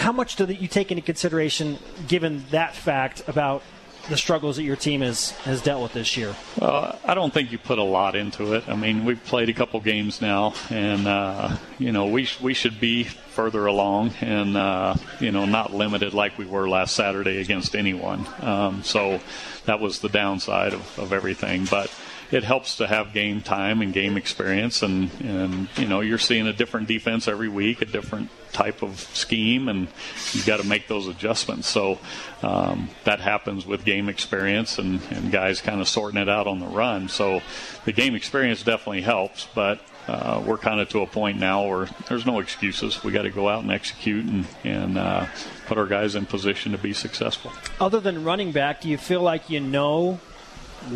how 0.00 0.12
much 0.12 0.36
do 0.36 0.46
you 0.46 0.66
take 0.66 0.90
into 0.90 1.02
consideration, 1.02 1.78
given 2.08 2.44
that 2.50 2.74
fact, 2.74 3.22
about 3.28 3.62
the 4.08 4.16
struggles 4.16 4.56
that 4.56 4.62
your 4.62 4.76
team 4.76 5.02
has, 5.02 5.32
has 5.42 5.60
dealt 5.60 5.82
with 5.82 5.92
this 5.92 6.16
year? 6.16 6.34
I 6.60 7.12
don't 7.14 7.32
think 7.32 7.52
you 7.52 7.58
put 7.58 7.78
a 7.78 7.84
lot 7.84 8.16
into 8.16 8.54
it. 8.54 8.66
I 8.66 8.76
mean, 8.76 9.04
we've 9.04 9.22
played 9.24 9.50
a 9.50 9.52
couple 9.52 9.78
games 9.80 10.22
now, 10.22 10.54
and 10.70 11.06
uh, 11.06 11.56
you 11.78 11.92
know 11.92 12.06
we 12.06 12.28
we 12.40 12.54
should 12.54 12.80
be 12.80 13.04
further 13.04 13.66
along, 13.66 14.14
and 14.22 14.56
uh, 14.56 14.94
you 15.20 15.32
know 15.32 15.44
not 15.44 15.74
limited 15.74 16.14
like 16.14 16.38
we 16.38 16.46
were 16.46 16.68
last 16.68 16.96
Saturday 16.96 17.40
against 17.40 17.76
anyone. 17.76 18.26
Um, 18.40 18.82
so 18.82 19.20
that 19.66 19.80
was 19.80 20.00
the 20.00 20.08
downside 20.08 20.72
of, 20.72 20.98
of 20.98 21.12
everything, 21.12 21.66
but 21.70 21.92
it 22.30 22.44
helps 22.44 22.76
to 22.76 22.86
have 22.86 23.12
game 23.12 23.40
time 23.40 23.82
and 23.82 23.92
game 23.92 24.16
experience, 24.16 24.82
and 24.82 25.10
and 25.20 25.68
you 25.76 25.86
know 25.86 26.00
you're 26.00 26.18
seeing 26.18 26.46
a 26.46 26.52
different 26.52 26.88
defense 26.88 27.28
every 27.28 27.48
week, 27.48 27.82
a 27.82 27.86
different 27.86 28.30
type 28.52 28.82
of 28.82 28.98
scheme, 28.98 29.68
and 29.68 29.88
you've 30.32 30.46
got 30.46 30.58
to 30.58 30.66
make 30.66 30.88
those 30.88 31.06
adjustments. 31.06 31.68
So 31.68 31.98
um, 32.42 32.90
that 33.04 33.20
happens 33.20 33.66
with 33.66 33.84
game 33.84 34.08
experience 34.08 34.78
and, 34.78 35.00
and 35.10 35.30
guys 35.30 35.60
kind 35.60 35.80
of 35.80 35.88
sorting 35.88 36.20
it 36.20 36.28
out 36.28 36.46
on 36.46 36.60
the 36.60 36.66
run. 36.66 37.08
So 37.08 37.42
the 37.84 37.92
game 37.92 38.14
experience 38.14 38.62
definitely 38.62 39.02
helps, 39.02 39.46
but 39.54 39.80
uh, 40.08 40.42
we're 40.44 40.58
kind 40.58 40.80
of 40.80 40.88
to 40.88 41.02
a 41.02 41.06
point 41.06 41.38
now 41.38 41.66
where 41.68 41.88
there's 42.08 42.26
no 42.26 42.40
excuses. 42.40 43.04
We 43.04 43.12
got 43.12 43.22
to 43.22 43.30
go 43.30 43.48
out 43.48 43.62
and 43.62 43.70
execute 43.70 44.24
and, 44.24 44.46
and 44.64 44.98
uh, 44.98 45.26
put 45.66 45.78
our 45.78 45.86
guys 45.86 46.14
in 46.16 46.26
position 46.26 46.72
to 46.72 46.78
be 46.78 46.92
successful. 46.92 47.52
Other 47.80 48.00
than 48.00 48.24
running 48.24 48.50
back, 48.50 48.80
do 48.80 48.88
you 48.88 48.98
feel 48.98 49.22
like 49.22 49.48
you 49.48 49.60
know 49.60 50.18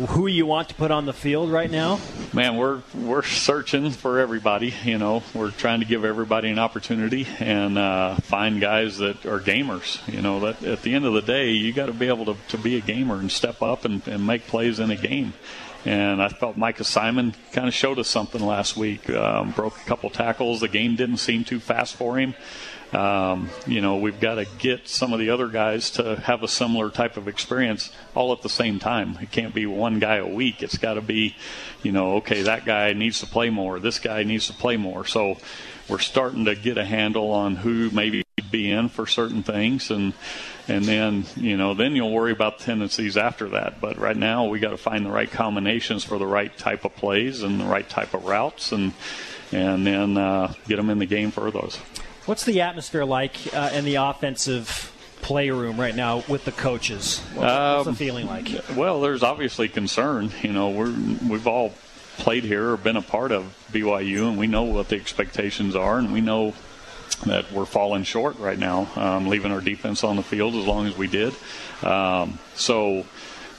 who 0.09 0.27
you 0.27 0.45
want 0.45 0.69
to 0.69 0.75
put 0.75 0.91
on 0.91 1.05
the 1.05 1.13
field 1.13 1.51
right 1.51 1.69
now? 1.69 1.99
Man, 2.33 2.57
we're 2.57 2.81
we're 2.93 3.23
searching 3.23 3.91
for 3.91 4.19
everybody. 4.19 4.73
You 4.83 4.97
know, 4.97 5.23
we're 5.33 5.51
trying 5.51 5.79
to 5.79 5.85
give 5.85 6.03
everybody 6.03 6.49
an 6.49 6.59
opportunity 6.59 7.27
and 7.39 7.77
uh, 7.77 8.15
find 8.15 8.59
guys 8.59 8.97
that 8.97 9.25
are 9.25 9.39
gamers. 9.39 10.05
You 10.11 10.21
know, 10.21 10.39
that 10.41 10.63
at 10.63 10.81
the 10.81 10.93
end 10.93 11.05
of 11.05 11.13
the 11.13 11.21
day, 11.21 11.51
you 11.51 11.73
got 11.73 11.85
to 11.87 11.93
be 11.93 12.07
able 12.07 12.25
to, 12.25 12.35
to 12.49 12.57
be 12.57 12.77
a 12.77 12.81
gamer 12.81 13.15
and 13.15 13.31
step 13.31 13.61
up 13.61 13.85
and, 13.85 14.05
and 14.07 14.25
make 14.25 14.47
plays 14.47 14.79
in 14.79 14.91
a 14.91 14.95
game. 14.95 15.33
And 15.85 16.19
I 16.21 16.29
felt 16.29 16.57
Micah 16.57 16.83
Simon 16.83 17.35
kind 17.51 17.67
of 17.67 17.73
showed 17.73 17.99
us 17.99 18.07
something 18.07 18.43
last 18.43 18.75
week. 18.75 19.07
Um, 19.09 19.51
broke 19.51 19.77
a 19.77 19.85
couple 19.85 20.09
tackles. 20.09 20.61
The 20.61 20.67
game 20.67 20.95
didn't 20.95 21.17
seem 21.17 21.43
too 21.43 21.59
fast 21.59 21.95
for 21.95 22.17
him. 22.17 22.33
Um, 22.93 23.49
you 23.65 23.81
know, 23.81 23.97
we've 23.97 24.19
got 24.19 24.35
to 24.35 24.45
get 24.59 24.87
some 24.87 25.13
of 25.13 25.19
the 25.19 25.29
other 25.29 25.47
guys 25.47 25.91
to 25.91 26.15
have 26.17 26.43
a 26.43 26.47
similar 26.47 26.89
type 26.89 27.17
of 27.17 27.27
experience 27.27 27.91
all 28.13 28.31
at 28.31 28.41
the 28.41 28.49
same 28.49 28.79
time. 28.79 29.17
It 29.21 29.31
can't 29.31 29.53
be 29.53 29.65
one 29.65 29.99
guy 29.99 30.17
a 30.17 30.27
week. 30.27 30.63
It's 30.63 30.77
got 30.77 30.93
to 30.93 31.01
be, 31.01 31.35
you 31.83 31.91
know, 31.91 32.15
okay, 32.17 32.43
that 32.43 32.65
guy 32.65 32.93
needs 32.93 33.19
to 33.19 33.25
play 33.25 33.49
more. 33.49 33.79
This 33.79 33.99
guy 33.99 34.23
needs 34.23 34.47
to 34.47 34.53
play 34.53 34.77
more. 34.77 35.05
So 35.05 35.37
we're 35.89 35.99
starting 35.99 36.45
to 36.45 36.55
get 36.55 36.77
a 36.77 36.85
handle 36.85 37.31
on 37.31 37.57
who 37.57 37.89
maybe 37.91 38.23
be 38.51 38.71
in 38.71 38.89
for 38.89 39.07
certain 39.07 39.43
things 39.43 39.89
and 39.91 40.13
and 40.67 40.85
then 40.85 41.25
you 41.35 41.57
know 41.57 41.73
then 41.73 41.95
you'll 41.95 42.11
worry 42.11 42.31
about 42.31 42.59
tendencies 42.59 43.17
after 43.17 43.49
that 43.49 43.81
but 43.81 43.97
right 43.97 44.17
now 44.17 44.45
we 44.45 44.59
got 44.59 44.69
to 44.69 44.77
find 44.77 45.05
the 45.05 45.09
right 45.09 45.31
combinations 45.31 46.03
for 46.03 46.17
the 46.17 46.25
right 46.25 46.55
type 46.57 46.85
of 46.85 46.95
plays 46.95 47.43
and 47.43 47.59
the 47.59 47.65
right 47.65 47.89
type 47.89 48.13
of 48.13 48.23
routes 48.25 48.71
and 48.71 48.93
and 49.51 49.85
then 49.85 50.17
uh, 50.17 50.53
get 50.67 50.77
them 50.77 50.89
in 50.89 50.99
the 50.99 51.05
game 51.05 51.31
for 51.31 51.49
those 51.51 51.79
What's 52.25 52.43
the 52.43 52.61
atmosphere 52.61 53.05
like 53.05 53.35
uh, 53.53 53.69
in 53.71 53.85
the 53.85 53.95
offensive 53.95 54.91
playroom 55.21 55.79
right 55.79 55.95
now 55.95 56.23
with 56.27 56.43
the 56.43 56.51
coaches? 56.51 57.19
What's, 57.19 57.51
um, 57.51 57.73
what's 57.75 57.83
the 57.85 57.89
um, 57.91 57.95
feeling 57.95 58.25
like? 58.25 58.49
Well, 58.75 58.99
there's 58.99 59.21
obviously 59.21 59.69
concern. 59.69 60.31
You 60.41 60.51
know, 60.51 60.71
we're 60.71 60.91
we've 61.29 61.45
all 61.45 61.73
played 62.17 62.43
here 62.43 62.71
or 62.71 62.77
been 62.77 62.97
a 62.97 63.01
part 63.03 63.31
of 63.31 63.55
BYU, 63.71 64.27
and 64.27 64.39
we 64.39 64.47
know 64.47 64.63
what 64.63 64.89
the 64.89 64.95
expectations 64.95 65.75
are, 65.75 65.99
and 65.99 66.11
we 66.11 66.21
know 66.21 66.55
that 67.27 67.51
we're 67.51 67.65
falling 67.65 68.03
short 68.03 68.39
right 68.39 68.57
now, 68.57 68.89
um, 68.95 69.27
leaving 69.27 69.51
our 69.51 69.61
defense 69.61 70.03
on 70.03 70.15
the 70.15 70.23
field 70.23 70.55
as 70.55 70.65
long 70.65 70.87
as 70.87 70.97
we 70.97 71.07
did. 71.07 71.33
Um, 71.83 72.39
so 72.55 73.05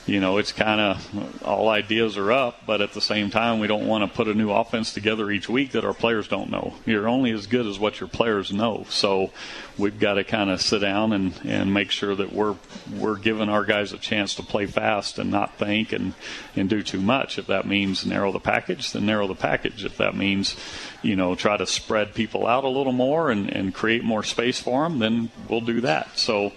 you 0.07 0.21
know, 0.21 0.37
it's 0.37 0.53
kind 0.53 0.79
of 0.79 1.43
all 1.43 1.67
ideas 1.67 2.17
are 2.17 2.31
up, 2.31 2.65
but 2.65 2.79
at 2.81 2.93
the 2.93 3.01
same 3.01 3.29
time, 3.29 3.59
we 3.59 3.67
don't 3.67 3.85
want 3.85 4.09
to 4.09 4.15
put 4.15 4.29
a 4.29 4.33
new 4.33 4.51
offense 4.51 4.93
together 4.93 5.29
each 5.29 5.49
week 5.49 5.73
that 5.73 5.83
our 5.83 5.93
players 5.93 6.29
don't 6.29 6.49
know. 6.49 6.75
You're 6.85 7.09
only 7.09 7.31
as 7.31 7.45
good 7.45 7.65
as 7.65 7.77
what 7.77 7.99
your 7.99 8.07
players 8.07 8.53
know. 8.53 8.85
So 8.89 9.31
we've 9.77 9.99
got 9.99 10.13
to 10.13 10.23
kind 10.23 10.49
of 10.49 10.61
sit 10.61 10.79
down 10.79 11.11
and, 11.11 11.33
and 11.43 11.73
make 11.73 11.91
sure 11.91 12.15
that 12.15 12.31
we're 12.31 12.55
we're 12.95 13.17
giving 13.17 13.49
our 13.49 13.65
guys 13.65 13.91
a 13.91 13.97
chance 13.97 14.35
to 14.35 14.43
play 14.43 14.65
fast 14.65 15.19
and 15.19 15.29
not 15.29 15.57
think 15.57 15.91
and, 15.91 16.13
and 16.55 16.69
do 16.69 16.81
too 16.81 17.01
much. 17.01 17.37
If 17.37 17.47
that 17.47 17.67
means 17.67 18.05
narrow 18.05 18.31
the 18.31 18.39
package, 18.39 18.93
then 18.93 19.05
narrow 19.05 19.27
the 19.27 19.35
package. 19.35 19.83
If 19.83 19.97
that 19.97 20.15
means, 20.15 20.55
you 21.01 21.17
know, 21.17 21.35
try 21.35 21.57
to 21.57 21.67
spread 21.67 22.13
people 22.13 22.47
out 22.47 22.63
a 22.63 22.69
little 22.69 22.93
more 22.93 23.29
and, 23.29 23.53
and 23.53 23.73
create 23.73 24.05
more 24.05 24.23
space 24.23 24.59
for 24.59 24.83
them, 24.83 24.99
then 24.99 25.31
we'll 25.49 25.59
do 25.59 25.81
that. 25.81 26.17
So 26.17 26.53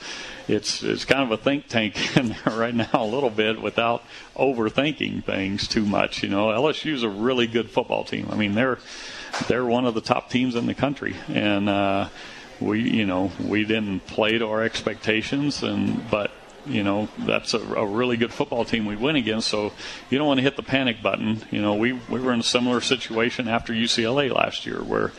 it's 0.51 0.83
it's 0.83 1.05
kind 1.05 1.23
of 1.23 1.31
a 1.31 1.43
think 1.43 1.69
tank 1.69 2.17
in 2.17 2.29
there 2.29 2.57
right 2.57 2.75
now 2.75 2.89
a 2.95 3.07
little 3.07 3.31
bit 3.31 3.61
without 3.61 4.03
overthinking 4.37 5.25
things 5.25 5.69
too 5.69 5.85
much. 5.85 6.23
You 6.23 6.29
know, 6.29 6.47
LSU's 6.49 7.03
a 7.03 7.09
really 7.09 7.47
good 7.47 7.71
football 7.71 8.05
team. 8.05 8.29
I 8.31 8.37
mean, 8.37 8.55
they're 8.55 8.79
they're 9.49 9.65
one 9.65 9.87
of 9.87 9.95
the 9.95 10.01
top 10.01 10.31
teams 10.31 10.57
in 10.57 10.67
the 10.67 10.75
country, 10.75 11.17
and 11.29 11.69
uh, 11.69 12.09
we 12.61 12.81
you 12.81 13.07
know 13.07 13.33
we 13.41 13.65
didn't 13.65 14.07
play 14.07 14.39
to 14.39 14.47
our 14.47 14.63
expectations, 14.63 15.63
and 15.63 16.11
but 16.11 16.31
you 16.67 16.83
know 16.83 17.09
that's 17.19 17.55
a, 17.55 17.59
a, 17.59 17.87
really 17.87 18.17
good 18.17 18.33
football 18.33 18.65
team 18.65 18.87
we 18.87 18.97
win 18.97 19.17
against. 19.17 19.49
So 19.49 19.73
you 20.11 20.19
don't 20.19 20.27
want 20.27 20.39
to 20.39 20.43
hit 20.43 20.57
the 20.57 20.63
panic 20.63 21.03
button. 21.03 21.43
You 21.51 21.61
know 21.61 21.75
we 21.75 21.93
we 21.93 22.21
were 22.21 22.33
in 22.33 22.41
a 22.41 22.45
similar 22.45 22.81
situation 22.81 23.49
after 23.49 23.73
UCLA 23.73 24.33
last 24.35 24.67
year 24.67 24.83
where 24.83 25.13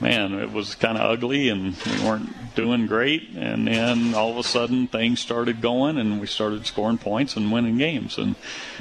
man 0.00 0.34
it 0.34 0.52
was 0.52 0.74
kind 0.74 0.96
of 0.96 1.10
ugly 1.10 1.48
and 1.48 1.76
we 1.84 2.04
weren't 2.04 2.54
doing 2.54 2.86
great, 2.86 3.30
and 3.36 3.66
then 3.66 4.14
all 4.14 4.30
of 4.30 4.38
a 4.38 4.44
sudden 4.44 4.86
things 4.86 5.20
started 5.20 5.60
going 5.60 5.98
and 5.98 6.20
we 6.20 6.26
started 6.26 6.66
scoring 6.66 6.98
points 6.98 7.36
and 7.36 7.52
winning 7.52 7.78
games 7.78 8.18
and. 8.18 8.34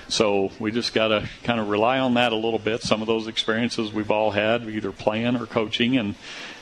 So 0.09 0.51
we 0.57 0.71
just 0.71 0.93
got 0.93 1.09
to 1.09 1.27
kind 1.43 1.59
of 1.59 1.67
rely 1.67 1.99
on 1.99 2.13
that 2.13 2.31
a 2.31 2.35
little 2.37 2.59
bit. 2.59 2.81
Some 2.81 3.01
of 3.01 3.07
those 3.07 3.27
experiences 3.27 3.91
we've 3.91 4.09
all 4.09 4.31
had, 4.31 4.63
either 4.63 4.93
playing 4.93 5.35
or 5.35 5.45
coaching, 5.45 5.97
and 5.97 6.15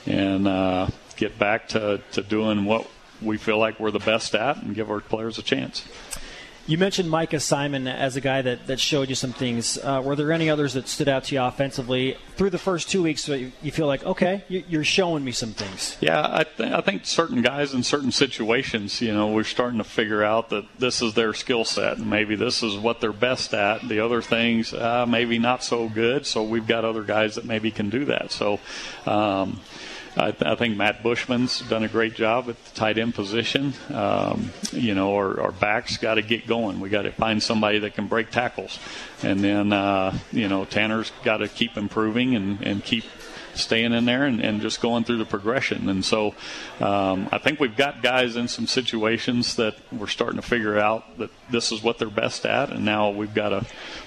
and 0.07 0.47
uh, 0.47 0.87
get 1.15 1.37
back 1.39 1.69
to, 1.69 2.01
to 2.13 2.21
doing 2.21 2.65
what 2.65 2.87
we 3.21 3.37
feel 3.37 3.57
like 3.57 3.79
we're 3.79 3.91
the 3.91 3.99
best 3.99 4.35
at 4.35 4.57
and 4.57 4.75
give 4.75 4.89
our 4.89 4.99
players 5.01 5.37
a 5.37 5.43
chance. 5.43 5.87
You 6.67 6.79
mentioned 6.79 7.11
Micah 7.11 7.39
Simon 7.39 7.87
as 7.87 8.15
a 8.15 8.21
guy 8.21 8.41
that, 8.41 8.65
that 8.65 8.79
showed 8.79 9.09
you 9.09 9.13
some 9.13 9.33
things. 9.33 9.77
Uh, 9.77 10.01
were 10.03 10.15
there 10.15 10.31
any 10.31 10.49
others 10.49 10.73
that 10.73 10.87
stood 10.87 11.07
out 11.07 11.25
to 11.25 11.35
you 11.35 11.41
offensively 11.43 12.17
through 12.37 12.49
the 12.49 12.57
first 12.57 12.89
two 12.89 13.03
weeks? 13.03 13.23
So 13.23 13.35
you, 13.35 13.51
you 13.61 13.71
feel 13.71 13.85
like, 13.85 14.03
okay, 14.03 14.43
you're 14.49 14.83
showing 14.83 15.23
me 15.23 15.31
some 15.31 15.51
things. 15.51 15.95
Yeah, 16.01 16.19
I, 16.27 16.43
th- 16.43 16.71
I 16.71 16.81
think 16.81 17.05
certain 17.05 17.43
guys 17.43 17.75
in 17.75 17.83
certain 17.83 18.11
situations, 18.11 18.99
you 18.99 19.13
know, 19.13 19.27
we're 19.27 19.43
starting 19.43 19.77
to 19.77 19.83
figure 19.83 20.23
out 20.23 20.49
that 20.49 20.65
this 20.79 21.03
is 21.03 21.13
their 21.13 21.35
skill 21.35 21.65
set, 21.65 21.99
and 21.99 22.09
maybe 22.09 22.35
this 22.35 22.63
is 22.63 22.75
what 22.75 22.99
they're 22.99 23.13
best 23.13 23.53
at. 23.53 23.87
The 23.87 23.99
other 23.99 24.23
things, 24.23 24.73
uh, 24.73 25.05
maybe 25.05 25.37
not 25.37 25.63
so 25.63 25.87
good. 25.87 26.25
So 26.25 26.41
we've 26.41 26.65
got 26.65 26.83
other 26.83 27.03
guys 27.03 27.35
that 27.35 27.45
maybe 27.45 27.69
can 27.69 27.91
do 27.91 28.05
that. 28.05 28.31
So. 28.31 28.59
Um, 29.05 29.59
I, 30.17 30.31
th- 30.31 30.43
I, 30.43 30.55
think 30.55 30.77
Matt 30.77 31.03
Bushman's 31.03 31.59
done 31.61 31.83
a 31.83 31.87
great 31.87 32.15
job 32.15 32.49
at 32.49 32.63
the 32.63 32.75
tight 32.75 32.97
end 32.97 33.15
position. 33.15 33.73
Um, 33.93 34.51
you 34.71 34.95
know, 34.95 35.15
our, 35.15 35.39
our 35.41 35.51
backs 35.51 35.97
got 35.97 36.15
to 36.15 36.21
get 36.21 36.47
going. 36.47 36.79
We 36.79 36.89
got 36.89 37.01
to 37.01 37.11
find 37.11 37.43
somebody 37.43 37.79
that 37.79 37.95
can 37.95 38.07
break 38.07 38.31
tackles, 38.31 38.79
and 39.23 39.41
then 39.41 39.73
uh, 39.73 40.17
you 40.31 40.47
know 40.47 40.65
Tanner's 40.65 41.11
got 41.23 41.37
to 41.37 41.47
keep 41.47 41.77
improving 41.77 42.35
and, 42.35 42.61
and 42.61 42.83
keep 42.83 43.03
staying 43.57 43.93
in 43.93 44.05
there 44.05 44.25
and, 44.25 44.39
and 44.41 44.61
just 44.61 44.81
going 44.81 45.03
through 45.03 45.17
the 45.17 45.25
progression. 45.25 45.89
And 45.89 46.03
so 46.03 46.35
um, 46.79 47.29
I 47.31 47.37
think 47.37 47.59
we've 47.59 47.75
got 47.75 48.01
guys 48.01 48.35
in 48.35 48.47
some 48.47 48.67
situations 48.67 49.55
that 49.55 49.75
we're 49.91 50.07
starting 50.07 50.39
to 50.39 50.47
figure 50.47 50.77
out 50.77 51.17
that 51.17 51.29
this 51.49 51.71
is 51.71 51.83
what 51.83 51.97
they're 51.97 52.09
best 52.09 52.45
at, 52.45 52.71
and 52.71 52.85
now 52.85 53.09
we've 53.09 53.33
got 53.33 53.49
to 53.49 53.65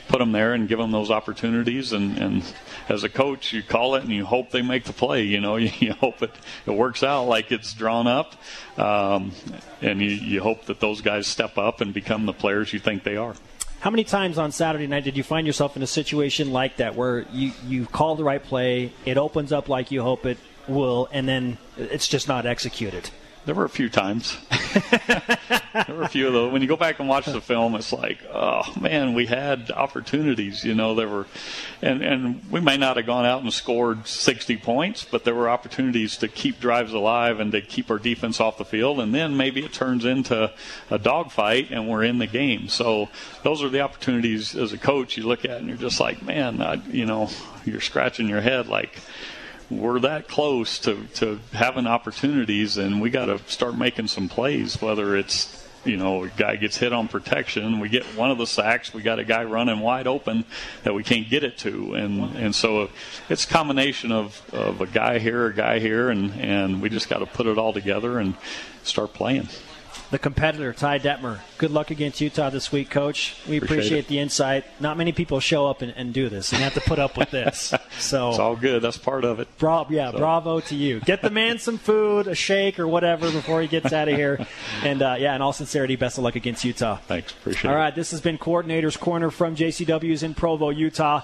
put 0.09 0.19
them 0.19 0.33
there 0.33 0.55
and 0.55 0.69
give 0.69 0.79
them 0.79 0.91
those 0.91 1.11
opportunities. 1.11 1.93
And, 1.93 2.19
and 2.19 2.55
as 2.89 3.05
a 3.05 3.09
coach, 3.09 3.53
you 3.53 3.63
call 3.63 3.95
it 3.95 4.03
and 4.03 4.13
you 4.13 4.25
hope 4.25 4.51
they 4.51 4.63
make 4.63 4.85
the 4.85 4.93
play. 4.93 5.23
You 5.23 5.41
know, 5.41 5.57
you, 5.57 5.71
you 5.79 5.93
hope 5.93 6.23
it, 6.23 6.33
it 6.67 6.73
works 6.73 7.03
out 7.03 7.25
like 7.25 7.53
it's 7.53 7.75
drawn 7.75 8.07
up, 8.07 8.35
um, 8.77 9.33
and 9.81 10.01
you, 10.01 10.11
you 10.11 10.43
hope 10.43 10.67
that 10.67 10.81
those 10.81 11.01
guys 11.01 11.27
step 11.27 11.59
up 11.59 11.81
and 11.81 11.93
become 11.95 12.27
the 12.27 12.33
players 12.33 12.73
you 12.73 12.79
think 12.79 13.05
they 13.05 13.17
are. 13.17 13.35
How 13.81 13.91
many 13.91 14.03
times 14.03 14.39
on 14.39 14.51
Saturday 14.51 14.89
night 14.89 15.05
did 15.05 15.17
you 15.17 15.23
find 15.23 15.47
yourself 15.47 15.77
in 15.77 15.83
a 15.85 15.87
situation 15.87 16.53
like 16.53 16.79
that 16.79 16.97
where 16.97 17.21
you, 17.31 17.53
you 17.65 17.87
call 17.87 18.17
the 18.17 18.25
right 18.25 18.43
play, 18.43 18.93
it 19.05 19.17
opens 19.17 19.53
up 19.53 19.69
like 19.69 19.93
you 19.93 20.03
hope 20.03 20.27
it 20.27 20.37
will, 20.67 21.09
and 21.13 21.29
then 21.29 21.59
it's 21.77 22.09
just 22.09 22.27
not 22.27 22.45
executed? 22.45 23.11
There 23.47 23.55
were 23.55 23.65
a 23.65 23.69
few 23.69 23.89
times. 23.89 24.37
there 25.87 25.95
were 25.95 26.03
a 26.03 26.09
few 26.09 26.27
of 26.27 26.33
those. 26.33 26.53
When 26.53 26.63
you 26.63 26.69
go 26.69 26.77
back 26.77 26.99
and 27.01 27.09
watch 27.09 27.27
the 27.27 27.41
film, 27.41 27.75
it's 27.75 27.93
like, 27.93 28.19
oh 28.33 28.63
man, 28.81 29.15
we 29.15 29.27
had 29.27 29.71
opportunities. 29.71 30.65
You 30.65 30.75
know, 30.75 30.95
there 30.95 31.09
were, 31.09 31.27
and 31.83 32.03
and 32.03 32.43
we 32.51 32.61
may 32.61 32.77
not 32.77 32.97
have 32.97 33.07
gone 33.07 33.25
out 33.25 33.43
and 33.43 33.53
scored 33.53 34.07
60 34.07 34.57
points, 34.59 35.05
but 35.05 35.25
there 35.25 35.35
were 35.35 35.49
opportunities 35.49 36.17
to 36.19 36.29
keep 36.29 36.61
drives 36.61 36.93
alive 36.93 37.41
and 37.41 37.53
to 37.53 37.61
keep 37.61 37.91
our 37.91 37.99
defense 37.99 38.41
off 38.41 38.59
the 38.59 38.65
field. 38.65 39.01
And 39.01 39.15
then 39.15 39.37
maybe 39.37 39.65
it 39.65 39.73
turns 39.73 40.05
into 40.05 40.53
a 40.91 40.99
dogfight, 40.99 41.71
and 41.71 41.89
we're 41.89 42.05
in 42.05 42.19
the 42.19 42.27
game. 42.27 42.69
So 42.69 43.09
those 43.43 43.63
are 43.63 43.69
the 43.69 43.81
opportunities 43.81 44.55
as 44.55 44.73
a 44.73 44.79
coach 44.79 45.17
you 45.17 45.27
look 45.27 45.45
at, 45.45 45.59
and 45.59 45.69
you're 45.69 45.77
just 45.77 46.01
like, 46.01 46.23
man, 46.23 46.61
I, 46.61 46.75
you 46.75 47.07
know, 47.07 47.31
you're 47.65 47.81
scratching 47.81 48.29
your 48.29 48.41
head 48.41 48.69
like 48.69 48.99
we're 49.71 50.01
that 50.01 50.29
close 50.29 50.79
to, 50.81 51.07
to 51.15 51.41
having 51.53 51.87
opportunities, 51.87 52.77
and 52.77 53.01
we 53.01 53.11
got 53.11 53.27
to 53.27 53.39
start 53.51 53.77
making 53.77 54.09
some 54.09 54.29
plays. 54.29 54.81
Whether 54.81 55.17
it's 55.17 55.67
you 55.85 55.97
know, 55.97 56.25
a 56.25 56.29
guy 56.29 56.57
gets 56.57 56.77
hit 56.77 56.93
on 56.93 57.09
protection, 57.09 57.79
we 57.79 57.89
get 57.89 58.05
one 58.17 58.31
of 58.31 58.39
the 58.39 58.47
sacks, 58.47 58.93
we 58.93 59.01
got 59.01 59.19
a 59.19 59.25
guy 59.25 59.45
running 59.45 59.81
wide 59.81 60.07
open 60.07 60.45
that 60.83 60.93
we 60.93 61.03
can't 61.03 61.29
get 61.31 61.45
it 61.45 61.57
to, 61.59 61.95
and 61.95 62.37
and 62.37 62.55
so 62.55 62.91
it's 63.29 63.45
a 63.45 63.49
combination 63.49 64.13
of, 64.13 64.43
of 64.53 64.81
a 64.81 64.87
guy 64.87 65.19
here, 65.19 65.47
a 65.47 65.55
guy 65.55 65.79
here, 65.79 66.11
and 66.11 66.33
and 66.41 66.83
we 66.83 66.89
just 66.89 67.09
got 67.09 67.19
to 67.19 67.27
put 67.27 67.47
it 67.47 67.59
all 67.59 67.73
together 67.73 68.19
and 68.19 68.35
start 68.83 69.13
playing 69.13 69.49
the 70.11 70.19
competitor, 70.19 70.73
Ty 70.73 71.01
Detmer. 71.01 71.41
Good 71.59 71.71
luck 71.71 71.91
against 71.91 72.21
Utah 72.21 72.51
this 72.51 72.73
week, 72.73 72.91
Coach. 72.91 73.37
We 73.49 73.59
appreciate, 73.59 73.79
appreciate 73.79 74.09
the 74.09 74.19
insight. 74.19 74.65
Not 74.81 74.97
many 74.97 75.13
people 75.13 75.41
show 75.41 75.67
up 75.67 75.83
and, 75.83 75.93
and, 75.97 76.15
do 76.15 76.29
this 76.29 76.53
and 76.53 76.63
have 76.63 76.75
to 76.75 76.81
put 76.81 76.99
up 76.99 77.17
with 77.17 77.31
this. 77.31 77.75
So 77.99 78.31
it's 78.31 78.39
all 78.39 78.55
good. 78.55 78.81
That's 78.81 78.97
part 78.97 79.25
of 79.25 79.41
it. 79.41 79.49
Bra- 79.59 79.87
yeah, 79.91 80.13
so. 80.13 80.19
bravo 80.19 80.61
to 80.61 80.75
you. 80.77 81.01
Get 81.01 81.21
the 81.21 81.31
man 81.31 81.59
some 81.59 81.79
food, 81.79 82.29
a 82.29 82.35
shake, 82.35 82.79
or 82.79 82.87
whatever 82.87 83.31
before 83.33 83.61
he 83.61 83.67
gets 83.67 83.93
out 83.93 84.09
of 84.09 84.15
here. 84.15 84.47
And 84.85 85.03
uh, 85.03 85.17
yeah, 85.19 85.35
in 85.35 85.43
all 85.43 85.53
sincerity, 85.53 85.97
best 85.97 86.17
of 86.17 86.23
luck 86.23 86.37
against 86.37 86.65
Utah. 86.65 86.97
Thanks. 86.97 87.33
Appreciate 87.33 87.65
all 87.65 87.71
it. 87.71 87.75
All 87.75 87.83
right, 87.83 87.95
this 87.95 88.13
has 88.13 88.21
been 88.21 88.39
Coordinator's 88.39 88.97
Corner 88.97 89.31
from 89.31 89.57
JCW's 89.57 90.23
in 90.23 90.35
Provo, 90.35 90.71
Utah. 90.71 91.23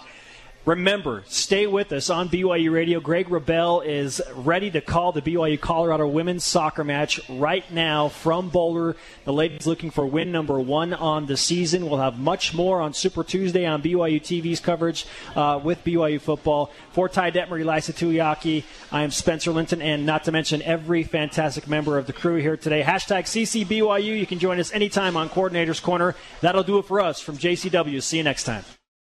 Remember, 0.67 1.23
stay 1.27 1.67
with 1.67 1.93
us 1.93 2.09
on 2.09 2.31
BYU 2.31 2.73
Radio. 2.73 2.99
Greg 2.99 3.29
Wrubell 3.29 3.85
is 3.85 4.23
ready 4.35 4.71
to 4.71 4.81
call 4.81 5.12
the 5.12 5.21
BYU 5.21 5.61
Colorado 5.61 6.07
women's 6.07 6.43
soccer 6.43 6.83
match 6.83 7.21
right 7.29 7.71
now 7.71 8.09
from 8.09 8.49
Boulder. 8.49 8.97
The 9.27 9.33
ladies 9.35 9.67
looking 9.67 9.91
for 9.91 10.07
win 10.07 10.33
number 10.33 10.59
one 10.59 10.95
on 10.95 11.27
the 11.27 11.37
season. 11.37 11.85
We'll 11.87 12.01
have 12.01 12.19
much 12.19 12.55
more 12.55 12.81
on 12.81 12.95
Super 12.95 13.23
Tuesday 13.23 13.67
on 13.67 13.83
BYU 13.83 14.23
TV's 14.23 14.59
coverage 14.59 15.05
uh, 15.37 15.61
with 15.62 15.85
BYU 15.85 16.19
football. 16.19 16.73
For 16.93 17.11
Ty 17.11 17.33
Detmer, 17.33 17.62
Ilaisa 17.62 17.93
Tuiaki, 17.93 18.65
I 18.91 19.03
am 19.03 19.11
Spencer 19.11 19.51
Linton, 19.51 19.83
and 19.83 20.07
not 20.07 20.25
to 20.25 20.33
mention 20.33 20.62
every 20.62 21.03
fantastic 21.03 21.69
member 21.69 21.99
of 21.99 22.07
the 22.07 22.15
crew 22.15 22.37
here 22.37 22.57
today. 22.57 22.83
Hashtag 22.83 23.25
CCBYU. 23.25 24.19
You 24.19 24.27
can 24.27 24.39
join 24.39 24.59
us 24.59 24.73
anytime 24.73 25.15
on 25.15 25.29
Coordinator's 25.29 25.81
Corner. 25.81 26.15
That'll 26.41 26.62
do 26.62 26.79
it 26.79 26.87
for 26.87 27.01
us 27.01 27.21
from 27.21 27.37
JCW. 27.37 28.03
See 28.03 28.17
you 28.17 28.23
next 28.23 28.45
time. 28.45 28.65